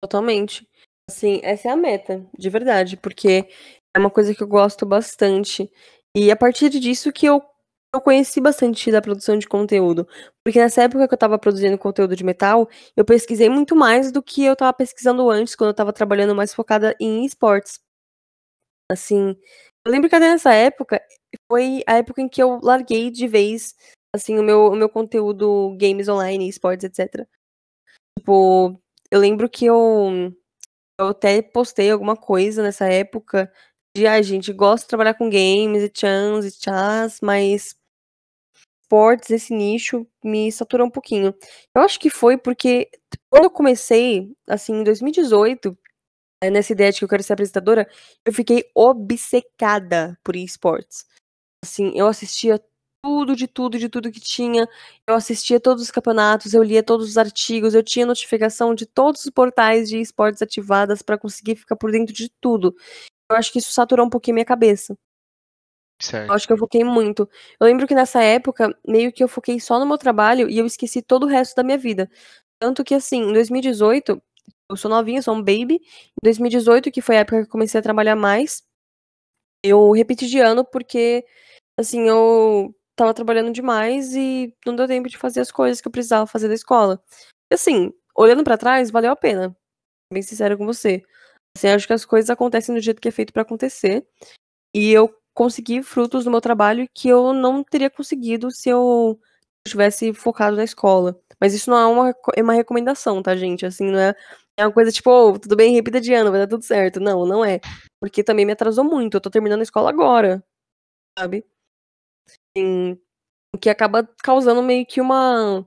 Totalmente. 0.03 0.69
Assim, 1.09 1.41
essa 1.45 1.69
é 1.69 1.71
a 1.73 1.77
meta, 1.77 2.27
de 2.37 2.51
verdade, 2.51 2.97
porque 2.97 3.49
é 3.95 3.99
uma 3.99 4.11
coisa 4.11 4.35
que 4.35 4.43
eu 4.43 4.49
gosto 4.49 4.85
bastante. 4.85 5.71
E 6.17 6.31
a 6.31 6.37
partir 6.37 6.69
disso 6.71 7.13
que 7.13 7.25
eu, 7.27 7.41
eu 7.95 8.01
conheci 8.01 8.41
bastante 8.41 8.91
da 8.91 9.01
produção 9.01 9.39
de 9.39 9.47
conteúdo. 9.47 10.07
Porque 10.45 10.59
nessa 10.59 10.83
época 10.83 11.07
que 11.07 11.15
eu 11.15 11.19
tava 11.19 11.39
produzindo 11.39 11.79
conteúdo 11.79 12.17
de 12.17 12.25
metal, 12.25 12.69
eu 12.97 13.05
pesquisei 13.05 13.49
muito 13.49 13.77
mais 13.77 14.11
do 14.11 14.23
que 14.23 14.45
eu 14.45 14.57
tava 14.57 14.73
pesquisando 14.73 15.31
antes, 15.31 15.55
quando 15.55 15.69
eu 15.71 15.75
tava 15.75 15.93
trabalhando 15.93 16.35
mais 16.35 16.53
focada 16.53 16.97
em 17.01 17.25
esportes. 17.25 17.79
Assim, 18.91 19.37
eu 19.85 19.93
lembro 19.93 20.09
que 20.09 20.17
até 20.17 20.29
nessa 20.31 20.53
época 20.53 21.01
foi 21.51 21.83
a 21.87 21.97
época 21.99 22.21
em 22.23 22.29
que 22.29 22.43
eu 22.43 22.61
larguei 22.63 23.11
de 23.11 23.27
vez 23.27 23.75
assim, 24.15 24.39
o 24.39 24.43
meu, 24.43 24.67
o 24.67 24.77
meu 24.77 24.89
conteúdo 24.91 25.75
games 25.79 26.09
online, 26.09 26.49
esportes, 26.49 26.85
etc. 26.85 27.27
Tipo, 28.19 28.81
eu 29.13 29.21
lembro 29.21 29.47
que 29.51 29.67
eu, 29.67 30.35
eu 30.99 31.09
até 31.09 31.43
postei 31.43 31.91
alguma 31.91 32.17
coisa 32.17 32.63
nessa 32.63 32.87
época 32.87 33.53
de, 33.97 34.07
ah, 34.07 34.23
gente, 34.23 34.53
gosta 34.55 34.87
de 34.87 34.89
trabalhar 34.89 35.15
com 35.15 35.31
games 35.31 35.83
e 35.85 35.93
chans 35.95 36.47
e 36.47 36.51
chás, 36.53 37.19
mas 37.23 37.77
esportes, 38.83 39.31
esse 39.31 39.55
nicho, 39.55 40.07
me 40.25 40.51
saturou 40.53 40.87
um 40.87 40.91
pouquinho. 40.91 41.35
Eu 41.75 41.83
acho 41.83 42.01
que 42.01 42.11
foi 42.11 42.39
porque 42.39 42.91
quando 43.31 43.45
eu 43.45 43.51
comecei, 43.51 44.31
assim, 44.49 44.75
em 44.81 44.85
2018, 44.85 45.77
eh, 46.43 46.51
nessa 46.51 46.73
ideia 46.73 46.93
de 46.93 46.99
que 47.01 47.05
eu 47.05 47.09
quero 47.09 47.23
ser 47.23 47.35
apresentadora, 47.35 47.89
eu 48.25 48.33
fiquei 48.33 48.65
obcecada 48.75 50.19
por 50.25 50.37
esportes. 50.37 51.07
Assim, 51.65 51.93
eu 51.97 52.07
assistia 52.09 52.61
tudo, 53.03 53.35
de 53.35 53.49
tudo, 53.49 53.79
de 53.79 53.89
tudo 53.89 54.13
que 54.13 54.21
tinha. 54.21 54.69
Eu 55.07 55.15
assistia 55.15 55.59
todos 55.61 55.83
os 55.83 55.91
campeonatos, 55.91 56.55
eu 56.55 56.63
lia 56.63 56.83
todos 56.83 57.09
os 57.09 57.19
artigos, 57.19 57.75
eu 57.75 57.83
tinha 57.83 58.07
notificação 58.07 58.75
de 58.75 58.87
todos 58.87 59.25
os 59.25 59.31
portais 59.31 59.89
de 59.89 60.01
esportes 60.01 60.41
ativadas 60.41 61.03
para 61.03 61.19
conseguir 61.19 61.57
ficar 61.57 61.77
por 61.77 61.91
dentro 61.91 62.15
de 62.15 62.31
tudo. 62.41 62.75
Eu 63.31 63.37
acho 63.37 63.53
que 63.53 63.59
isso 63.59 63.73
saturou 63.73 64.07
um 64.07 64.11
pouquinho 64.11 64.37
minha 64.37 64.45
cabeça. 64.45 64.97
Certo. 66.01 66.31
Eu 66.31 66.35
acho 66.35 66.47
que 66.47 66.53
eu 66.53 66.59
foquei 66.59 66.85
muito. 66.85 67.29
Eu 67.61 67.67
lembro 67.67 67.87
que 67.87 67.95
nessa 67.95 68.23
época, 68.23 68.77
meio 68.87 69.13
que 69.13 69.23
eu 69.23 69.29
foquei 69.29 69.59
só 69.61 69.79
no 69.79 69.87
meu 69.87 69.99
trabalho 69.99 70.49
e 70.49 70.59
eu 70.59 70.67
esqueci 70.67 71.03
todo 71.03 71.25
o 71.25 71.29
resto 71.29 71.57
da 71.57 71.63
minha 71.63 71.79
vida. 71.79 72.11
Tanto 72.61 72.85
que, 72.85 72.95
assim, 72.95 73.23
em 73.23 73.33
2018, 73.33 74.21
eu 74.71 74.77
sou 74.77 74.91
novinha, 74.91 75.23
sou 75.23 75.35
um 75.35 75.39
baby. 75.43 75.77
Em 75.77 76.21
2018, 76.23 76.91
que 76.91 77.01
foi 77.01 77.17
a 77.17 77.21
época 77.21 77.39
que 77.39 77.47
eu 77.47 77.51
comecei 77.51 77.79
a 77.79 77.83
trabalhar 77.83 78.17
mais, 78.17 78.63
eu 79.65 79.93
repeti 79.93 80.27
de 80.29 80.39
ano 80.41 80.65
porque, 80.65 81.25
assim, 81.79 82.09
eu 82.09 82.75
tava 82.97 83.15
trabalhando 83.15 83.53
demais 83.53 84.15
e 84.15 84.55
não 84.67 84.77
deu 84.77 84.87
tempo 84.87 85.09
de 85.09 85.19
fazer 85.19 85.41
as 85.41 85.51
coisas 85.51 85.81
que 85.81 85.89
eu 85.89 85.93
precisava 85.93 86.27
fazer 86.27 86.49
da 86.49 86.55
escola. 86.55 87.03
E 87.51 87.55
assim, 87.55 87.93
olhando 88.17 88.45
para 88.45 88.59
trás, 88.59 88.91
valeu 88.91 89.13
a 89.13 89.17
pena. 89.17 89.57
Bem 90.13 90.23
sincero 90.23 90.59
com 90.59 90.67
você. 90.67 91.03
Assim, 91.57 91.69
acho 91.69 91.87
que 91.87 91.93
as 91.93 92.05
coisas 92.05 92.31
acontecem 92.31 92.75
do 92.75 92.81
jeito 92.81 93.01
que 93.01 93.09
é 93.09 93.13
feito 93.13 93.33
para 93.33 93.43
acontecer. 93.43 94.07
E 94.75 94.91
eu 94.93 95.15
consegui 95.35 95.83
frutos 95.83 96.25
do 96.25 96.31
meu 96.31 96.41
trabalho 96.41 96.89
que 96.95 97.09
eu 97.09 97.33
não 97.33 97.65
teria 97.65 97.91
conseguido 97.91 98.51
se 98.51 98.69
eu 98.69 99.19
tivesse 99.67 100.13
focado 100.13 100.57
na 100.57 100.65
escola. 100.65 101.19
Mas 101.41 101.55
isso 101.55 101.71
não 101.71 101.79
é 101.79 101.87
uma, 101.87 102.15
é 102.37 102.43
uma 102.43 102.53
recomendação, 102.53 103.23
tá, 103.23 103.37
gente? 103.37 103.67
Assim, 103.67 103.91
não 103.91 103.99
é, 103.99 104.15
é 104.57 104.67
uma 104.67 104.73
coisa 104.73 104.93
tipo, 104.93 105.11
oh, 105.11 105.39
tudo 105.39 105.57
bem, 105.57 105.75
repita 105.75 106.01
de 106.01 106.13
ano, 106.15 106.31
vai 106.31 106.41
dar 106.41 106.47
tudo 106.47 106.65
certo. 106.65 107.01
Não, 107.01 107.27
não 107.27 107.45
é. 107.45 107.61
Porque 108.01 108.23
também 108.25 108.45
me 108.47 108.53
atrasou 108.53 108.85
muito. 108.85 109.17
Eu 109.17 109.21
tô 109.21 109.31
terminando 109.31 109.61
a 109.61 109.65
escola 109.65 109.91
agora, 109.91 110.45
sabe? 111.19 111.45
Assim, 112.57 112.99
o 113.55 113.59
que 113.59 113.71
acaba 113.71 114.09
causando 114.23 114.63
meio 114.63 114.87
que 114.87 115.01
uma 115.01 115.67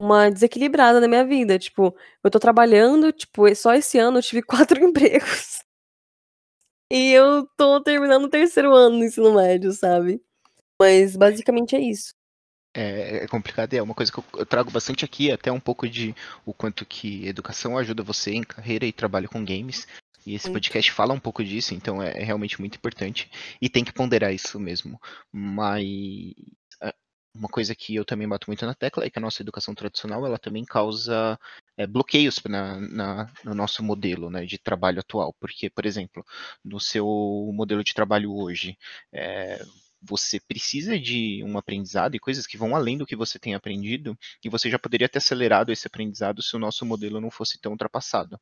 uma 0.00 0.30
desequilibrada 0.30 0.98
na 0.98 1.06
minha 1.06 1.26
vida, 1.26 1.58
tipo, 1.58 1.94
eu 2.24 2.30
tô 2.30 2.40
trabalhando, 2.40 3.12
tipo, 3.12 3.54
só 3.54 3.74
esse 3.74 3.98
ano 3.98 4.18
eu 4.18 4.22
tive 4.22 4.40
quatro 4.42 4.82
empregos. 4.82 5.62
E 6.90 7.12
eu 7.12 7.46
tô 7.56 7.80
terminando 7.82 8.24
o 8.24 8.28
terceiro 8.28 8.74
ano 8.74 8.98
no 8.98 9.04
ensino 9.04 9.34
médio, 9.34 9.70
sabe? 9.72 10.20
Mas 10.80 11.16
basicamente 11.16 11.76
é 11.76 11.80
isso. 11.80 12.14
É, 12.74 13.24
é 13.24 13.28
complicado, 13.28 13.74
é 13.74 13.82
uma 13.82 13.94
coisa 13.94 14.10
que 14.10 14.18
eu, 14.18 14.24
eu, 14.38 14.46
trago 14.46 14.70
bastante 14.70 15.04
aqui, 15.04 15.30
até 15.30 15.52
um 15.52 15.60
pouco 15.60 15.88
de 15.88 16.14
o 16.46 16.54
quanto 16.54 16.86
que 16.86 17.26
educação 17.26 17.76
ajuda 17.76 18.02
você 18.02 18.32
em 18.32 18.42
carreira 18.42 18.86
e 18.86 18.92
trabalho 18.92 19.28
com 19.28 19.44
games. 19.44 19.86
E 20.26 20.34
esse 20.34 20.50
podcast 20.50 20.92
fala 20.92 21.14
um 21.14 21.20
pouco 21.20 21.42
disso, 21.42 21.74
então 21.74 22.02
é, 22.02 22.20
é 22.20 22.24
realmente 22.24 22.60
muito 22.60 22.76
importante. 22.76 23.30
E 23.60 23.68
tem 23.68 23.84
que 23.84 23.92
ponderar 23.92 24.32
isso 24.32 24.58
mesmo. 24.60 25.00
Mas 25.32 26.34
é, 26.82 26.94
uma 27.34 27.48
coisa 27.48 27.74
que 27.74 27.94
eu 27.94 28.04
também 28.04 28.28
bato 28.28 28.48
muito 28.48 28.66
na 28.66 28.74
tecla 28.74 29.04
é 29.04 29.10
que 29.10 29.18
a 29.18 29.22
nossa 29.22 29.42
educação 29.42 29.74
tradicional 29.74 30.26
ela 30.26 30.38
também 30.38 30.64
causa 30.64 31.38
é, 31.76 31.86
bloqueios 31.86 32.40
na, 32.48 32.78
na, 32.80 33.32
no 33.44 33.54
nosso 33.54 33.82
modelo 33.82 34.30
né, 34.30 34.44
de 34.44 34.58
trabalho 34.58 35.00
atual. 35.00 35.34
Porque, 35.40 35.70
por 35.70 35.86
exemplo, 35.86 36.24
no 36.64 36.80
seu 36.80 37.06
modelo 37.54 37.82
de 37.82 37.94
trabalho 37.94 38.34
hoje, 38.34 38.76
é, 39.12 39.64
você 40.02 40.40
precisa 40.40 40.98
de 40.98 41.42
um 41.44 41.58
aprendizado 41.58 42.14
e 42.14 42.18
coisas 42.20 42.46
que 42.46 42.56
vão 42.56 42.74
além 42.74 42.96
do 42.96 43.06
que 43.06 43.16
você 43.16 43.38
tem 43.38 43.54
aprendido, 43.54 44.18
e 44.42 44.48
você 44.48 44.70
já 44.70 44.78
poderia 44.78 45.08
ter 45.08 45.18
acelerado 45.18 45.70
esse 45.70 45.86
aprendizado 45.86 46.42
se 46.42 46.56
o 46.56 46.58
nosso 46.58 46.86
modelo 46.86 47.20
não 47.20 47.30
fosse 47.30 47.60
tão 47.60 47.72
ultrapassado. 47.72 48.40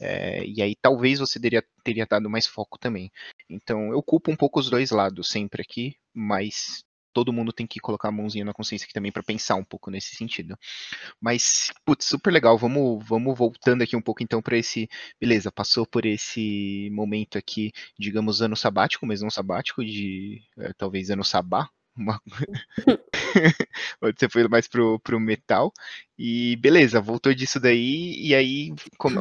É, 0.00 0.44
e 0.44 0.62
aí 0.62 0.74
talvez 0.80 1.18
você 1.18 1.38
teria, 1.38 1.62
teria 1.84 2.06
dado 2.06 2.30
mais 2.30 2.46
foco 2.46 2.78
também. 2.78 3.10
Então 3.48 3.92
eu 3.92 4.02
culpo 4.02 4.30
um 4.30 4.36
pouco 4.36 4.60
os 4.60 4.70
dois 4.70 4.90
lados 4.90 5.28
sempre 5.28 5.62
aqui, 5.62 5.96
mas 6.14 6.82
todo 7.12 7.32
mundo 7.32 7.52
tem 7.52 7.66
que 7.66 7.80
colocar 7.80 8.08
a 8.08 8.12
mãozinha 8.12 8.44
na 8.44 8.52
consciência 8.52 8.84
aqui 8.84 8.94
também 8.94 9.12
para 9.12 9.22
pensar 9.22 9.56
um 9.56 9.64
pouco 9.64 9.90
nesse 9.90 10.14
sentido. 10.16 10.56
Mas, 11.20 11.72
putz, 11.84 12.06
super 12.06 12.32
legal. 12.32 12.56
Vamos, 12.58 13.06
vamos 13.06 13.36
voltando 13.36 13.82
aqui 13.82 13.96
um 13.96 14.02
pouco 14.02 14.22
então 14.22 14.42
para 14.42 14.56
esse. 14.56 14.88
Beleza, 15.20 15.52
passou 15.52 15.86
por 15.86 16.06
esse 16.06 16.88
momento 16.92 17.38
aqui, 17.38 17.72
digamos, 17.98 18.42
ano 18.42 18.56
sabático, 18.56 19.06
mas 19.06 19.22
não 19.22 19.30
sabático, 19.30 19.84
de 19.84 20.42
é, 20.58 20.72
talvez 20.74 21.10
ano 21.10 21.24
sabá. 21.24 21.68
Uma... 22.00 22.20
você 24.00 24.28
foi 24.28 24.48
mais 24.48 24.66
pro, 24.66 24.98
pro 25.00 25.20
metal. 25.20 25.72
E 26.18 26.56
beleza, 26.56 27.00
voltou 27.00 27.34
disso 27.34 27.60
daí, 27.60 28.14
e 28.18 28.34
aí 28.34 28.72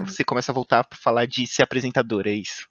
você 0.05 0.23
começa 0.23 0.51
a 0.51 0.55
voltar 0.55 0.83
para 0.85 0.97
falar 0.97 1.25
de 1.25 1.45
ser 1.45 1.61
apresentadora, 1.61 2.29
é 2.29 2.35
isso? 2.35 2.67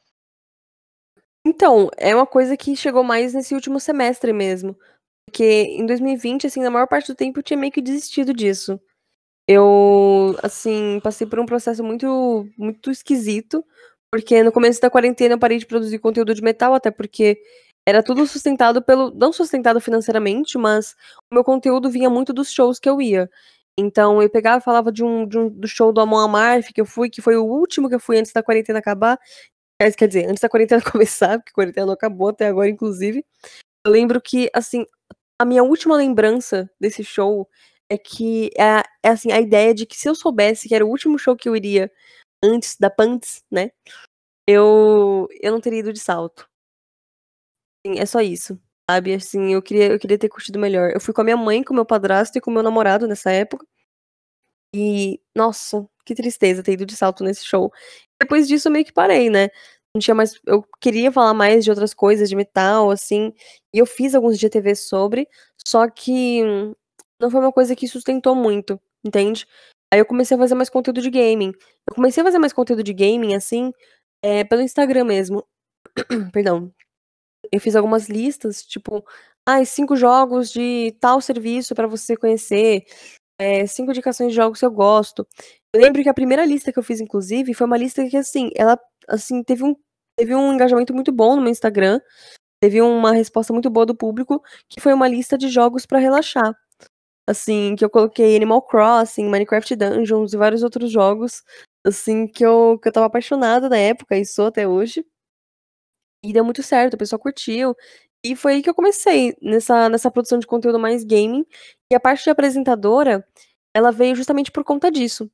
Então, 1.47 1.89
é 1.97 2.15
uma 2.15 2.27
coisa 2.27 2.57
que 2.57 2.75
chegou 2.75 3.05
mais 3.05 3.35
nesse 3.35 3.55
último 3.55 3.79
semestre 3.79 4.33
mesmo. 4.33 4.77
Porque 5.27 5.45
em 5.45 5.85
2020, 5.87 6.47
assim, 6.47 6.63
na 6.63 6.71
maior 6.71 6.87
parte 6.87 7.09
do 7.09 7.15
tempo 7.15 7.39
eu 7.39 7.43
tinha 7.43 7.59
meio 7.59 7.73
que 7.73 7.83
desistido 7.83 8.33
disso. 8.33 8.81
Eu, 9.47 10.37
assim, 10.43 11.01
passei 11.03 11.27
por 11.27 11.39
um 11.39 11.47
processo 11.47 11.83
muito, 11.83 12.47
muito 12.57 12.91
esquisito, 12.91 13.65
porque 14.11 14.43
no 14.43 14.53
começo 14.53 14.81
da 14.81 14.91
quarentena 14.91 15.35
eu 15.35 15.39
parei 15.39 15.59
de 15.59 15.67
produzir 15.67 15.99
conteúdo 15.99 16.35
de 16.35 16.43
metal, 16.43 16.75
até 16.75 16.91
porque 16.91 17.41
era 17.89 18.03
tudo 18.03 18.27
sustentado 18.27 18.83
pelo. 18.83 19.11
Não 19.13 19.33
sustentado 19.33 19.81
financeiramente, 19.81 20.59
mas 20.59 20.95
o 21.33 21.35
meu 21.35 21.43
conteúdo 21.43 21.89
vinha 21.89 22.11
muito 22.11 22.35
dos 22.35 22.53
shows 22.53 22.79
que 22.79 22.89
eu 22.89 23.01
ia. 23.01 23.31
Então 23.79 24.21
eu 24.21 24.29
pegava 24.29 24.59
e 24.59 24.65
falava 24.65 24.93
de 24.93 25.03
um, 25.03 25.27
de 25.27 25.39
um 25.39 25.49
do 25.49 25.67
show 25.67 25.91
do 25.91 25.99
Amon 25.99 26.19
Amarth 26.19 26.67
que 26.75 26.83
eu 26.83 26.85
fui, 26.85 27.09
que 27.09 27.23
foi 27.23 27.39
o 27.39 27.47
último 27.47 27.89
que 27.89 27.95
eu 27.95 28.01
fui 28.01 28.19
antes 28.19 28.31
da 28.31 28.43
quarentena 28.43 28.79
acabar. 28.79 29.19
Quer 29.97 30.07
dizer, 30.07 30.29
antes 30.29 30.43
da 30.43 30.51
quarentena 30.51 30.83
começar, 30.93 31.39
porque 31.39 31.51
a 31.51 31.55
quarentena 31.55 31.87
não 31.87 31.95
acabou 31.95 32.29
até 32.29 32.49
agora, 32.49 32.69
inclusive. 32.69 33.25
Eu 33.87 33.93
lembro 33.93 34.21
que, 34.21 34.51
assim, 34.53 34.85
a 35.41 35.47
minha 35.47 35.63
última 35.63 35.97
lembrança 35.97 36.71
desse 36.79 37.03
show 37.03 37.49
é 37.91 37.97
que 37.97 38.51
é, 38.59 38.83
é, 39.03 39.09
assim, 39.11 39.33
a 39.33 39.41
ideia 39.41 39.73
de 39.73 39.87
que 39.87 39.97
se 39.97 40.09
eu 40.09 40.15
soubesse 40.15 40.69
que 40.69 40.75
era 40.75 40.85
o 40.85 40.91
último 40.91 41.19
show 41.19 41.35
que 41.37 41.49
eu 41.49 41.57
iria 41.57 41.91
antes 42.45 42.77
da 42.79 42.91
Pants, 42.91 43.43
né? 43.51 43.71
Eu, 44.47 45.29
eu 45.41 45.53
não 45.53 45.61
teria 45.61 45.81
ido 45.81 45.93
de 45.93 46.01
salto. 46.01 46.49
Assim, 47.93 47.99
é 47.99 48.07
só 48.07 48.21
isso. 48.21 48.59
Sabe, 48.91 49.15
assim, 49.15 49.53
eu 49.53 49.63
queria, 49.63 49.89
eu 49.93 49.99
queria 49.99 50.19
ter 50.19 50.29
curtido 50.29 50.59
melhor. 50.59 50.91
Eu 50.95 51.01
fui 51.01 51.13
com 51.15 51.21
a 51.21 51.25
minha 51.25 51.37
mãe, 51.37 51.63
com 51.63 51.75
meu 51.75 51.85
padrasto 51.85 52.39
e 52.39 52.41
com 52.41 52.51
meu 52.51 52.63
namorado 52.63 53.07
nessa 53.07 53.31
época. 53.31 53.67
E, 54.75 55.21
nossa, 55.35 55.87
que 56.05 56.15
tristeza 56.15 56.63
ter 56.63 56.73
ido 56.73 56.87
de 56.87 56.97
salto 56.97 57.25
nesse 57.25 57.45
show. 57.45 57.73
Depois 58.21 58.49
disso, 58.49 58.69
eu 58.69 58.73
meio 58.73 58.85
que 58.85 58.93
parei, 58.93 59.31
né? 59.31 59.49
não 59.95 60.01
tinha 60.01 60.15
mais. 60.15 60.35
Eu 60.47 60.65
queria 60.81 61.13
falar 61.13 61.35
mais 61.35 61.65
de 61.65 61.71
outras 61.71 61.95
coisas, 61.95 62.29
de 62.29 62.37
metal, 62.37 62.91
assim. 62.91 63.33
E 63.75 63.79
eu 63.79 63.87
fiz 63.87 64.15
alguns 64.15 64.39
GTV 64.39 64.75
sobre, 64.75 65.29
só 65.67 65.89
que 65.89 66.43
não 67.21 67.31
foi 67.31 67.41
uma 67.41 67.53
coisa 67.53 67.75
que 67.77 67.89
sustentou 67.89 68.35
muito, 68.35 68.81
entende? 69.05 69.47
Aí 69.93 70.01
eu 70.01 70.07
comecei 70.07 70.37
a 70.37 70.41
fazer 70.41 70.55
mais 70.55 70.71
conteúdo 70.71 71.01
de 71.03 71.11
gaming. 71.11 71.53
Eu 71.89 71.95
comecei 71.95 72.23
a 72.23 72.27
fazer 72.27 72.39
mais 72.39 72.53
conteúdo 72.53 72.83
de 72.83 72.93
gaming, 72.93 73.35
assim, 73.35 73.73
é, 74.23 74.45
pelo 74.45 74.63
Instagram 74.63 75.05
mesmo. 75.05 75.45
Perdão. 76.33 76.73
Eu 77.53 77.61
fiz 77.61 77.77
algumas 77.77 78.09
listas, 78.09 78.63
tipo, 78.63 79.05
ah, 79.47 79.65
cinco 79.65 79.97
jogos 79.97 80.51
de 80.51 80.97
tal 81.01 81.21
serviço 81.21 81.75
para 81.75 81.87
você 81.87 82.17
conhecer, 82.17 82.85
é, 83.39 83.67
cinco 83.67 83.91
indicações 83.91 84.31
de 84.31 84.37
jogos 84.37 84.61
que 84.61 84.67
eu 84.67 84.71
gosto. 84.71 85.27
Eu 85.75 85.81
lembro 85.83 86.03
que 86.03 86.09
a 86.09 86.15
primeira 86.15 86.45
lista 86.45 86.73
que 86.73 86.79
eu 86.79 86.83
fiz, 86.83 87.01
inclusive, 87.01 87.55
foi 87.55 87.67
uma 87.67 87.77
lista 87.77 88.07
que, 88.09 88.17
assim, 88.17 88.51
ela, 88.57 88.79
assim, 89.09 89.43
teve 89.43 89.65
um 89.65 89.75
teve 90.19 90.35
um 90.35 90.53
engajamento 90.53 90.93
muito 90.93 91.13
bom 91.13 91.37
no 91.37 91.43
meu 91.43 91.51
Instagram. 91.53 92.01
Teve 92.61 92.83
uma 92.83 93.13
resposta 93.13 93.53
muito 93.53 93.71
boa 93.71 93.87
do 93.87 93.95
público, 93.97 94.43
que 94.69 94.81
foi 94.81 94.93
uma 94.93 95.07
lista 95.09 95.39
de 95.39 95.49
jogos 95.49 95.87
para 95.87 95.99
relaxar. 96.01 96.53
Assim, 97.29 97.77
que 97.77 97.85
eu 97.85 97.91
coloquei 97.91 98.37
Animal 98.37 98.63
Crossing, 98.63 99.29
Minecraft 99.29 99.77
Dungeons 99.77 100.33
e 100.33 100.37
vários 100.37 100.63
outros 100.63 100.91
jogos, 100.91 101.43
assim, 101.87 102.27
que 102.27 102.45
eu, 102.45 102.79
que 102.83 102.89
eu 102.89 102.93
tava 102.93 103.07
apaixonada 103.07 103.69
na 103.69 103.79
época 103.79 104.17
e 104.17 104.25
sou 104.27 104.47
até 104.47 104.67
hoje. 104.67 105.05
E 106.23 106.33
deu 106.33 106.45
muito 106.45 106.63
certo, 106.63 106.95
o 106.95 106.99
pessoal 106.99 107.21
curtiu. 107.21 107.77
E 108.25 108.35
foi 108.37 108.55
aí 108.55 108.63
que 108.63 108.71
eu 108.71 108.75
comecei 108.75 109.37
nessa, 109.41 109.89
nessa 109.89 110.11
produção 110.11 110.39
de 110.39 110.47
conteúdo 110.47 110.79
mais 110.79 111.05
gaming. 111.05 111.45
E 111.91 111.95
a 111.95 112.01
parte 112.01 112.25
de 112.25 112.31
apresentadora, 112.31 113.27
ela 113.75 113.93
veio 113.93 114.17
justamente 114.17 114.51
por 114.51 114.65
conta 114.65 114.91
disso. 114.91 115.31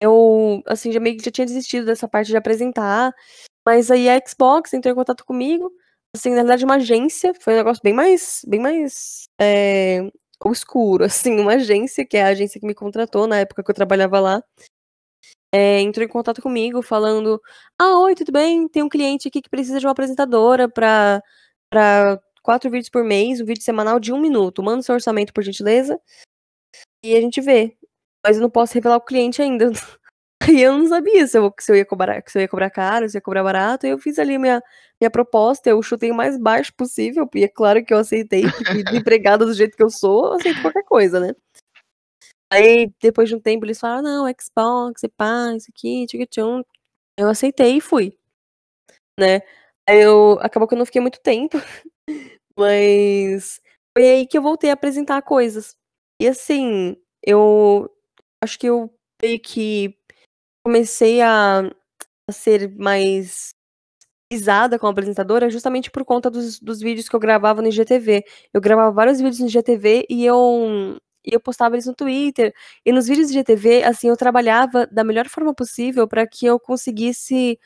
Eu, 0.00 0.62
assim, 0.66 0.92
já 0.92 1.00
meio 1.00 1.16
que 1.16 1.24
já 1.24 1.30
tinha 1.30 1.46
desistido 1.46 1.86
dessa 1.86 2.08
parte 2.08 2.28
de 2.28 2.36
apresentar. 2.36 3.12
Mas 3.66 3.90
aí 3.90 4.08
a 4.08 4.20
Xbox 4.24 4.72
entrou 4.74 4.92
em 4.92 4.96
contato 4.96 5.24
comigo, 5.24 5.72
assim, 6.14 6.30
na 6.30 6.36
verdade 6.36 6.64
uma 6.64 6.76
agência, 6.76 7.32
foi 7.40 7.54
um 7.54 7.56
negócio 7.56 7.82
bem 7.82 7.92
mais, 7.92 8.42
bem 8.46 8.60
mais 8.60 9.28
é, 9.40 10.08
obscuro, 10.44 11.04
assim, 11.06 11.40
uma 11.40 11.54
agência, 11.54 12.06
que 12.06 12.16
é 12.16 12.22
a 12.24 12.28
agência 12.28 12.60
que 12.60 12.66
me 12.66 12.74
contratou 12.74 13.26
na 13.26 13.40
época 13.40 13.64
que 13.64 13.70
eu 13.70 13.74
trabalhava 13.74 14.20
lá, 14.20 14.42
é, 15.52 15.80
entrou 15.80 16.04
em 16.04 16.08
contato 16.08 16.42
comigo 16.42 16.82
falando: 16.82 17.40
Ah, 17.78 17.98
oi, 18.00 18.14
tudo 18.14 18.32
bem? 18.32 18.68
Tem 18.68 18.82
um 18.82 18.88
cliente 18.88 19.28
aqui 19.28 19.40
que 19.40 19.50
precisa 19.50 19.80
de 19.80 19.86
uma 19.86 19.92
apresentadora 19.92 20.68
para 20.68 21.22
quatro 22.42 22.70
vídeos 22.70 22.90
por 22.90 23.04
mês, 23.04 23.40
um 23.40 23.44
vídeo 23.44 23.62
semanal 23.62 23.98
de 24.00 24.12
um 24.12 24.20
minuto. 24.20 24.62
Manda 24.62 24.82
seu 24.82 24.94
orçamento, 24.94 25.32
por 25.32 25.42
gentileza. 25.42 25.98
E 27.02 27.16
a 27.16 27.20
gente 27.20 27.40
vê. 27.40 27.76
Mas 28.24 28.36
eu 28.36 28.42
não 28.42 28.50
posso 28.50 28.74
revelar 28.74 28.96
o 28.96 29.00
cliente 29.00 29.42
ainda. 29.42 29.70
E 30.48 30.60
eu 30.60 30.78
não 30.78 30.86
sabia 30.86 31.26
se 31.26 31.36
eu, 31.36 31.52
se 31.58 31.72
eu 31.72 31.76
ia 31.76 31.84
cobrar, 31.84 32.22
se 32.26 32.38
eu 32.38 32.42
ia 32.42 32.48
cobrar 32.48 32.70
caro, 32.70 33.08
se 33.08 33.16
eu 33.16 33.18
ia 33.18 33.22
cobrar 33.22 33.42
barato. 33.42 33.86
E 33.86 33.90
eu 33.90 33.98
fiz 33.98 34.18
ali 34.18 34.38
minha, 34.38 34.62
minha 35.00 35.10
proposta, 35.10 35.70
eu 35.70 35.82
chutei 35.82 36.10
o 36.10 36.14
mais 36.14 36.38
baixo 36.38 36.72
possível, 36.76 37.28
e 37.34 37.42
é 37.42 37.48
claro 37.48 37.84
que 37.84 37.92
eu 37.92 37.98
aceitei, 37.98 38.42
porque 38.42 38.84
empregada 39.04 39.44
do 39.44 39.54
jeito 39.54 39.76
que 39.76 39.82
eu 39.82 39.90
sou, 39.90 40.26
eu 40.26 40.32
aceito 40.34 40.62
qualquer 40.62 40.84
coisa, 40.84 41.18
né? 41.18 41.34
Aí, 42.52 42.92
depois 43.00 43.28
de 43.28 43.34
um 43.36 43.40
tempo, 43.40 43.64
eles 43.64 43.80
falaram, 43.80 44.02
não, 44.02 44.32
Xbox, 44.40 45.02
e 45.02 45.08
pá, 45.08 45.54
isso 45.56 45.68
aqui, 45.70 46.06
tchum. 46.06 46.62
Eu 47.18 47.28
aceitei 47.28 47.78
e 47.78 47.80
fui, 47.80 48.16
né? 49.18 49.40
Aí 49.88 50.00
eu, 50.02 50.38
acabou 50.40 50.68
que 50.68 50.74
eu 50.74 50.78
não 50.78 50.86
fiquei 50.86 51.00
muito 51.00 51.20
tempo, 51.20 51.56
mas 52.58 53.60
foi 53.96 54.08
aí 54.10 54.26
que 54.26 54.38
eu 54.38 54.42
voltei 54.42 54.70
a 54.70 54.74
apresentar 54.74 55.22
coisas. 55.22 55.76
E 56.20 56.28
assim, 56.28 56.96
eu 57.22 57.90
acho 58.42 58.58
que 58.58 58.66
eu 58.68 58.92
meio 59.22 59.40
que 59.40 59.96
comecei 60.64 61.22
a, 61.22 61.60
a 62.28 62.32
ser 62.32 62.70
mais 62.76 63.54
pisada 64.30 64.78
como 64.78 64.90
apresentadora 64.92 65.50
justamente 65.50 65.90
por 65.90 66.04
conta 66.04 66.30
dos, 66.30 66.60
dos 66.60 66.80
vídeos 66.80 67.08
que 67.08 67.16
eu 67.16 67.20
gravava 67.20 67.62
no 67.62 67.68
IGTV. 67.68 68.24
Eu 68.52 68.60
gravava 68.60 68.92
vários 68.92 69.18
vídeos 69.20 69.40
no 69.40 69.48
IGTV 69.48 70.06
e 70.10 70.24
eu, 70.26 70.98
e 71.26 71.34
eu 71.34 71.40
postava 71.40 71.74
eles 71.74 71.86
no 71.86 71.94
Twitter. 71.94 72.54
E 72.84 72.92
nos 72.92 73.06
vídeos 73.06 73.28
do 73.28 73.34
IGTV, 73.34 73.82
assim, 73.84 74.08
eu 74.08 74.16
trabalhava 74.16 74.86
da 74.86 75.04
melhor 75.04 75.28
forma 75.28 75.54
possível 75.54 76.06
para 76.06 76.26
que 76.26 76.46
eu 76.46 76.58
conseguisse 76.60 77.58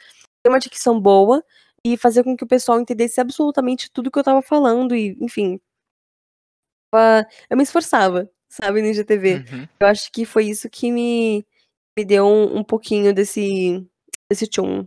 ter 0.43 0.49
uma 0.49 0.59
dicção 0.59 1.01
boa 1.01 1.45
e 1.85 1.97
fazer 1.97 2.25
com 2.25 2.37
que 2.37 2.45
o 2.45 2.49
pessoal 2.49 2.81
entendesse 2.81 3.21
absolutamente 3.21 3.91
tudo 3.91 4.11
que 4.11 4.19
eu 4.19 4.25
tava 4.25 4.43
falando 4.43 4.95
e, 4.95 5.17
enfim, 5.21 5.61
eu 7.49 7.57
me 7.57 7.63
esforçava, 7.63 8.31
sabe, 8.49 8.83
no 8.83 8.89
IGTV. 8.89 9.45
Uhum. 9.53 9.69
Eu 9.81 9.87
acho 9.87 10.11
que 10.13 10.25
foi 10.25 10.47
isso 10.47 10.69
que 10.69 10.91
me 10.91 11.47
me 11.99 12.05
deu 12.05 12.25
um, 12.27 12.59
um 12.59 12.65
pouquinho 12.65 13.13
desse, 13.13 13.87
desse 14.31 14.47
tchum. 14.47 14.87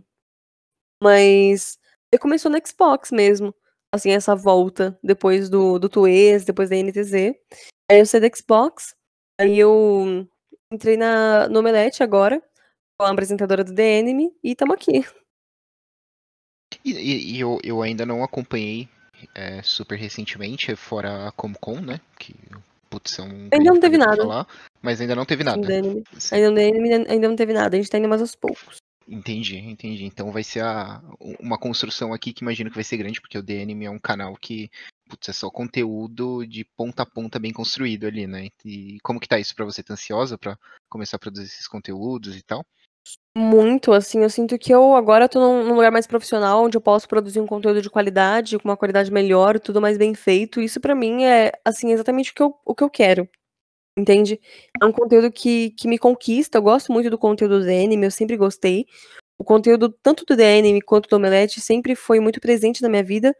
Mas 1.02 1.78
ele 2.10 2.20
começou 2.20 2.50
no 2.50 2.58
Xbox 2.66 3.10
mesmo. 3.10 3.54
Assim, 3.92 4.10
essa 4.10 4.34
volta 4.34 4.98
depois 5.02 5.48
do, 5.48 5.78
do 5.78 5.88
Tuês, 5.88 6.44
depois 6.44 6.70
da 6.70 6.76
NTZ. 6.76 7.34
Aí 7.90 7.98
eu 8.00 8.06
saí 8.06 8.20
do 8.20 8.36
Xbox. 8.36 8.94
Aí 9.40 9.58
eu 9.58 10.26
entrei 10.70 10.96
na, 10.96 11.48
no 11.48 11.60
Omelete 11.60 12.02
agora, 12.02 12.42
com 12.98 13.06
a 13.06 13.10
apresentadora 13.10 13.64
do 13.64 13.78
Enemy, 13.78 14.32
e 14.42 14.54
tamo 14.54 14.72
aqui. 14.72 15.04
E, 16.84 16.92
e, 16.92 17.36
e 17.36 17.40
eu, 17.40 17.58
eu 17.62 17.82
ainda 17.82 18.04
não 18.06 18.22
acompanhei 18.22 18.88
é, 19.34 19.62
super 19.62 19.96
recentemente, 19.96 20.74
fora 20.76 21.28
a 21.28 21.32
Comic-Con, 21.32 21.80
né? 21.80 22.00
Que 22.18 22.34
putz, 22.90 23.18
é 23.18 23.22
um 23.22 23.48
ainda 23.52 23.72
não 23.72 23.80
teve 23.80 23.98
nada. 23.98 24.16
Falar, 24.16 24.46
mas 24.82 25.00
ainda 25.00 25.14
não 25.14 25.24
teve 25.24 25.44
nada. 25.44 25.66
Ainda, 26.32 26.60
ainda, 26.60 27.10
ainda 27.10 27.28
não 27.28 27.36
teve 27.36 27.52
nada, 27.52 27.76
a 27.76 27.80
gente 27.80 27.90
tá 27.90 27.98
indo 27.98 28.08
mais 28.08 28.20
aos 28.20 28.34
poucos. 28.34 28.76
Entendi, 29.06 29.58
entendi. 29.58 30.04
Então 30.04 30.32
vai 30.32 30.42
ser 30.42 30.62
a, 30.62 31.02
uma 31.38 31.58
construção 31.58 32.12
aqui 32.12 32.32
que 32.32 32.42
imagino 32.42 32.70
que 32.70 32.76
vai 32.76 32.84
ser 32.84 32.96
grande, 32.96 33.20
porque 33.20 33.36
o 33.36 33.42
DNM 33.42 33.84
é 33.84 33.90
um 33.90 33.98
canal 33.98 34.34
que 34.36 34.70
putz, 35.08 35.28
é 35.28 35.32
só 35.32 35.50
conteúdo 35.50 36.46
de 36.46 36.64
ponta 36.76 37.02
a 37.02 37.06
ponta 37.06 37.38
bem 37.38 37.52
construído 37.52 38.06
ali, 38.06 38.26
né? 38.26 38.48
E 38.64 38.98
como 39.02 39.20
que 39.20 39.28
tá 39.28 39.38
isso 39.38 39.54
para 39.54 39.64
você? 39.64 39.82
Tá 39.82 39.94
ansiosa 39.94 40.38
para 40.38 40.58
começar 40.88 41.16
a 41.16 41.20
produzir 41.20 41.46
esses 41.46 41.68
conteúdos 41.68 42.36
e 42.36 42.42
tal? 42.42 42.64
Muito, 43.36 43.92
assim, 43.92 44.20
eu 44.22 44.30
sinto 44.30 44.58
que 44.58 44.72
eu 44.72 44.94
agora 44.94 45.28
tô 45.28 45.40
num, 45.40 45.74
lugar 45.74 45.92
mais 45.92 46.06
profissional, 46.06 46.64
onde 46.64 46.76
eu 46.76 46.80
posso 46.80 47.06
produzir 47.06 47.40
um 47.40 47.46
conteúdo 47.46 47.82
de 47.82 47.90
qualidade, 47.90 48.58
com 48.58 48.68
uma 48.68 48.76
qualidade 48.76 49.10
melhor, 49.10 49.60
tudo 49.60 49.80
mais 49.80 49.98
bem 49.98 50.14
feito. 50.14 50.60
Isso 50.60 50.80
para 50.80 50.94
mim 50.94 51.24
é, 51.24 51.52
assim, 51.64 51.92
exatamente 51.92 52.30
o 52.30 52.34
que 52.34 52.42
eu, 52.42 52.54
o 52.64 52.74
que 52.74 52.84
eu 52.84 52.90
quero. 52.90 53.28
Entende? 53.96 54.40
É 54.80 54.84
um 54.84 54.92
conteúdo 54.92 55.30
que, 55.30 55.70
que 55.72 55.86
me 55.86 55.98
conquista. 55.98 56.58
Eu 56.58 56.62
gosto 56.62 56.92
muito 56.92 57.10
do 57.10 57.18
conteúdo 57.18 57.60
do 57.60 57.70
anime, 57.70 58.06
eu 58.06 58.10
sempre 58.10 58.36
gostei. 58.36 58.86
O 59.38 59.44
conteúdo 59.44 59.90
tanto 60.02 60.24
do 60.24 60.32
Anime 60.32 60.80
quanto 60.80 61.08
do 61.08 61.16
Omelete 61.16 61.60
sempre 61.60 61.96
foi 61.96 62.20
muito 62.20 62.40
presente 62.40 62.82
na 62.82 62.88
minha 62.88 63.02
vida, 63.02 63.34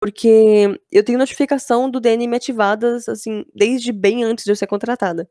porque 0.00 0.80
eu 0.92 1.04
tenho 1.04 1.18
notificação 1.18 1.90
do 1.90 1.98
Anime 2.08 2.36
ativadas, 2.36 3.08
assim, 3.08 3.44
desde 3.54 3.92
bem 3.92 4.24
antes 4.24 4.44
de 4.44 4.52
eu 4.52 4.56
ser 4.56 4.66
contratada. 4.66 5.28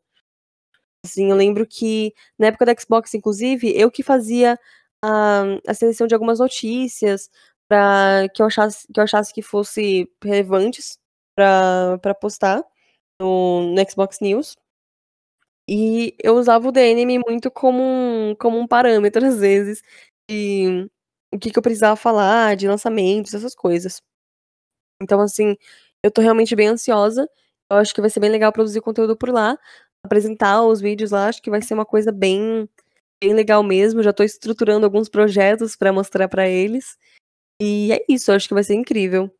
Assim, 1.06 1.30
eu 1.30 1.36
lembro 1.38 1.66
que 1.66 2.14
na 2.38 2.48
época 2.48 2.66
da 2.66 2.76
Xbox, 2.78 3.14
inclusive, 3.14 3.72
eu 3.76 3.90
que 3.92 4.04
fazia 4.04 4.60
a, 5.04 5.44
a 5.68 5.74
seleção 5.74 6.08
de 6.08 6.14
algumas 6.16 6.40
notícias 6.40 7.30
para 7.70 8.28
que 8.34 8.42
eu 8.42 8.46
achasse 8.48 8.88
que 8.94 9.00
eu 9.00 9.04
achasse 9.04 9.34
que 9.34 9.42
fosse 9.42 10.10
relevantes 10.24 10.98
para 11.36 12.16
postar 12.22 12.64
no, 13.22 13.74
no 13.74 13.90
Xbox 13.92 14.20
News. 14.22 14.56
E 15.70 16.16
eu 16.24 16.36
usava 16.36 16.68
o 16.68 16.72
DNM 16.72 17.20
muito 17.28 17.52
como 17.52 17.82
um, 17.84 18.36
como 18.40 18.58
um 18.58 18.68
parâmetro, 18.68 19.24
às 19.28 19.40
vezes, 19.40 19.82
de 20.30 20.90
o 21.34 21.38
que, 21.40 21.52
que 21.52 21.60
eu 21.60 21.64
precisava 21.64 21.96
falar, 21.96 22.56
de 22.56 22.68
lançamentos, 22.68 23.34
essas 23.34 23.54
coisas. 23.56 24.02
Então, 25.02 25.22
assim, 25.22 25.56
eu 26.04 26.12
tô 26.12 26.22
realmente 26.22 26.56
bem 26.56 26.68
ansiosa. 26.68 27.30
Eu 27.70 27.78
acho 27.78 27.94
que 27.94 28.02
vai 28.02 28.10
ser 28.10 28.20
bem 28.20 28.30
legal 28.30 28.52
produzir 28.52 28.82
conteúdo 28.82 29.16
por 29.16 29.30
lá 29.30 29.58
apresentar 30.08 30.64
os 30.64 30.82
vídeos 30.82 31.12
lá, 31.12 31.28
acho 31.28 31.42
que 31.42 31.50
vai 31.50 31.62
ser 31.62 31.74
uma 31.74 31.86
coisa 31.86 32.12
bem, 32.12 32.68
bem 33.22 33.34
legal 33.34 33.62
mesmo. 33.62 34.02
Já 34.02 34.10
estou 34.10 34.26
estruturando 34.26 34.86
alguns 34.86 35.08
projetos 35.10 35.76
para 35.76 35.94
mostrar 35.94 36.28
para 36.28 36.48
eles. 36.48 36.98
E 37.62 37.92
é 37.92 38.04
isso, 38.10 38.32
acho 38.32 38.48
que 38.48 38.54
vai 38.54 38.64
ser 38.64 38.76
incrível. 38.76 39.32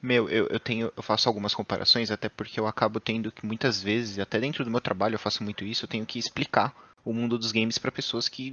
Meu, 0.00 0.28
eu, 0.28 0.46
eu 0.46 0.60
tenho, 0.60 0.92
eu 0.96 1.02
faço 1.02 1.28
algumas 1.28 1.54
comparações, 1.54 2.10
até 2.10 2.28
porque 2.28 2.60
eu 2.60 2.66
acabo 2.66 3.00
tendo 3.00 3.32
que 3.32 3.44
muitas 3.44 3.82
vezes, 3.82 4.18
até 4.18 4.38
dentro 4.38 4.64
do 4.64 4.70
meu 4.70 4.80
trabalho 4.80 5.16
eu 5.16 5.18
faço 5.18 5.42
muito 5.42 5.64
isso, 5.64 5.84
eu 5.84 5.88
tenho 5.88 6.06
que 6.06 6.18
explicar 6.18 6.74
o 7.04 7.12
mundo 7.12 7.38
dos 7.38 7.52
games 7.52 7.78
para 7.78 7.90
pessoas 7.90 8.28
que 8.28 8.52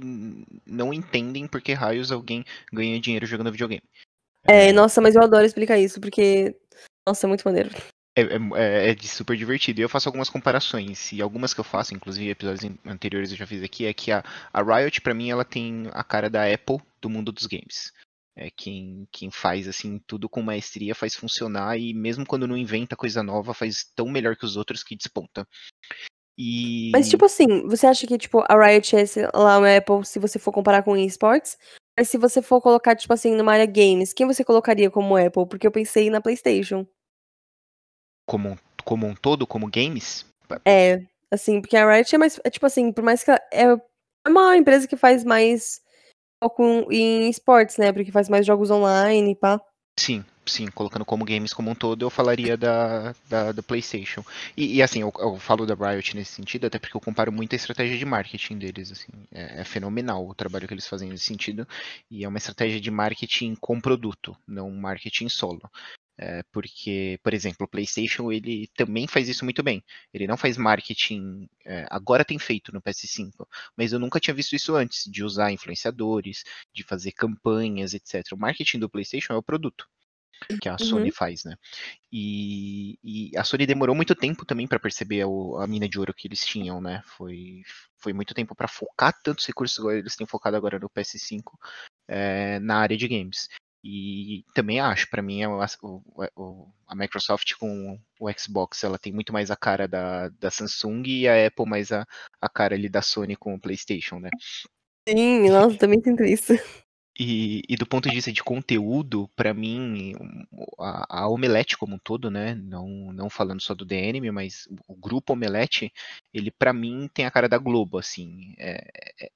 não 0.66 0.92
entendem 0.92 1.46
por 1.46 1.60
que 1.60 1.72
raios 1.72 2.10
alguém 2.10 2.44
ganha 2.72 3.00
dinheiro 3.00 3.26
jogando 3.26 3.52
videogame. 3.52 3.82
É, 4.46 4.72
nossa, 4.72 5.00
mas 5.00 5.14
eu 5.14 5.22
adoro 5.22 5.44
explicar 5.44 5.78
isso, 5.78 6.00
porque, 6.00 6.54
nossa, 7.06 7.26
é 7.26 7.28
muito 7.28 7.42
maneiro. 7.44 7.70
É, 8.16 8.22
é, 8.22 8.90
é, 8.90 8.94
de 8.94 9.08
super 9.08 9.36
divertido. 9.36 9.80
E 9.80 9.82
eu 9.82 9.88
faço 9.88 10.08
algumas 10.08 10.30
comparações. 10.30 11.10
E 11.12 11.20
algumas 11.20 11.52
que 11.52 11.60
eu 11.60 11.64
faço, 11.64 11.94
inclusive 11.94 12.30
episódios 12.30 12.72
anteriores 12.86 13.30
eu 13.30 13.36
já 13.36 13.46
fiz 13.46 13.62
aqui, 13.62 13.86
é 13.86 13.92
que 13.92 14.12
a, 14.12 14.22
a 14.52 14.62
Riot, 14.62 15.00
para 15.00 15.14
mim, 15.14 15.30
ela 15.30 15.44
tem 15.44 15.88
a 15.92 16.04
cara 16.04 16.30
da 16.30 16.44
Apple 16.46 16.78
do 17.00 17.10
mundo 17.10 17.32
dos 17.32 17.46
games. 17.46 17.92
É 18.36 18.50
quem, 18.50 19.06
quem 19.12 19.30
faz 19.30 19.68
assim 19.68 20.00
tudo 20.06 20.28
com 20.28 20.42
maestria, 20.42 20.94
faz 20.94 21.14
funcionar 21.14 21.78
e 21.78 21.94
mesmo 21.94 22.26
quando 22.26 22.48
não 22.48 22.56
inventa 22.56 22.96
coisa 22.96 23.22
nova, 23.22 23.54
faz 23.54 23.84
tão 23.94 24.08
melhor 24.08 24.34
que 24.36 24.44
os 24.44 24.56
outros 24.56 24.82
que 24.82 24.96
desponta. 24.96 25.46
E... 26.36 26.90
Mas 26.92 27.08
tipo 27.08 27.24
assim, 27.24 27.62
você 27.68 27.86
acha 27.86 28.08
que 28.08 28.18
tipo 28.18 28.44
a 28.48 28.66
Riot 28.66 28.96
é 28.96 29.04
lá 29.32 29.58
uma 29.58 29.76
Apple 29.76 30.04
se 30.04 30.18
você 30.18 30.36
for 30.36 30.50
comparar 30.50 30.82
com 30.82 30.96
esports? 30.96 31.56
Mas 31.98 32.08
se 32.08 32.18
você 32.18 32.42
for 32.42 32.60
colocar 32.60 32.96
tipo 32.96 33.12
assim 33.12 33.34
numa 33.34 33.52
área 33.52 33.66
games, 33.66 34.12
quem 34.12 34.26
você 34.26 34.44
colocaria 34.44 34.90
como 34.90 35.16
Apple? 35.16 35.46
Porque 35.46 35.66
eu 35.66 35.72
pensei 35.72 36.10
na 36.10 36.20
PlayStation 36.20 36.86
como, 38.26 38.58
como 38.84 39.06
um 39.06 39.14
todo, 39.14 39.46
como 39.46 39.70
games? 39.70 40.26
É, 40.64 41.02
assim, 41.30 41.60
porque 41.60 41.76
a 41.76 41.90
Riot 41.90 42.14
é 42.14 42.18
mais. 42.18 42.40
É, 42.44 42.50
tipo 42.50 42.66
assim, 42.66 42.92
por 42.92 43.04
mais 43.04 43.22
que 43.22 43.30
ela, 43.30 43.80
é 44.24 44.28
uma 44.28 44.56
empresa 44.56 44.88
que 44.88 44.96
faz 44.96 45.24
mais 45.24 45.80
foco 46.42 46.90
em 46.90 47.28
esportes, 47.28 47.76
né? 47.76 47.92
Porque 47.92 48.12
faz 48.12 48.28
mais 48.28 48.46
jogos 48.46 48.70
online 48.70 49.32
e 49.32 49.36
pá. 49.36 49.60
Sim, 49.98 50.24
sim, 50.46 50.66
colocando 50.68 51.04
como 51.04 51.24
games 51.24 51.52
como 51.52 51.70
um 51.70 51.74
todo, 51.74 52.04
eu 52.04 52.10
falaria 52.10 52.56
da, 52.56 53.14
da, 53.28 53.52
da 53.52 53.62
PlayStation. 53.62 54.24
E, 54.56 54.76
e 54.76 54.82
assim, 54.82 55.00
eu, 55.00 55.12
eu, 55.18 55.36
falo 55.38 55.66
da 55.66 55.74
Riot 55.74 56.16
nesse 56.16 56.32
sentido, 56.32 56.66
até 56.66 56.78
porque 56.78 56.96
eu 56.96 57.00
comparo 57.00 57.32
muito 57.32 57.54
a 57.54 57.56
estratégia 57.56 57.98
de 57.98 58.04
marketing 58.04 58.58
deles. 58.58 58.92
Assim, 58.92 59.12
é, 59.32 59.60
é, 59.60 59.64
fenomenal 59.64 60.26
o 60.26 60.34
trabalho 60.34 60.66
que 60.68 60.74
eles 60.74 60.86
fazem 60.86 61.08
nesse 61.08 61.24
sentido. 61.24 61.66
E 62.10 62.24
é 62.24 62.28
uma 62.28 62.38
estratégia 62.38 62.80
de 62.80 62.90
marketing 62.90 63.54
com 63.60 63.80
produto, 63.80 64.36
não 64.46 64.70
marketing 64.70 65.28
solo. 65.28 65.62
É, 66.16 66.44
porque, 66.52 67.18
por 67.24 67.34
exemplo, 67.34 67.66
o 67.66 67.68
PlayStation 67.68 68.30
ele 68.30 68.68
também 68.76 69.06
faz 69.08 69.28
isso 69.28 69.44
muito 69.44 69.62
bem. 69.62 69.82
Ele 70.12 70.26
não 70.26 70.36
faz 70.36 70.56
marketing, 70.56 71.48
é, 71.64 71.86
agora 71.90 72.24
tem 72.24 72.38
feito 72.38 72.72
no 72.72 72.80
PS5, 72.80 73.46
mas 73.76 73.92
eu 73.92 73.98
nunca 73.98 74.20
tinha 74.20 74.34
visto 74.34 74.54
isso 74.54 74.76
antes, 74.76 75.10
de 75.10 75.24
usar 75.24 75.50
influenciadores, 75.50 76.44
de 76.72 76.84
fazer 76.84 77.12
campanhas, 77.12 77.94
etc. 77.94 78.32
O 78.32 78.36
marketing 78.36 78.78
do 78.78 78.88
PlayStation 78.88 79.32
é 79.32 79.36
o 79.36 79.42
produto 79.42 79.88
que 80.60 80.68
a 80.68 80.72
uhum. 80.72 80.78
Sony 80.78 81.10
faz, 81.10 81.44
né? 81.44 81.56
E, 82.12 82.98
e, 83.02 83.36
a 83.36 83.44
Sony 83.44 83.66
demorou 83.66 83.94
muito 83.94 84.14
tempo 84.14 84.44
também 84.44 84.66
para 84.66 84.78
perceber 84.78 85.22
a, 85.22 85.64
a, 85.64 85.66
mina 85.66 85.88
de 85.88 85.98
ouro 85.98 86.14
que 86.14 86.28
eles 86.28 86.44
tinham, 86.44 86.80
né? 86.80 87.02
Foi, 87.06 87.62
foi 87.98 88.12
muito 88.12 88.34
tempo 88.34 88.54
para 88.54 88.68
focar 88.68 89.14
tantos 89.22 89.46
recursos, 89.46 89.78
agora 89.78 89.98
eles 89.98 90.16
têm 90.16 90.26
focado 90.26 90.56
agora 90.56 90.78
no 90.78 90.90
PS5 90.90 91.42
é, 92.08 92.58
na 92.60 92.78
área 92.78 92.96
de 92.96 93.08
games. 93.08 93.48
E 93.86 94.46
também 94.54 94.80
acho, 94.80 95.10
para 95.10 95.20
mim, 95.20 95.42
a, 95.44 95.66
a, 96.86 96.94
Microsoft 96.94 97.52
com 97.58 98.00
o 98.18 98.32
Xbox, 98.32 98.82
ela 98.82 98.98
tem 98.98 99.12
muito 99.12 99.30
mais 99.30 99.50
a 99.50 99.56
cara 99.56 99.86
da, 99.86 100.30
da 100.30 100.50
Samsung 100.50 101.02
e 101.06 101.28
a 101.28 101.46
Apple 101.46 101.68
mais 101.68 101.92
a, 101.92 102.06
a 102.40 102.48
cara 102.48 102.74
ali 102.74 102.88
da 102.88 103.02
Sony 103.02 103.36
com 103.36 103.54
o 103.54 103.60
PlayStation, 103.60 104.18
né? 104.18 104.30
Sim, 105.06 105.50
nossa, 105.50 105.76
também 105.76 106.02
sinto 106.02 106.24
isso. 106.24 106.54
E, 107.18 107.62
e, 107.68 107.76
do 107.76 107.86
ponto 107.86 108.08
de 108.08 108.14
vista 108.14 108.32
de 108.32 108.42
conteúdo, 108.42 109.30
para 109.36 109.54
mim, 109.54 110.14
a, 110.80 111.20
a, 111.22 111.28
Omelete 111.28 111.78
como 111.78 111.94
um 111.94 111.98
todo, 111.98 112.28
né, 112.28 112.56
não, 112.56 113.12
não 113.12 113.30
falando 113.30 113.62
só 113.62 113.72
do 113.72 113.84
DNM, 113.84 114.32
mas 114.32 114.66
o 114.88 114.96
grupo 114.96 115.32
Omelete, 115.32 115.92
ele 116.32 116.50
para 116.50 116.72
mim 116.72 117.08
tem 117.14 117.24
a 117.24 117.30
cara 117.30 117.48
da 117.48 117.56
Globo, 117.56 117.98
assim, 117.98 118.54
é, 118.58 118.84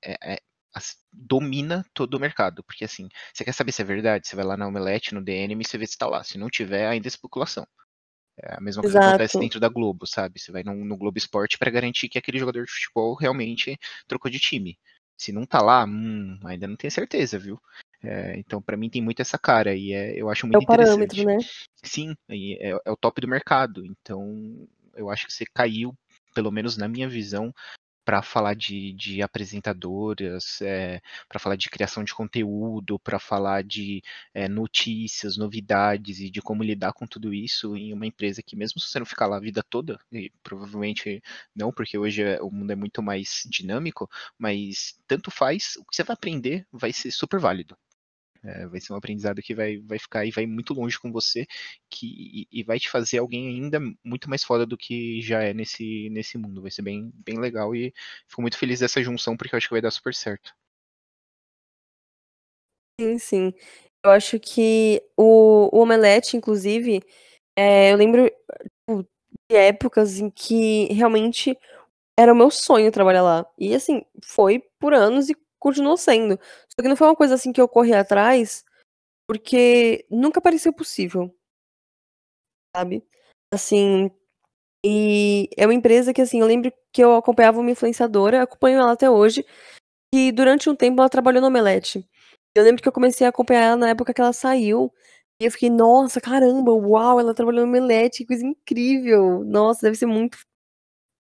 é, 0.05 0.35
é, 0.35 0.39
domina 1.13 1.85
todo 1.95 2.15
o 2.15 2.21
mercado, 2.21 2.65
porque 2.65 2.85
assim, 2.85 3.09
você 3.33 3.45
quer 3.45 3.53
saber 3.53 3.71
se 3.71 3.83
é 3.83 3.85
verdade, 3.85 4.27
você 4.27 4.35
vai 4.35 4.45
lá 4.45 4.57
na 4.57 4.67
Omelete, 4.67 5.15
no 5.15 5.23
DNM, 5.23 5.63
você 5.65 5.79
vê 5.79 5.87
se 5.87 5.97
tá 5.97 6.09
lá, 6.09 6.25
se 6.25 6.37
não 6.37 6.51
tiver, 6.51 6.89
ainda 6.89 7.07
é 7.07 7.09
especulação. 7.09 7.67
É 8.41 8.55
a 8.55 8.61
mesma 8.61 8.83
coisa 8.83 8.99
que 8.99 9.05
acontece 9.05 9.39
dentro 9.39 9.59
da 9.59 9.69
Globo, 9.69 10.07
sabe? 10.07 10.39
Você 10.39 10.53
vai 10.53 10.63
no, 10.63 10.73
no 10.85 10.97
Globo 10.97 11.19
Esporte 11.19 11.59
para 11.59 11.71
garantir 11.71 12.09
que 12.09 12.19
aquele 12.19 12.39
jogador 12.39 12.65
de 12.65 12.71
futebol 12.71 13.15
realmente 13.15 13.77
trocou 14.07 14.31
de 14.31 14.39
time. 14.39 14.79
Se 15.19 15.33
não 15.33 15.45
tá 15.45 15.61
lá, 15.61 15.85
hum, 15.85 16.39
ainda 16.45 16.69
não 16.69 16.77
tenho 16.77 16.91
certeza, 16.93 17.39
viu? 17.39 17.61
É, 18.03 18.39
então, 18.39 18.63
para 18.63 18.77
mim 18.77 18.89
tem 18.89 19.03
muito 19.03 19.21
essa 19.21 19.37
cara 19.37 19.75
e 19.75 19.93
é, 19.93 20.15
eu 20.17 20.31
acho 20.31 20.47
muito 20.47 20.55
é 20.55 20.59
o 20.63 20.67
parâmetro, 20.67 21.25
né? 21.25 21.37
Sim, 21.83 22.15
é, 22.29 22.71
é, 22.71 22.91
o 22.91 22.97
top 22.97 23.21
do 23.21 23.27
mercado. 23.27 23.85
Então, 23.85 24.69
eu 24.95 25.11
acho 25.11 25.27
que 25.27 25.33
você 25.33 25.45
caiu, 25.53 25.93
pelo 26.33 26.53
menos 26.53 26.77
na 26.77 26.87
minha 26.87 27.09
visão, 27.09 27.53
para 28.09 28.23
falar 28.23 28.55
de, 28.55 28.95
de 28.95 29.21
apresentadoras, 29.21 30.63
é, 30.63 31.03
para 31.29 31.39
falar 31.39 31.57
de 31.57 31.69
criação 31.69 32.03
de 32.03 32.15
conteúdo, 32.15 32.99
para 32.99 33.19
falar 33.19 33.63
de 33.63 34.03
é, 34.33 34.49
notícias, 34.49 35.37
novidades 35.37 36.19
e 36.19 36.31
de 36.31 36.41
como 36.41 36.63
lidar 36.63 36.95
com 36.95 37.07
tudo 37.07 37.35
isso 37.35 37.77
em 37.77 37.93
uma 37.93 38.07
empresa 38.07 38.43
que, 38.43 38.57
mesmo 38.57 38.81
se 38.81 38.89
você 38.89 38.99
não 38.99 39.05
ficar 39.05 39.27
lá 39.27 39.37
a 39.37 39.41
vida 39.41 39.63
toda, 39.63 40.01
e 40.11 40.33
provavelmente 40.43 41.23
não, 41.55 41.71
porque 41.71 41.99
hoje 41.99 42.23
é, 42.23 42.41
o 42.41 42.51
mundo 42.51 42.71
é 42.71 42.77
muito 42.77 43.03
mais 43.03 43.43
dinâmico, 43.47 44.09
mas 44.39 44.99
tanto 45.07 45.31
faz, 45.31 45.77
o 45.77 45.85
que 45.85 45.95
você 45.95 46.03
vai 46.03 46.15
aprender 46.15 46.67
vai 46.73 46.95
ser 46.95 47.11
super 47.11 47.39
válido. 47.39 47.77
É, 48.49 48.67
vai 48.67 48.81
ser 48.81 48.93
um 48.93 48.97
aprendizado 48.97 49.43
que 49.43 49.55
vai, 49.55 49.79
vai 49.79 49.99
ficar 49.99 50.25
e 50.25 50.31
vai 50.31 50.47
muito 50.47 50.73
longe 50.75 50.99
com 50.99 51.13
você 51.13 51.47
que, 51.91 52.07
e, 52.53 52.61
e, 52.61 52.65
vai 52.65 52.79
te 52.79 52.89
fazer 52.91 53.19
alguém 53.19 53.49
ainda 53.49 53.79
muito 54.05 54.29
mais 54.31 54.43
foda 54.45 54.65
do 54.67 54.77
que 54.77 55.21
já 55.23 55.43
é 55.43 55.53
nesse, 55.55 56.09
nesse 56.11 56.39
mundo. 56.39 56.63
Vai 56.63 56.71
ser 56.71 56.83
bem, 56.83 57.13
bem 57.15 57.39
legal 57.39 57.75
e 57.75 57.93
fico 58.29 58.43
muito 58.43 58.59
feliz 58.59 58.81
dessa 58.81 59.03
junção 59.03 59.37
porque 59.37 59.55
eu 59.55 59.59
acho 59.59 59.69
que 59.69 59.75
vai 59.75 59.83
dar 59.83 59.91
super 59.91 60.15
certo. 60.15 60.53
Sim, 63.01 63.19
sim. 63.19 63.55
Eu 64.05 64.11
acho 64.11 64.41
que 64.41 65.03
o, 65.17 65.69
o 65.77 65.83
Omelete, 65.83 66.37
inclusive, 66.37 67.03
é, 67.57 67.93
eu 67.93 67.97
lembro 67.97 68.29
tipo, 68.89 69.07
de 69.51 69.57
épocas 69.57 70.19
em 70.19 70.31
que 70.31 70.87
realmente 70.93 71.57
era 72.19 72.33
o 72.33 72.37
meu 72.37 72.51
sonho 72.51 72.93
trabalhar 72.93 73.23
lá. 73.23 73.47
E 73.59 73.75
assim, 73.75 74.05
foi 74.25 74.63
por 74.81 74.95
anos 74.95 75.31
e 75.31 75.37
continuou 75.59 75.97
sendo. 75.97 76.39
Só 76.69 76.83
que 76.83 76.89
não 76.89 76.97
foi 76.97 77.09
uma 77.09 77.17
coisa 77.17 77.35
assim 77.35 77.53
que 77.53 77.61
eu 77.61 77.69
corri 77.69 77.95
atrás, 77.95 78.65
porque 79.29 80.07
nunca 80.11 80.41
pareceu 80.41 80.73
possível. 80.73 81.35
Sabe? 82.77 83.05
Assim. 83.53 84.11
E 84.85 85.51
é 85.57 85.67
uma 85.67 85.75
empresa 85.75 86.15
que, 86.15 86.23
assim, 86.23 86.41
eu 86.41 86.47
lembro 86.47 86.73
que 86.93 87.03
eu 87.03 87.17
acompanhava 87.17 87.61
uma 87.61 87.71
influenciadora, 87.71 88.43
acompanho 88.43 88.81
ela 88.81 88.93
até 88.93 89.11
hoje, 89.11 89.45
e 90.15 90.33
durante 90.33 90.71
um 90.71 90.77
tempo 90.77 91.01
ela 91.01 91.11
trabalhou 91.11 91.41
no 91.43 91.49
Omelete. 91.49 92.09
Eu 92.55 92.65
lembro 92.65 92.83
que 92.83 92.89
eu 92.89 92.93
comecei 92.93 93.27
a 93.27 93.31
acompanhar 93.31 93.63
ela 93.63 93.77
na 93.77 93.91
época 93.91 94.15
que 94.15 94.21
ela 94.21 94.33
saiu. 94.33 94.93
E 95.41 95.47
eu 95.47 95.53
fiquei, 95.53 95.71
nossa, 95.71 96.21
caramba, 96.21 96.73
uau, 96.73 97.21
ela 97.21 97.35
trabalhou 97.35 97.63
no 97.63 97.69
Omelete, 97.69 98.19
que 98.19 98.27
coisa 98.27 98.45
incrível. 98.47 99.45
Nossa, 99.45 99.83
deve 99.83 99.97
ser 99.97 100.07
muito, 100.07 100.39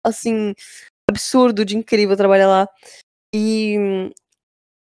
assim, 0.04 0.54
absurdo 1.10 1.64
de 1.64 1.76
incrível 1.76 2.16
trabalhar 2.16 2.48
lá. 2.48 2.68
E 3.34 3.76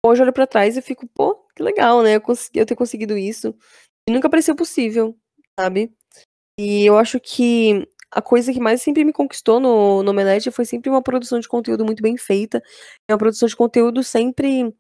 hoje 0.04 0.20
eu 0.20 0.24
olho 0.24 0.32
pra 0.32 0.46
trás 0.46 0.76
e 0.76 0.82
fico, 0.82 1.06
pô, 1.08 1.34
que 1.56 1.62
legal, 1.62 2.02
né? 2.02 2.16
Eu, 2.16 2.20
consegui, 2.20 2.58
eu 2.58 2.66
ter 2.66 2.76
conseguido 2.76 3.16
isso. 3.16 3.54
E 4.08 4.12
nunca 4.12 4.28
pareceu 4.28 4.54
possível, 4.54 5.16
sabe? 5.58 5.92
E 6.58 6.84
eu 6.86 6.98
acho 6.98 7.20
que 7.20 7.88
a 8.10 8.20
coisa 8.22 8.52
que 8.52 8.60
mais 8.60 8.82
sempre 8.82 9.04
me 9.04 9.12
conquistou 9.12 9.58
no, 9.58 10.02
no 10.02 10.10
Omelete 10.10 10.50
foi 10.50 10.66
sempre 10.66 10.90
uma 10.90 11.02
produção 11.02 11.40
de 11.40 11.48
conteúdo 11.48 11.84
muito 11.84 12.02
bem 12.02 12.16
feita. 12.16 12.62
É 13.08 13.14
uma 13.14 13.18
produção 13.18 13.48
de 13.48 13.56
conteúdo 13.56 14.02
sempre, 14.02 14.74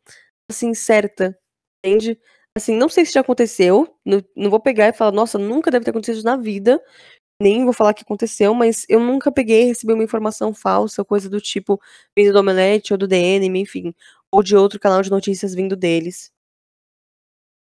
assim, 0.50 0.74
certa, 0.74 1.38
entende? 1.84 2.18
Assim, 2.56 2.76
não 2.76 2.88
sei 2.90 3.06
se 3.06 3.14
já 3.14 3.20
aconteceu, 3.22 3.88
não, 4.04 4.22
não 4.36 4.50
vou 4.50 4.60
pegar 4.60 4.88
e 4.88 4.92
falar, 4.92 5.12
nossa, 5.12 5.38
nunca 5.38 5.70
deve 5.70 5.84
ter 5.86 5.90
acontecido 5.90 6.24
na 6.24 6.36
vida, 6.36 6.82
nem 7.42 7.64
vou 7.64 7.72
falar 7.72 7.94
que 7.94 8.02
aconteceu, 8.02 8.54
mas 8.54 8.86
eu 8.88 9.00
nunca 9.00 9.32
peguei 9.32 9.64
recebi 9.64 9.92
uma 9.92 10.04
informação 10.04 10.54
falsa, 10.54 11.04
coisa 11.04 11.28
do 11.28 11.40
tipo 11.40 11.80
vindo 12.16 12.32
do 12.32 12.38
Omelete 12.38 12.92
ou 12.92 12.98
do 12.98 13.08
DNM, 13.08 13.58
enfim, 13.60 13.94
ou 14.30 14.42
de 14.42 14.56
outro 14.56 14.80
canal 14.80 15.02
de 15.02 15.10
notícias 15.10 15.54
vindo 15.54 15.76
deles. 15.76 16.32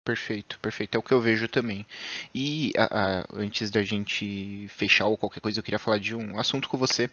Perfeito, 0.05 0.59
perfeito. 0.59 0.95
É 0.95 0.99
o 0.99 1.01
que 1.01 1.11
eu 1.11 1.19
vejo 1.19 1.47
também. 1.47 1.83
E 2.33 2.71
a, 2.77 3.21
a, 3.21 3.25
antes 3.33 3.71
da 3.71 3.81
gente 3.81 4.67
fechar 4.69 5.07
ou 5.07 5.17
qualquer 5.17 5.39
coisa, 5.39 5.59
eu 5.59 5.63
queria 5.63 5.79
falar 5.79 5.97
de 5.97 6.15
um 6.15 6.39
assunto 6.39 6.69
com 6.69 6.77
você 6.77 7.09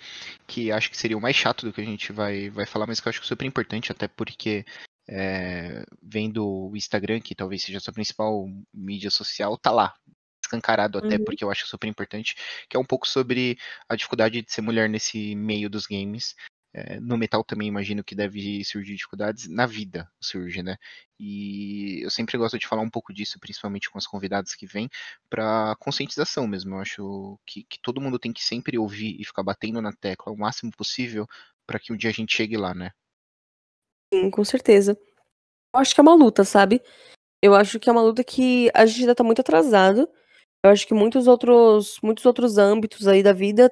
que 0.47 0.71
acho 0.71 0.91
que 0.91 0.97
seria 0.97 1.17
o 1.17 1.21
mais 1.21 1.35
chato 1.35 1.65
do 1.65 1.73
que 1.73 1.81
a 1.81 1.85
gente 1.85 2.13
vai, 2.13 2.51
vai 2.51 2.67
falar, 2.67 2.87
mas 2.87 3.01
que 3.01 3.09
eu 3.09 3.11
acho 3.11 3.25
super 3.25 3.47
importante, 3.47 3.91
até 3.91 4.07
porque 4.07 4.67
é, 5.09 5.85
vendo 6.03 6.47
o 6.47 6.77
Instagram, 6.77 7.21
que 7.21 7.35
talvez 7.35 7.63
seja 7.63 7.79
a 7.79 7.81
sua 7.81 7.95
principal 7.95 8.47
mídia 8.75 9.11
social, 9.11 9.57
tá 9.57 9.71
lá, 9.71 9.95
escancarado 10.53 10.99
até 10.99 11.17
uhum. 11.17 11.25
porque 11.25 11.43
eu 11.43 11.51
acho 11.51 11.67
super 11.67 11.87
importante, 11.87 12.37
que 12.69 12.77
é 12.77 12.81
um 12.81 12.85
pouco 12.85 13.09
sobre 13.09 13.59
a 13.89 13.97
dificuldade 13.97 14.43
de 14.43 14.53
ser 14.53 14.61
mulher 14.61 14.89
nesse 14.89 15.35
meio 15.35 15.71
dos 15.71 15.87
games. 15.87 16.35
É, 16.75 16.99
no 17.01 17.19
metal 17.19 17.45
também 17.45 17.69
imagino 17.69 18.03
que 18.03 18.15
deve 18.15 18.65
surgir 18.65 18.95
dificuldades, 18.95 19.47
na 19.47 19.67
vida 19.67 20.11
surge, 20.19 20.63
né? 20.63 20.79
E 21.21 22.01
eu 22.03 22.11
sempre 22.11 22.39
gosto 22.39 22.59
de 22.59 22.67
falar 22.67 22.81
um 22.81 22.89
pouco 22.89 23.13
disso, 23.13 23.39
principalmente 23.39 23.91
com 23.91 23.99
as 23.99 24.07
convidadas 24.07 24.55
que 24.55 24.67
vêm, 24.67 24.89
para 25.29 25.77
conscientização 25.79 26.47
mesmo. 26.47 26.75
Eu 26.75 26.79
acho 26.79 27.39
que, 27.45 27.65
que 27.65 27.79
todo 27.83 28.01
mundo 28.01 28.19
tem 28.19 28.33
que 28.33 28.43
sempre 28.43 28.79
ouvir 28.79 29.21
e 29.21 29.25
ficar 29.25 29.43
batendo 29.43 29.83
na 29.83 29.93
tecla 29.93 30.33
o 30.33 30.39
máximo 30.39 30.73
possível 30.73 31.27
para 31.67 31.79
que 31.79 31.93
um 31.93 31.97
dia 31.97 32.09
a 32.09 32.13
gente 32.13 32.35
chegue 32.35 32.57
lá, 32.57 32.75
né? 32.75 32.91
Sim, 34.13 34.31
com 34.31 34.45
certeza. 34.45 34.99
Eu 35.75 35.81
acho 35.81 35.95
que 35.95 36.01
é 36.01 36.03
uma 36.03 36.15
luta, 36.15 36.43
sabe? 36.43 36.83
Eu 37.43 37.55
acho 37.55 37.79
que 37.79 37.91
é 37.91 37.93
uma 37.93 38.03
luta 38.03 38.25
que 38.25 38.71
a 38.73 38.87
gente 38.87 39.01
ainda 39.01 39.15
tá 39.15 39.25
muito 39.25 39.41
atrasado. 39.41 40.09
Eu 40.65 40.71
acho 40.71 40.87
que 40.87 40.95
muitos 40.95 41.27
outros, 41.27 41.99
muitos 42.03 42.25
outros 42.25 42.57
âmbitos 42.59 43.09
aí 43.09 43.23
da 43.23 43.33
vida 43.33 43.71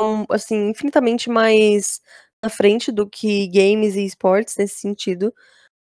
são, 0.00 0.26
assim, 0.30 0.70
infinitamente 0.70 1.30
mais 1.30 2.00
na 2.44 2.50
frente 2.50 2.92
do 2.92 3.08
que 3.08 3.48
games 3.48 3.96
e 3.96 4.04
esportes 4.06 4.56
nesse 4.56 4.80
sentido. 4.80 5.34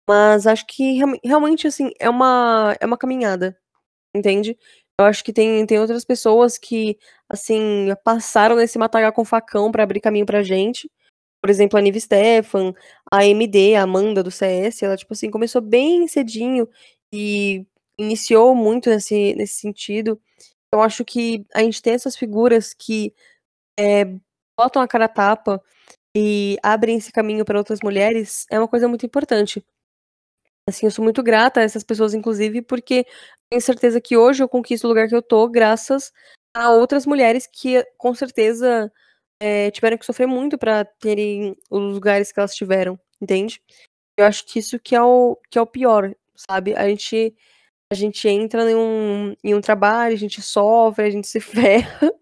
Mas 0.09 0.47
acho 0.47 0.67
que 0.67 1.01
realmente, 1.25 1.67
assim, 1.69 1.93
é 2.01 2.11
uma, 2.11 2.77
é 2.81 2.87
uma 2.87 2.99
caminhada, 2.99 3.59
entende? 4.17 4.59
Eu 5.01 5.07
acho 5.07 5.25
que 5.25 5.33
tem, 5.33 5.67
tem 5.67 5.79
outras 5.81 6.05
pessoas 6.05 6.59
que, 6.59 6.99
assim, 7.29 7.89
passaram 8.05 8.57
nesse 8.57 8.79
matagal 8.79 9.13
com 9.13 9.25
facão 9.25 9.73
para 9.73 9.83
abrir 9.85 10.01
caminho 10.01 10.27
pra 10.27 10.43
gente. 10.43 10.91
Por 11.43 11.51
exemplo, 11.51 11.79
a 11.79 11.83
Nive 11.83 12.01
Stefan, 12.01 12.75
a 13.13 13.25
MD, 13.27 13.77
a 13.77 13.83
Amanda 13.85 14.23
do 14.25 14.31
CS, 14.31 14.83
ela, 14.85 14.97
tipo 14.97 15.13
assim, 15.15 15.31
começou 15.31 15.61
bem 15.63 16.09
cedinho 16.09 16.69
e 17.13 17.67
iniciou 17.99 18.55
muito 18.55 18.89
nesse, 18.89 19.35
nesse 19.35 19.55
sentido. 19.55 20.21
Eu 20.73 20.81
acho 20.81 21.05
que 21.05 21.47
a 21.55 21.61
gente 21.63 21.83
tem 21.83 21.95
essas 21.95 22.17
figuras 22.17 22.75
que 22.75 23.15
é, 23.79 24.05
botam 24.59 24.83
a 24.83 24.89
cara 24.89 25.07
a 25.07 25.09
tapa 25.09 25.63
e 26.17 26.59
abrem 26.63 26.99
esse 26.99 27.13
caminho 27.13 27.45
para 27.45 27.59
outras 27.59 27.81
mulheres 27.83 28.47
é 28.51 28.59
uma 28.59 28.69
coisa 28.69 28.89
muito 28.89 29.07
importante. 29.07 29.65
Assim, 30.69 30.87
eu 30.87 30.91
sou 30.91 31.03
muito 31.03 31.23
grata 31.23 31.61
a 31.61 31.63
essas 31.63 31.83
pessoas, 31.83 32.13
inclusive, 32.13 32.61
porque 32.61 33.07
tenho 33.49 33.63
certeza 33.63 34.01
que 34.01 34.17
hoje 34.17 34.43
eu 34.43 34.49
conquisto 34.49 34.85
o 34.85 34.89
lugar 34.89 35.09
que 35.09 35.15
eu 35.15 35.23
tô 35.23 35.49
graças 35.49 36.13
a 36.55 36.71
outras 36.71 37.07
mulheres 37.07 37.47
que, 37.47 37.83
com 37.97 38.15
certeza, 38.15 38.93
é, 39.41 39.71
tiveram 39.71 39.97
que 39.97 40.05
sofrer 40.05 40.27
muito 40.27 40.59
para 40.59 40.85
terem 40.85 41.57
os 41.71 41.95
lugares 41.95 42.33
que 42.33 42.39
elas 42.39 42.55
tiveram, 42.55 42.99
entende? 43.21 43.63
Eu 44.17 44.27
acho 44.27 44.45
que 44.45 44.59
isso 44.59 44.79
que 44.79 44.95
é 44.95 45.03
o, 45.03 45.39
que 45.51 45.59
é 45.59 45.63
o 45.63 45.67
pior, 45.67 46.15
sabe? 46.37 46.75
A 46.75 46.87
gente 46.89 47.35
a 47.91 47.95
gente 47.95 48.29
entra 48.29 48.71
em 48.71 48.75
um, 48.75 49.35
em 49.43 49.55
um 49.55 49.61
trabalho, 49.61 50.15
a 50.15 50.19
gente 50.19 50.43
sofre, 50.43 51.07
a 51.07 51.11
gente 51.11 51.27
se 51.27 51.41
ferra. 51.41 52.13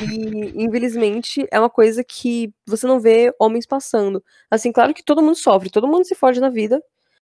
E, 0.00 0.64
infelizmente, 0.64 1.46
é 1.50 1.58
uma 1.58 1.70
coisa 1.70 2.04
que 2.04 2.52
você 2.66 2.86
não 2.86 3.00
vê 3.00 3.34
homens 3.38 3.66
passando. 3.66 4.22
Assim, 4.50 4.70
claro 4.70 4.94
que 4.94 5.02
todo 5.02 5.22
mundo 5.22 5.36
sofre, 5.36 5.70
todo 5.70 5.88
mundo 5.88 6.04
se 6.04 6.14
fode 6.14 6.38
na 6.38 6.50
vida, 6.50 6.82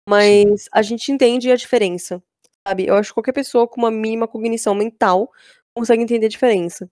mas 0.09 0.67
a 0.71 0.81
gente 0.81 1.11
entende 1.11 1.51
a 1.51 1.55
diferença, 1.55 2.21
sabe? 2.67 2.87
Eu 2.87 2.95
acho 2.95 3.09
que 3.09 3.13
qualquer 3.13 3.33
pessoa 3.33 3.67
com 3.67 3.79
uma 3.79 3.91
mínima 3.91 4.27
cognição 4.27 4.73
mental 4.73 5.31
consegue 5.75 6.01
entender 6.01 6.25
a 6.25 6.29
diferença, 6.29 6.89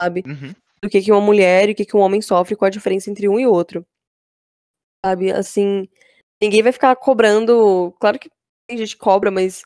sabe? 0.00 0.22
Uhum. 0.26 0.54
Do 0.80 0.88
que, 0.88 1.02
que 1.02 1.10
uma 1.10 1.20
mulher 1.20 1.68
e 1.68 1.72
o 1.72 1.74
que, 1.74 1.84
que 1.84 1.96
um 1.96 2.00
homem 2.00 2.22
sofre, 2.22 2.54
qual 2.54 2.68
a 2.68 2.70
diferença 2.70 3.10
entre 3.10 3.28
um 3.28 3.38
e 3.38 3.46
outro. 3.46 3.84
Sabe? 5.04 5.32
Assim, 5.32 5.88
ninguém 6.40 6.62
vai 6.62 6.70
ficar 6.70 6.94
cobrando. 6.94 7.92
Claro 7.98 8.18
que 8.18 8.30
tem 8.68 8.78
gente 8.78 8.94
que 8.94 9.02
cobra, 9.02 9.30
mas 9.30 9.64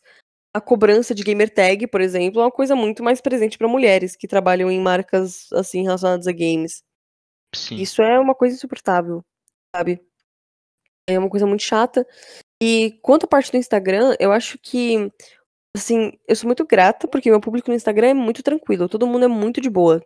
a 0.55 0.61
cobrança 0.61 1.15
de 1.15 1.23
gamer 1.23 1.53
tag, 1.53 1.87
por 1.87 2.01
exemplo, 2.01 2.41
é 2.41 2.45
uma 2.45 2.51
coisa 2.51 2.77
muito 2.77 3.03
mais 3.03 3.21
presente 3.21 3.57
para 3.57 3.69
mulheres 3.69 4.15
que 4.15 4.29
trabalham 4.29 4.71
em 4.71 4.81
marcas 4.81 5.51
assim 5.53 5.83
relacionadas 5.83 6.27
a 6.27 6.33
games. 6.33 6.83
Sim. 7.55 7.77
Isso 7.77 8.03
é 8.03 8.19
uma 8.19 8.35
coisa 8.35 8.55
insuportável, 8.55 9.25
sabe? 9.75 10.01
É 11.07 11.19
uma 11.19 11.29
coisa 11.31 11.47
muito 11.47 11.63
chata. 11.63 12.07
E 12.63 12.99
quanto 13.03 13.25
à 13.25 13.29
parte 13.29 13.51
do 13.51 13.57
Instagram, 13.57 14.15
eu 14.21 14.31
acho 14.31 14.59
que 14.59 15.11
assim, 15.75 16.13
eu 16.29 16.37
sou 16.37 16.47
muito 16.47 16.67
grata 16.67 17.09
porque 17.09 17.31
meu 17.31 17.41
público 17.41 17.71
no 17.71 17.77
Instagram 17.77 18.09
é 18.09 18.15
muito 18.15 18.43
tranquilo, 18.43 18.89
todo 18.89 19.07
mundo 19.07 19.25
é 19.25 19.29
muito 19.29 19.61
de 19.61 19.71
boa. 19.71 20.05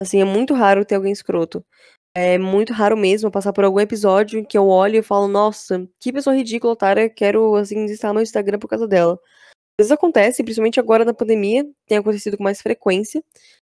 Assim, 0.00 0.20
é 0.20 0.24
muito 0.24 0.54
raro 0.54 0.84
ter 0.84 0.94
alguém 0.96 1.12
escroto. 1.12 1.64
É 2.14 2.36
muito 2.36 2.74
raro 2.74 2.94
mesmo 2.94 3.30
passar 3.30 3.54
por 3.54 3.64
algum 3.64 3.80
episódio 3.80 4.44
que 4.44 4.58
eu 4.58 4.66
olho 4.68 4.96
e 4.98 5.02
falo, 5.02 5.26
nossa, 5.28 5.88
que 5.98 6.12
pessoa 6.12 6.36
ridícula, 6.36 6.74
otária, 6.74 7.08
quero, 7.08 7.54
assim, 7.56 7.86
desinstalar 7.86 8.12
meu 8.14 8.22
Instagram 8.22 8.58
por 8.58 8.68
causa 8.68 8.86
dela. 8.86 9.14
Às 9.14 9.84
vezes 9.86 9.92
acontece, 9.92 10.44
principalmente 10.44 10.80
agora 10.80 11.04
na 11.04 11.14
pandemia, 11.14 11.66
tem 11.86 11.98
acontecido 11.98 12.36
com 12.38 12.44
mais 12.44 12.62
frequência, 12.62 13.24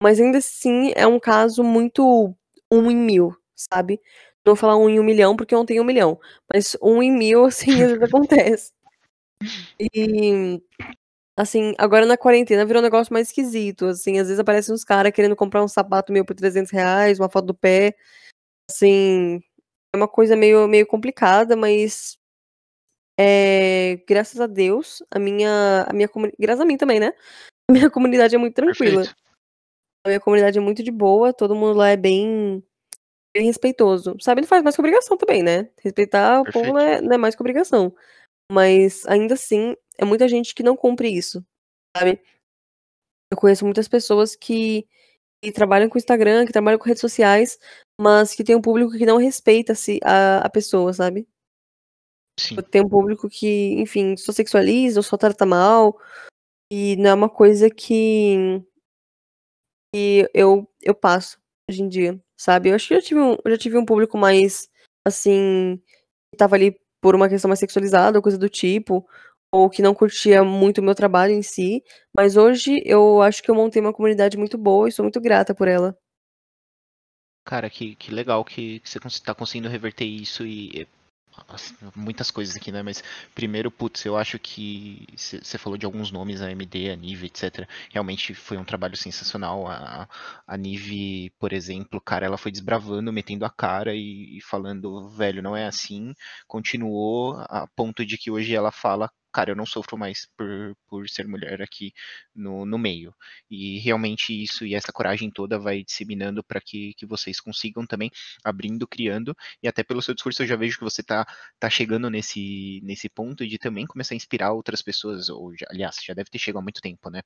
mas 0.02 0.20
ainda 0.20 0.38
assim 0.38 0.92
é 0.96 1.06
um 1.06 1.20
caso 1.20 1.64
muito 1.64 2.34
um 2.72 2.90
em 2.90 2.96
mil, 2.96 3.36
sabe? 3.56 4.00
Não 4.46 4.54
vou 4.54 4.56
falar 4.56 4.76
um 4.78 4.88
em 4.90 5.00
um 5.00 5.04
milhão, 5.04 5.36
porque 5.36 5.54
eu 5.54 5.58
não 5.60 5.66
tenho 5.66 5.82
um 5.82 5.86
milhão, 5.86 6.20
mas 6.52 6.76
um 6.82 7.02
em 7.02 7.12
mil, 7.12 7.46
assim, 7.46 7.72
às 7.82 7.92
vezes 7.92 8.02
acontece. 8.04 8.72
E, 9.80 10.60
assim, 11.42 11.74
agora 11.76 12.06
na 12.06 12.16
quarentena 12.16 12.64
virou 12.64 12.80
um 12.80 12.84
negócio 12.84 13.12
mais 13.12 13.28
esquisito, 13.28 13.86
assim, 13.86 14.18
às 14.18 14.28
vezes 14.28 14.38
aparecem 14.38 14.74
uns 14.74 14.84
caras 14.84 15.12
querendo 15.12 15.36
comprar 15.36 15.62
um 15.62 15.68
sapato 15.68 16.12
meu 16.12 16.24
por 16.24 16.34
300 16.34 16.70
reais, 16.70 17.18
uma 17.18 17.28
foto 17.28 17.46
do 17.46 17.54
pé, 17.54 17.96
assim, 18.70 19.40
é 19.92 19.96
uma 19.96 20.08
coisa 20.08 20.36
meio, 20.36 20.68
meio 20.68 20.86
complicada, 20.86 21.56
mas 21.56 22.16
é, 23.18 24.02
graças 24.08 24.40
a 24.40 24.46
Deus, 24.46 25.02
a 25.10 25.18
minha, 25.18 25.84
a 25.88 25.92
minha 25.92 26.08
comunidade, 26.08 26.40
graças 26.40 26.60
a 26.60 26.64
mim 26.64 26.76
também, 26.76 27.00
né? 27.00 27.12
A 27.68 27.72
minha 27.88 27.90
comunidade 27.90 28.34
é 28.34 28.38
muito 28.38 28.54
tranquila. 28.54 29.02
Perfeito. 29.02 29.22
A 30.04 30.08
minha 30.08 30.20
comunidade 30.20 30.58
é 30.58 30.60
muito 30.60 30.82
de 30.82 30.90
boa, 30.90 31.32
todo 31.32 31.54
mundo 31.54 31.76
lá 31.76 31.88
é 31.88 31.96
bem, 31.96 32.64
bem 33.34 33.46
respeitoso. 33.46 34.16
Sabe, 34.20 34.40
não 34.40 34.48
faz 34.48 34.62
mais 34.62 34.74
que 34.74 34.80
obrigação 34.80 35.16
também, 35.16 35.42
né? 35.42 35.68
Respeitar 35.80 36.40
o 36.40 36.44
povo 36.44 36.72
Perfeito. 36.72 36.74
não 36.74 36.80
é, 36.80 37.00
não 37.00 37.12
é 37.12 37.18
mais 37.18 37.34
que 37.34 37.42
obrigação. 37.42 37.94
Mas 38.52 39.06
ainda 39.06 39.32
assim, 39.32 39.74
é 39.96 40.04
muita 40.04 40.28
gente 40.28 40.54
que 40.54 40.62
não 40.62 40.76
cumpre 40.76 41.08
isso, 41.08 41.42
sabe? 41.96 42.20
Eu 43.30 43.38
conheço 43.38 43.64
muitas 43.64 43.88
pessoas 43.88 44.36
que, 44.36 44.86
que 45.42 45.50
trabalham 45.50 45.88
com 45.88 45.96
Instagram, 45.96 46.44
que 46.44 46.52
trabalham 46.52 46.78
com 46.78 46.84
redes 46.84 47.00
sociais, 47.00 47.58
mas 47.98 48.34
que 48.34 48.44
tem 48.44 48.54
um 48.54 48.60
público 48.60 48.92
que 48.92 49.06
não 49.06 49.16
respeita-se 49.16 49.98
a, 50.04 50.44
a 50.44 50.50
pessoa, 50.50 50.92
sabe? 50.92 51.26
Sim. 52.38 52.56
Tem 52.70 52.82
um 52.82 52.88
público 52.90 53.26
que, 53.26 53.72
enfim, 53.80 54.18
só 54.18 54.32
sexualiza 54.32 54.98
ou 54.98 55.02
só 55.02 55.16
trata 55.16 55.46
mal. 55.46 55.98
E 56.70 56.96
não 56.96 57.08
é 57.08 57.14
uma 57.14 57.30
coisa 57.30 57.70
que, 57.70 58.62
que 59.94 60.28
eu, 60.34 60.70
eu 60.82 60.94
passo 60.94 61.40
hoje 61.70 61.82
em 61.82 61.88
dia, 61.88 62.22
sabe? 62.38 62.68
Eu 62.68 62.74
acho 62.74 62.88
que 62.88 62.94
eu 62.94 63.02
tive 63.02 63.20
um, 63.20 63.36
já 63.46 63.56
tive 63.56 63.78
um 63.78 63.86
público 63.86 64.18
mais, 64.18 64.70
assim, 65.06 65.82
que 66.30 66.36
tava 66.36 66.56
ali 66.56 66.81
por 67.02 67.16
uma 67.16 67.28
questão 67.30 67.48
mais 67.50 67.60
sexualizada 67.60 68.18
ou 68.18 68.22
coisa 68.22 68.38
do 68.38 68.50
tipo, 68.50 69.06
ou 69.52 69.70
que 69.70 69.82
não 69.82 69.94
curtia 69.94 70.44
muito 70.44 70.80
o 70.80 70.84
meu 70.84 70.96
trabalho 70.96 71.34
em 71.34 71.42
si. 71.42 71.84
Mas 72.16 72.36
hoje 72.38 72.82
eu 72.86 73.22
acho 73.22 73.42
que 73.44 73.50
eu 73.52 73.56
montei 73.56 73.82
uma 73.82 73.94
comunidade 73.94 74.38
muito 74.38 74.58
boa 74.58 74.88
e 74.88 74.92
sou 74.92 75.04
muito 75.04 75.20
grata 75.22 75.54
por 75.54 75.68
ela. 75.68 75.96
Cara, 77.44 77.70
que, 77.70 77.94
que 77.96 78.10
legal 78.12 78.44
que, 78.44 78.80
que 78.80 78.88
você 78.88 78.98
cons- 79.00 79.20
tá 79.20 79.34
conseguindo 79.34 79.68
reverter 79.68 80.04
isso 80.04 80.44
e. 80.46 80.86
muitas 81.94 82.30
coisas 82.30 82.56
aqui, 82.56 82.70
né? 82.70 82.82
Mas 82.82 83.02
primeiro, 83.34 83.70
putz, 83.70 84.04
eu 84.04 84.16
acho 84.16 84.38
que 84.38 85.06
você 85.16 85.58
falou 85.58 85.78
de 85.78 85.86
alguns 85.86 86.10
nomes, 86.10 86.40
a 86.42 86.46
AMD, 86.46 86.90
a 86.90 86.96
Nive, 86.96 87.26
etc. 87.26 87.66
Realmente 87.90 88.34
foi 88.34 88.56
um 88.56 88.64
trabalho 88.64 88.96
sensacional. 88.96 89.66
A, 89.68 90.08
a 90.46 90.56
Nive, 90.56 91.30
por 91.38 91.52
exemplo, 91.52 92.00
cara, 92.00 92.26
ela 92.26 92.38
foi 92.38 92.52
desbravando, 92.52 93.12
metendo 93.12 93.44
a 93.44 93.50
cara 93.50 93.94
e, 93.94 94.38
e 94.38 94.40
falando, 94.42 95.08
velho, 95.10 95.42
não 95.42 95.56
é 95.56 95.66
assim. 95.66 96.14
Continuou 96.46 97.36
a 97.48 97.66
ponto 97.74 98.04
de 98.04 98.18
que 98.18 98.30
hoje 98.30 98.54
ela 98.54 98.70
fala, 98.72 99.10
cara, 99.32 99.50
eu 99.50 99.56
não 99.56 99.66
sofro 99.66 99.96
mais 99.98 100.26
por, 100.36 100.76
por 100.86 101.08
ser 101.08 101.26
mulher 101.26 101.62
aqui 101.62 101.92
no, 102.34 102.64
no 102.66 102.78
meio. 102.78 103.14
E 103.50 103.78
realmente 103.80 104.32
isso 104.32 104.66
e 104.66 104.74
essa 104.74 104.92
coragem 104.92 105.30
toda 105.30 105.58
vai 105.58 105.82
disseminando 105.84 106.42
para 106.44 106.60
que, 106.60 106.94
que 106.94 107.06
vocês 107.06 107.40
consigam 107.40 107.86
também, 107.86 108.10
abrindo, 108.44 108.86
criando, 108.86 109.34
e 109.62 109.68
até 109.68 109.82
pelo 109.82 110.02
seu 110.02 110.14
discurso 110.14 110.42
eu 110.42 110.46
já 110.46 110.56
vejo 110.56 110.78
que 110.78 110.84
você 110.84 111.02
tá, 111.02 111.26
tá 111.58 111.70
chegando 111.70 112.10
nesse, 112.10 112.80
nesse 112.82 113.08
ponto 113.08 113.46
de 113.46 113.58
também 113.58 113.86
começar 113.86 114.14
a 114.14 114.16
inspirar 114.16 114.52
outras 114.52 114.82
pessoas, 114.82 115.28
ou 115.28 115.54
já, 115.56 115.66
aliás, 115.70 115.96
já 116.02 116.14
deve 116.14 116.30
ter 116.30 116.38
chegado 116.38 116.60
há 116.60 116.62
muito 116.62 116.80
tempo, 116.80 117.10
né? 117.10 117.22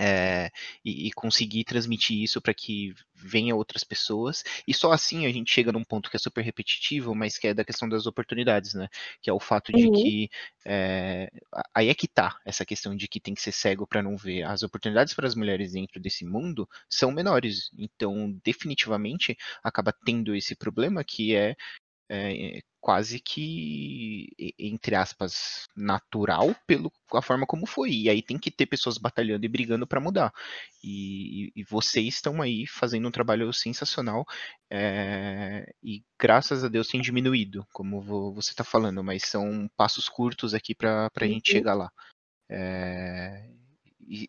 É, 0.00 0.50
e, 0.84 1.08
e, 1.08 1.12
conseguir 1.12 1.64
transmitir 1.64 2.22
isso 2.22 2.40
para 2.40 2.54
que 2.54 2.94
venha 3.14 3.56
outras 3.56 3.82
pessoas 3.82 4.44
e 4.66 4.72
só 4.72 4.92
assim 4.92 5.26
a 5.26 5.32
gente 5.32 5.52
chega 5.52 5.72
num 5.72 5.82
ponto 5.82 6.08
que 6.08 6.16
é 6.16 6.20
super 6.20 6.42
repetitivo, 6.42 7.16
mas 7.16 7.36
que 7.36 7.48
é 7.48 7.54
da 7.54 7.64
questão 7.64 7.88
das 7.88 8.06
oportunidades, 8.06 8.74
né? 8.74 8.88
Que 9.20 9.28
é 9.28 9.32
o 9.32 9.40
fato 9.40 9.72
de 9.72 9.88
Uhum. 9.88 9.92
que 9.92 10.30
é, 10.64 11.30
aí 11.74 11.88
é 11.88 11.94
que 11.94 12.06
tá 12.06 12.38
essa 12.44 12.64
questão 12.64 12.94
de 12.96 13.08
que 13.08 13.20
tem 13.20 13.34
que 13.34 13.42
ser 13.42 13.52
cego 13.52 13.86
para 13.86 14.02
não 14.02 14.16
ver. 14.16 14.44
As 14.44 14.62
oportunidades 14.62 15.14
para 15.14 15.26
as 15.26 15.34
mulheres 15.34 15.72
dentro 15.72 16.00
desse 16.00 16.24
mundo 16.24 16.68
são 16.88 17.10
menores, 17.10 17.70
então 17.76 18.32
definitivamente 18.44 19.36
acaba 19.62 19.92
tendo 20.04 20.34
esse 20.34 20.54
problema 20.54 21.02
que 21.04 21.34
é 21.34 21.56
é, 22.10 22.60
quase 22.80 23.20
que, 23.20 24.28
entre 24.58 24.94
aspas, 24.94 25.68
natural 25.76 26.54
pelo 26.66 26.90
a 27.12 27.20
forma 27.20 27.46
como 27.46 27.66
foi. 27.66 27.90
E 27.90 28.08
aí 28.08 28.22
tem 28.22 28.38
que 28.38 28.50
ter 28.50 28.66
pessoas 28.66 28.98
batalhando 28.98 29.44
e 29.44 29.48
brigando 29.48 29.86
para 29.86 30.00
mudar. 30.00 30.32
E, 30.82 31.52
e, 31.54 31.64
vocês 31.64 32.14
estão 32.14 32.40
aí 32.40 32.66
fazendo 32.66 33.08
um 33.08 33.10
trabalho 33.10 33.52
sensacional. 33.52 34.24
É, 34.70 35.70
e 35.82 36.02
graças 36.18 36.64
a 36.64 36.68
Deus 36.68 36.88
tem 36.88 37.00
diminuído, 37.00 37.66
como 37.72 38.00
você 38.32 38.50
está 38.50 38.64
falando, 38.64 39.02
mas 39.02 39.22
são 39.24 39.68
passos 39.76 40.08
curtos 40.08 40.54
aqui 40.54 40.74
para 40.74 41.10
a 41.14 41.24
Uhum. 41.24 41.28
gente 41.30 41.52
chegar 41.52 41.74
lá. 41.74 41.90
É, 42.50 43.50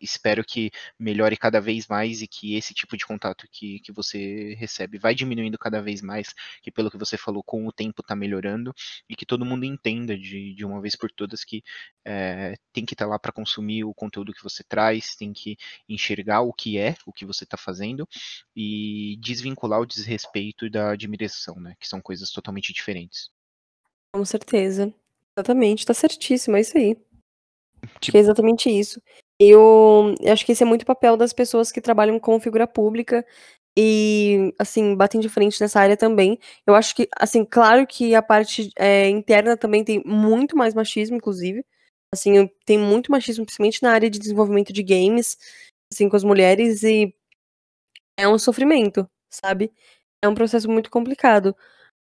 espero 0.00 0.44
que 0.44 0.70
melhore 0.98 1.36
cada 1.36 1.60
vez 1.60 1.86
mais 1.86 2.22
e 2.22 2.26
que 2.26 2.56
esse 2.56 2.74
tipo 2.74 2.96
de 2.96 3.06
contato 3.06 3.46
que, 3.50 3.80
que 3.80 3.92
você 3.92 4.54
recebe 4.54 4.98
vai 4.98 5.14
diminuindo 5.14 5.58
cada 5.58 5.80
vez 5.80 6.02
mais, 6.02 6.34
que 6.62 6.70
pelo 6.70 6.90
que 6.90 6.98
você 6.98 7.16
falou, 7.16 7.42
com 7.42 7.66
o 7.66 7.72
tempo 7.72 8.00
está 8.00 8.14
melhorando, 8.14 8.74
e 9.08 9.16
que 9.16 9.26
todo 9.26 9.44
mundo 9.44 9.64
entenda 9.64 10.16
de, 10.16 10.54
de 10.54 10.64
uma 10.64 10.80
vez 10.80 10.96
por 10.96 11.10
todas 11.10 11.44
que 11.44 11.62
é, 12.04 12.56
tem 12.72 12.84
que 12.84 12.94
estar 12.94 13.06
tá 13.06 13.10
lá 13.10 13.18
para 13.18 13.32
consumir 13.32 13.84
o 13.84 13.94
conteúdo 13.94 14.32
que 14.32 14.42
você 14.42 14.62
traz, 14.62 15.14
tem 15.16 15.32
que 15.32 15.56
enxergar 15.88 16.42
o 16.42 16.52
que 16.52 16.78
é, 16.78 16.96
o 17.06 17.12
que 17.12 17.24
você 17.24 17.44
está 17.44 17.56
fazendo, 17.56 18.08
e 18.54 19.16
desvincular 19.20 19.80
o 19.80 19.86
desrespeito 19.86 20.68
da 20.68 20.90
admiração, 20.90 21.56
né? 21.56 21.74
Que 21.78 21.88
são 21.88 22.00
coisas 22.00 22.30
totalmente 22.30 22.72
diferentes. 22.72 23.30
Com 24.12 24.24
certeza. 24.24 24.92
Exatamente, 25.36 25.86
tá 25.86 25.94
certíssimo, 25.94 26.56
é 26.56 26.60
isso 26.60 26.76
aí. 26.76 26.96
Acho 27.82 28.10
que 28.10 28.16
é 28.16 28.20
exatamente 28.20 28.68
isso. 28.68 29.00
Eu 29.42 30.14
acho 30.30 30.44
que 30.44 30.52
esse 30.52 30.62
é 30.62 30.66
muito 30.66 30.84
papel 30.84 31.16
das 31.16 31.32
pessoas 31.32 31.72
que 31.72 31.80
trabalham 31.80 32.20
com 32.20 32.38
figura 32.38 32.66
pública 32.66 33.24
e, 33.78 34.52
assim, 34.58 34.94
batem 34.94 35.18
de 35.20 35.30
frente 35.30 35.58
nessa 35.62 35.80
área 35.80 35.96
também. 35.96 36.38
Eu 36.66 36.74
acho 36.74 36.94
que, 36.94 37.08
assim, 37.18 37.42
claro 37.44 37.86
que 37.86 38.14
a 38.14 38.20
parte 38.22 38.70
é, 38.78 39.08
interna 39.08 39.56
também 39.56 39.82
tem 39.82 40.02
muito 40.04 40.56
mais 40.58 40.74
machismo, 40.74 41.16
inclusive. 41.16 41.64
Assim, 42.12 42.50
tem 42.66 42.76
muito 42.78 43.10
machismo, 43.10 43.46
principalmente 43.46 43.82
na 43.82 43.92
área 43.92 44.10
de 44.10 44.18
desenvolvimento 44.18 44.72
de 44.74 44.82
games, 44.82 45.38
assim, 45.92 46.08
com 46.08 46.16
as 46.16 46.24
mulheres, 46.24 46.82
e 46.82 47.14
é 48.16 48.28
um 48.28 48.38
sofrimento, 48.38 49.08
sabe? 49.30 49.72
É 50.22 50.28
um 50.28 50.34
processo 50.34 50.68
muito 50.70 50.90
complicado. 50.90 51.54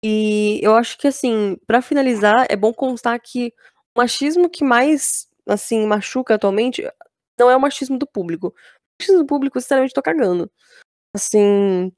E 0.04 0.60
eu 0.62 0.74
acho 0.76 0.98
que, 0.98 1.08
assim, 1.08 1.58
para 1.66 1.82
finalizar, 1.82 2.46
é 2.50 2.56
bom 2.56 2.72
constar 2.74 3.20
que 3.20 3.52
o 3.96 4.00
machismo 4.02 4.50
que 4.50 4.64
mais, 4.64 5.26
assim, 5.48 5.86
machuca 5.86 6.34
atualmente 6.36 6.84
não 7.38 7.50
é 7.50 7.56
o 7.56 7.60
machismo 7.60 7.98
do 7.98 8.06
público. 8.06 8.48
O 8.48 8.52
machismo 9.02 9.22
do 9.22 9.26
público, 9.26 9.60
sinceramente, 9.60 9.94
tô 9.94 10.02
cagando. 10.02 10.50
Assim, 11.14 11.92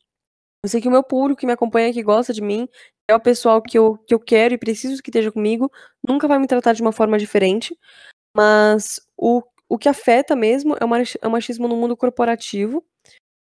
eu 0.64 0.68
sei 0.68 0.80
que 0.80 0.88
o 0.88 0.90
meu 0.90 1.02
público 1.02 1.40
que 1.40 1.46
me 1.46 1.52
acompanha, 1.52 1.92
que 1.92 2.02
gosta 2.02 2.32
de 2.32 2.42
mim, 2.42 2.68
é 3.08 3.14
o 3.14 3.20
pessoal 3.20 3.62
que 3.62 3.78
eu, 3.78 3.96
que 3.98 4.14
eu 4.14 4.20
quero 4.20 4.54
e 4.54 4.58
preciso 4.58 5.02
que 5.02 5.10
esteja 5.10 5.32
comigo, 5.32 5.70
nunca 6.06 6.28
vai 6.28 6.38
me 6.38 6.46
tratar 6.46 6.72
de 6.72 6.82
uma 6.82 6.92
forma 6.92 7.18
diferente. 7.18 7.76
Mas 8.36 9.00
o, 9.16 9.42
o 9.68 9.78
que 9.78 9.88
afeta 9.88 10.36
mesmo 10.36 10.76
é 10.80 10.84
o 11.26 11.30
machismo 11.30 11.68
no 11.68 11.76
mundo 11.76 11.96
corporativo, 11.96 12.84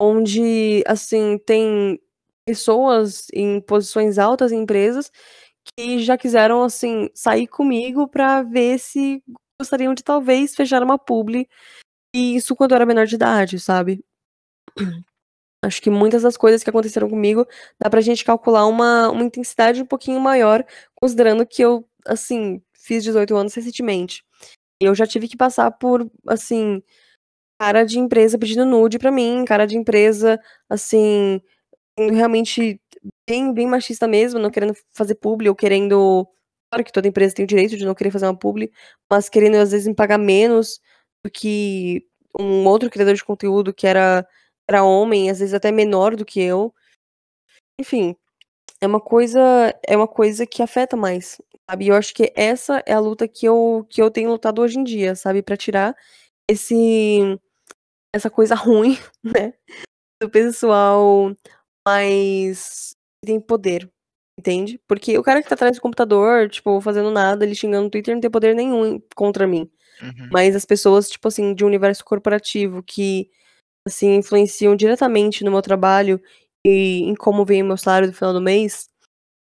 onde, 0.00 0.82
assim, 0.86 1.38
tem 1.38 2.00
pessoas 2.46 3.26
em 3.32 3.60
posições 3.60 4.18
altas 4.18 4.52
em 4.52 4.62
empresas 4.62 5.10
que 5.76 6.00
já 6.00 6.18
quiseram, 6.18 6.62
assim, 6.64 7.08
sair 7.14 7.46
comigo 7.46 8.08
pra 8.08 8.42
ver 8.42 8.78
se 8.78 9.22
gostariam 9.62 9.94
de 9.94 10.02
talvez 10.02 10.54
fechar 10.54 10.82
uma 10.82 10.98
publi 10.98 11.48
e 12.14 12.36
isso 12.36 12.56
quando 12.56 12.72
eu 12.72 12.76
era 12.76 12.86
menor 12.86 13.06
de 13.06 13.14
idade, 13.14 13.60
sabe? 13.60 14.04
Acho 15.64 15.80
que 15.80 15.90
muitas 15.90 16.22
das 16.22 16.36
coisas 16.36 16.64
que 16.64 16.70
aconteceram 16.70 17.08
comigo 17.08 17.46
dá 17.80 17.88
pra 17.88 18.00
gente 18.00 18.24
calcular 18.24 18.66
uma, 18.66 19.10
uma 19.10 19.24
intensidade 19.24 19.80
um 19.82 19.86
pouquinho 19.86 20.20
maior, 20.20 20.64
considerando 20.94 21.46
que 21.46 21.62
eu, 21.62 21.88
assim, 22.06 22.60
fiz 22.74 23.04
18 23.04 23.36
anos 23.36 23.54
recentemente. 23.54 24.24
Eu 24.80 24.94
já 24.94 25.06
tive 25.06 25.28
que 25.28 25.36
passar 25.36 25.70
por, 25.70 26.10
assim, 26.28 26.82
cara 27.60 27.84
de 27.84 27.98
empresa 27.98 28.38
pedindo 28.38 28.66
nude 28.66 28.98
pra 28.98 29.12
mim, 29.12 29.44
cara 29.46 29.66
de 29.66 29.76
empresa, 29.76 30.40
assim, 30.68 31.40
realmente 31.96 32.80
bem, 33.28 33.54
bem 33.54 33.66
machista 33.66 34.08
mesmo, 34.08 34.40
não 34.40 34.50
querendo 34.50 34.74
fazer 34.92 35.14
publi 35.16 35.48
ou 35.48 35.54
querendo. 35.54 36.26
Claro 36.72 36.84
que 36.84 36.92
toda 36.92 37.06
empresa 37.06 37.34
tem 37.34 37.44
o 37.44 37.48
direito 37.48 37.76
de 37.76 37.84
não 37.84 37.94
querer 37.94 38.10
fazer 38.10 38.24
uma 38.24 38.34
publi, 38.34 38.72
mas 39.10 39.28
querendo 39.28 39.56
às 39.56 39.72
vezes 39.72 39.94
pagar 39.94 40.16
menos 40.16 40.80
do 41.22 41.30
que 41.30 42.06
um 42.40 42.66
outro 42.66 42.88
criador 42.88 43.14
de 43.14 43.22
conteúdo 43.22 43.74
que 43.74 43.86
era, 43.86 44.26
era 44.66 44.82
homem, 44.82 45.28
às 45.28 45.40
vezes 45.40 45.52
até 45.52 45.70
menor 45.70 46.16
do 46.16 46.24
que 46.24 46.40
eu. 46.40 46.74
Enfim, 47.78 48.16
é 48.80 48.86
uma 48.86 49.00
coisa, 49.00 49.38
é 49.86 49.94
uma 49.94 50.08
coisa 50.08 50.46
que 50.46 50.62
afeta 50.62 50.96
mais, 50.96 51.38
sabe? 51.70 51.84
E 51.84 51.88
eu 51.88 51.94
acho 51.94 52.14
que 52.14 52.32
essa 52.34 52.82
é 52.86 52.94
a 52.94 53.00
luta 53.00 53.28
que 53.28 53.44
eu, 53.46 53.86
que 53.90 54.00
eu 54.00 54.10
tenho 54.10 54.30
lutado 54.30 54.62
hoje 54.62 54.78
em 54.78 54.84
dia, 54.84 55.14
sabe? 55.14 55.42
Para 55.42 55.58
tirar 55.58 55.94
esse 56.48 57.38
essa 58.14 58.30
coisa 58.30 58.54
ruim, 58.54 58.96
né? 59.22 59.52
Do 60.22 60.30
pessoal 60.30 61.36
mais 61.86 62.96
tem 63.22 63.38
poder, 63.38 63.90
entende? 64.38 64.80
Porque 64.86 65.18
o 65.18 65.22
cara 65.22 65.42
que 65.42 65.48
tá 65.48 65.54
atrás 65.54 65.76
do 65.76 65.82
computador, 65.82 66.48
tipo, 66.48 66.80
fazendo 66.80 67.10
nada, 67.10 67.44
ele 67.44 67.54
xingando 67.54 67.84
no 67.84 67.90
Twitter, 67.90 68.14
não 68.14 68.20
tem 68.20 68.30
poder 68.30 68.54
nenhum 68.54 69.00
contra 69.14 69.46
mim. 69.46 69.70
Uhum. 70.02 70.28
Mas 70.32 70.56
as 70.56 70.64
pessoas, 70.64 71.08
tipo 71.08 71.28
assim, 71.28 71.54
de 71.54 71.64
um 71.64 71.68
universo 71.68 72.04
corporativo 72.04 72.82
que, 72.82 73.30
assim, 73.86 74.16
influenciam 74.16 74.74
diretamente 74.74 75.44
no 75.44 75.50
meu 75.50 75.62
trabalho 75.62 76.20
e 76.64 77.02
em 77.02 77.14
como 77.14 77.44
vem 77.44 77.62
o 77.62 77.66
meu 77.66 77.76
salário 77.76 78.08
do 78.08 78.14
final 78.14 78.32
do 78.32 78.40
mês, 78.40 78.88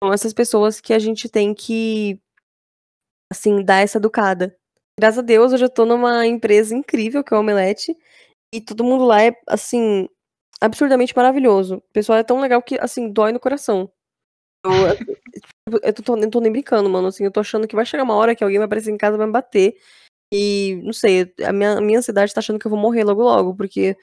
são 0.03 0.12
essas 0.12 0.32
pessoas 0.32 0.80
que 0.80 0.93
a 0.93 0.99
gente 0.99 1.28
tem 1.28 1.55
que, 1.55 2.20
assim, 3.32 3.64
dar 3.64 3.80
essa 3.80 3.99
educada. 3.99 4.57
Graças 4.99 5.18
a 5.18 5.22
Deus, 5.22 5.53
eu 5.53 5.59
já 5.59 5.68
tô 5.68 5.85
numa 5.85 6.26
empresa 6.26 6.74
incrível, 6.74 7.24
que 7.24 7.35
é 7.35 7.37
o 7.37 7.41
Omelete, 7.41 7.97
e 8.53 8.61
todo 8.61 8.85
mundo 8.85 9.05
lá 9.05 9.22
é, 9.22 9.32
assim, 9.49 10.09
absurdamente 10.61 11.16
maravilhoso. 11.16 11.76
O 11.76 11.93
pessoal 11.93 12.18
é 12.18 12.24
tão 12.24 12.41
legal 12.41 12.62
que, 12.62 12.78
assim, 12.78 13.11
dói 13.11 13.32
no 13.32 13.41
coração. 13.41 13.91
Eu, 14.65 14.73
eu, 15.69 15.81
eu, 15.83 15.93
tô, 15.95 16.17
eu 16.17 16.31
tô 16.31 16.41
nem 16.41 16.53
brincando, 16.53 16.89
mano, 16.89 17.09
assim, 17.09 17.25
eu 17.25 17.31
tô 17.31 17.41
achando 17.41 17.69
que 17.69 17.77
vai 17.77 17.87
chegar 17.87 18.05
uma 18.05 18.15
hora 18.15 18.35
que 18.35 18.43
alguém 18.45 18.59
vai 18.59 18.67
aparecer 18.67 18.91
em 18.91 18.97
casa 18.97 19.17
e 19.17 19.19
vai 19.19 19.27
me 19.27 19.33
bater. 19.33 19.77
E, 20.33 20.81
não 20.85 20.93
sei, 20.93 21.33
a 21.45 21.53
minha, 21.53 21.79
a 21.79 21.81
minha 21.81 21.99
ansiedade 21.99 22.35
tá 22.35 22.41
achando 22.41 22.59
que 22.59 22.67
eu 22.67 22.71
vou 22.71 22.81
morrer 22.81 23.05
logo 23.05 23.23
logo, 23.23 23.57
porque 23.57 23.97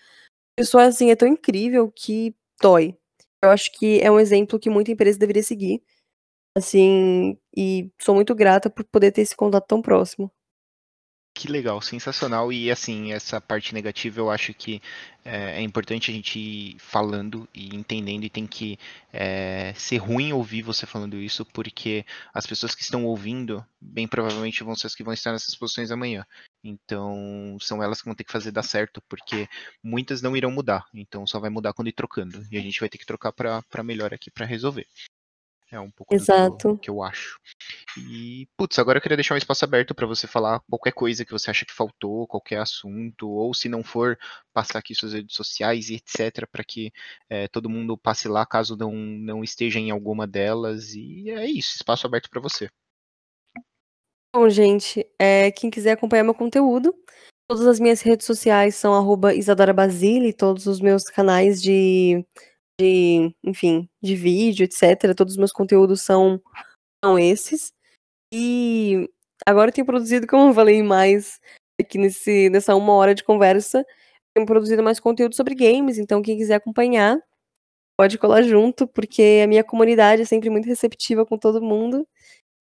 a 0.57 0.62
pessoa, 0.62 0.86
assim, 0.86 1.12
é 1.12 1.16
tão 1.16 1.28
incrível 1.28 1.91
que 1.91 2.36
dói. 2.62 2.97
Eu 3.43 3.49
acho 3.51 3.72
que 3.74 3.99
é 4.01 4.12
um 4.12 4.20
exemplo 4.20 4.59
que 4.59 4.70
muita 4.70 4.91
empresa 4.91 5.20
deveria 5.20 5.43
seguir. 5.43 5.84
Assim, 6.57 7.38
e 7.55 7.91
sou 8.01 8.16
muito 8.16 8.36
grata 8.36 8.70
por 8.70 8.84
poder 8.86 9.12
ter 9.12 9.22
esse 9.22 9.36
contato 9.36 9.68
tão 9.68 9.82
próximo. 9.82 10.32
Que 11.34 11.47
legal, 11.47 11.82
sensacional. 11.82 12.51
E 12.51 12.69
assim, 12.69 13.13
essa 13.13 13.39
parte 13.39 13.73
negativa 13.73 14.19
eu 14.19 14.29
acho 14.29 14.53
que 14.53 14.82
é, 15.23 15.59
é 15.59 15.61
importante 15.61 16.11
a 16.11 16.13
gente 16.13 16.38
ir 16.38 16.79
falando 16.79 17.47
e 17.53 17.73
entendendo, 17.75 18.25
e 18.25 18.29
tem 18.29 18.45
que 18.45 18.77
é, 19.13 19.73
ser 19.75 19.97
ruim 19.97 20.34
ouvir 20.34 20.61
você 20.61 20.86
falando 20.86 21.15
isso, 21.15 21.45
porque 21.45 22.05
as 22.34 22.45
pessoas 22.45 22.75
que 22.75 22.84
estão 22.84 23.05
ouvindo, 23.05 23.65
bem 23.79 24.07
provavelmente 24.07 24.63
vão 24.63 24.75
ser 24.75 24.88
as 24.88 24.95
que 24.95 25.03
vão 25.03 25.13
estar 25.13 25.32
nessas 25.32 25.55
posições 25.55 25.89
amanhã. 25.89 26.25
Então, 26.63 27.57
são 27.61 27.82
elas 27.82 28.01
que 28.01 28.05
vão 28.05 28.15
ter 28.15 28.25
que 28.25 28.32
fazer 28.32 28.51
dar 28.51 28.63
certo, 28.63 29.01
porque 29.07 29.47
muitas 29.82 30.21
não 30.21 30.36
irão 30.36 30.51
mudar. 30.51 30.86
Então, 30.93 31.25
só 31.25 31.39
vai 31.39 31.49
mudar 31.49 31.73
quando 31.73 31.88
ir 31.88 31.93
trocando. 31.93 32.45
E 32.51 32.57
a 32.57 32.61
gente 32.61 32.79
vai 32.79 32.89
ter 32.89 32.97
que 32.97 33.05
trocar 33.05 33.32
para 33.32 33.84
melhor 33.84 34.13
aqui 34.13 34.29
para 34.29 34.45
resolver. 34.45 34.86
É 35.71 35.79
um 35.79 35.89
pouco 35.89 36.13
Exato. 36.13 36.51
do 36.51 36.57
que 36.57 36.67
eu, 36.67 36.77
que 36.77 36.89
eu 36.89 37.01
acho. 37.01 37.39
E, 37.98 38.48
putz, 38.58 38.80
agora 38.80 38.98
eu 38.98 39.02
queria 39.02 39.18
deixar 39.18 39.36
um 39.36 39.38
espaço 39.38 39.66
aberto 39.66 39.94
para 39.94 40.08
você 40.08 40.28
falar 40.28 40.62
qualquer 40.70 40.94
coisa 40.94 41.26
que 41.26 41.32
você 41.32 41.50
acha 41.52 41.66
que 41.66 41.74
faltou, 41.74 42.28
qualquer 42.28 42.60
assunto, 42.60 43.30
ou 43.30 43.54
se 43.54 43.68
não 43.68 43.84
for, 43.84 44.18
passar 44.54 44.80
aqui 44.80 44.96
suas 44.96 45.14
redes 45.14 45.36
sociais 45.36 45.89
e 45.89 45.96
etc, 45.96 46.48
para 46.52 46.64
que 46.64 46.92
é, 47.30 47.48
todo 47.48 47.70
mundo 47.70 47.98
passe 47.98 48.28
lá 48.28 48.46
caso 48.46 48.78
não, 48.78 48.94
não 48.94 49.44
esteja 49.44 49.80
em 49.80 49.92
alguma 49.92 50.26
delas. 50.28 50.94
E 50.94 51.30
é 51.30 51.46
isso, 51.46 51.76
espaço 51.76 52.08
aberto 52.08 52.30
para 52.30 52.42
você. 52.42 52.70
Bom, 54.34 54.50
gente, 54.50 55.06
é, 55.20 55.52
quem 55.52 55.70
quiser 55.70 55.92
acompanhar 55.92 56.24
meu 56.24 56.34
conteúdo, 56.34 56.96
todas 57.50 57.68
as 57.68 57.80
minhas 57.80 58.02
redes 58.02 58.26
sociais 58.26 58.76
são 58.76 58.94
arroba 58.94 59.36
Isadora 59.36 59.74
Basile, 59.74 60.32
todos 60.32 60.68
os 60.68 60.80
meus 60.80 61.04
canais 61.04 61.62
de 61.62 62.26
de, 62.82 63.36
enfim, 63.44 63.88
de 64.02 64.16
vídeo, 64.16 64.64
etc. 64.64 65.16
Todos 65.16 65.34
os 65.34 65.38
meus 65.38 65.52
conteúdos 65.52 66.02
são, 66.02 66.42
são 67.04 67.20
esses. 67.20 67.72
E 68.34 69.09
agora 69.45 69.69
eu 69.69 69.73
tenho 69.73 69.86
produzido, 69.86 70.25
como 70.27 70.49
eu 70.49 70.53
falei 70.53 70.82
mais 70.84 71.39
aqui 71.79 71.97
nesse, 71.97 72.49
nessa 72.49 72.75
uma 72.75 72.93
hora 72.93 73.13
de 73.13 73.23
conversa, 73.23 73.86
tenho 74.34 74.45
produzido 74.45 74.82
mais 74.84 74.99
conteúdo 74.99 75.36
sobre 75.36 75.53
games, 75.55 75.97
então 75.97 76.21
quem 76.21 76.38
quiser 76.38 76.55
acompanhar, 76.55 77.17
pode 77.97 78.17
colar 78.19 78.43
junto, 78.43 78.88
porque 78.88 79.41
a 79.43 79.47
minha 79.47 79.63
comunidade 79.63 80.23
é 80.23 80.25
sempre 80.25 80.49
muito 80.49 80.65
receptiva 80.67 81.25
com 81.25 81.38
todo 81.38 81.61
mundo. 81.61 82.07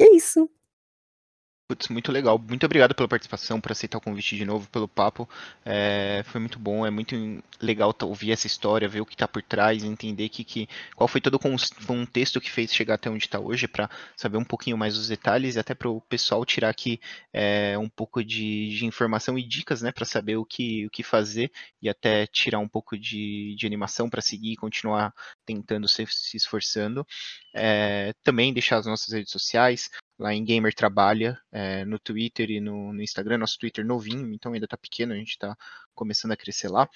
E 0.00 0.04
é 0.04 0.16
isso. 0.16 0.50
Putz, 1.70 1.86
muito 1.86 2.10
legal. 2.10 2.36
Muito 2.36 2.66
obrigado 2.66 2.96
pela 2.96 3.06
participação, 3.06 3.60
por 3.60 3.70
aceitar 3.70 3.98
o 3.98 4.00
convite 4.00 4.34
de 4.34 4.44
novo, 4.44 4.68
pelo 4.70 4.88
papo. 4.88 5.28
É, 5.64 6.20
foi 6.26 6.40
muito 6.40 6.58
bom, 6.58 6.84
é 6.84 6.90
muito 6.90 7.14
legal 7.62 7.94
ouvir 8.02 8.32
essa 8.32 8.48
história, 8.48 8.88
ver 8.88 9.00
o 9.00 9.06
que 9.06 9.14
está 9.14 9.28
por 9.28 9.40
trás, 9.40 9.84
entender 9.84 10.28
que, 10.30 10.42
que, 10.42 10.68
qual 10.96 11.06
foi 11.06 11.20
todo 11.20 11.34
o 11.34 11.86
contexto 11.86 12.40
que 12.40 12.50
fez 12.50 12.74
chegar 12.74 12.94
até 12.94 13.08
onde 13.08 13.24
está 13.26 13.38
hoje, 13.38 13.68
para 13.68 13.88
saber 14.16 14.36
um 14.36 14.44
pouquinho 14.44 14.76
mais 14.76 14.96
os 14.96 15.06
detalhes 15.06 15.54
e 15.54 15.60
até 15.60 15.72
para 15.72 15.88
o 15.88 16.00
pessoal 16.00 16.44
tirar 16.44 16.70
aqui 16.70 16.98
é, 17.32 17.78
um 17.78 17.88
pouco 17.88 18.24
de, 18.24 18.76
de, 18.76 18.84
informação 18.84 19.38
e 19.38 19.46
dicas, 19.46 19.80
né, 19.80 19.92
para 19.92 20.04
saber 20.04 20.38
o 20.38 20.44
que, 20.44 20.86
o 20.86 20.90
que 20.90 21.04
fazer 21.04 21.52
e 21.80 21.88
até 21.88 22.26
tirar 22.26 22.58
um 22.58 22.68
pouco 22.68 22.98
de, 22.98 23.54
de 23.56 23.64
animação 23.64 24.10
para 24.10 24.20
seguir 24.20 24.54
e 24.54 24.56
continuar 24.56 25.14
tentando 25.46 25.88
se, 25.88 26.04
se 26.08 26.36
esforçando. 26.36 27.06
É, 27.54 28.12
também 28.24 28.52
deixar 28.52 28.78
as 28.78 28.86
nossas 28.86 29.12
redes 29.12 29.30
sociais, 29.30 29.88
lá 30.20 30.34
em 30.34 30.44
Gamer 30.44 30.74
Trabalha, 30.74 31.40
é, 31.50 31.82
no 31.86 31.98
Twitter 31.98 32.50
e 32.50 32.60
no, 32.60 32.92
no, 32.92 33.02
Instagram, 33.02 33.38
nosso 33.38 33.58
Twitter 33.58 33.84
novinho, 33.84 34.32
então 34.34 34.52
ainda 34.52 34.66
está 34.66 34.76
pequeno, 34.76 35.14
a 35.14 35.16
gente 35.16 35.30
está 35.30 35.56
começando 35.94 36.32
a 36.32 36.36
crescer 36.36 36.68
lá. 36.68 36.86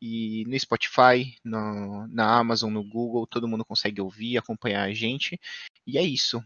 E 0.00 0.44
no 0.48 0.58
Spotify, 0.58 1.36
no, 1.44 2.08
na 2.08 2.36
Amazon, 2.36 2.72
no 2.72 2.82
Google, 2.82 3.24
todo 3.26 3.46
mundo 3.46 3.64
consegue 3.64 4.00
ouvir, 4.00 4.36
acompanhar 4.36 4.82
a 4.82 4.92
gente. 4.92 5.38
E 5.86 5.96
é 5.96 6.02
isso. 6.02 6.42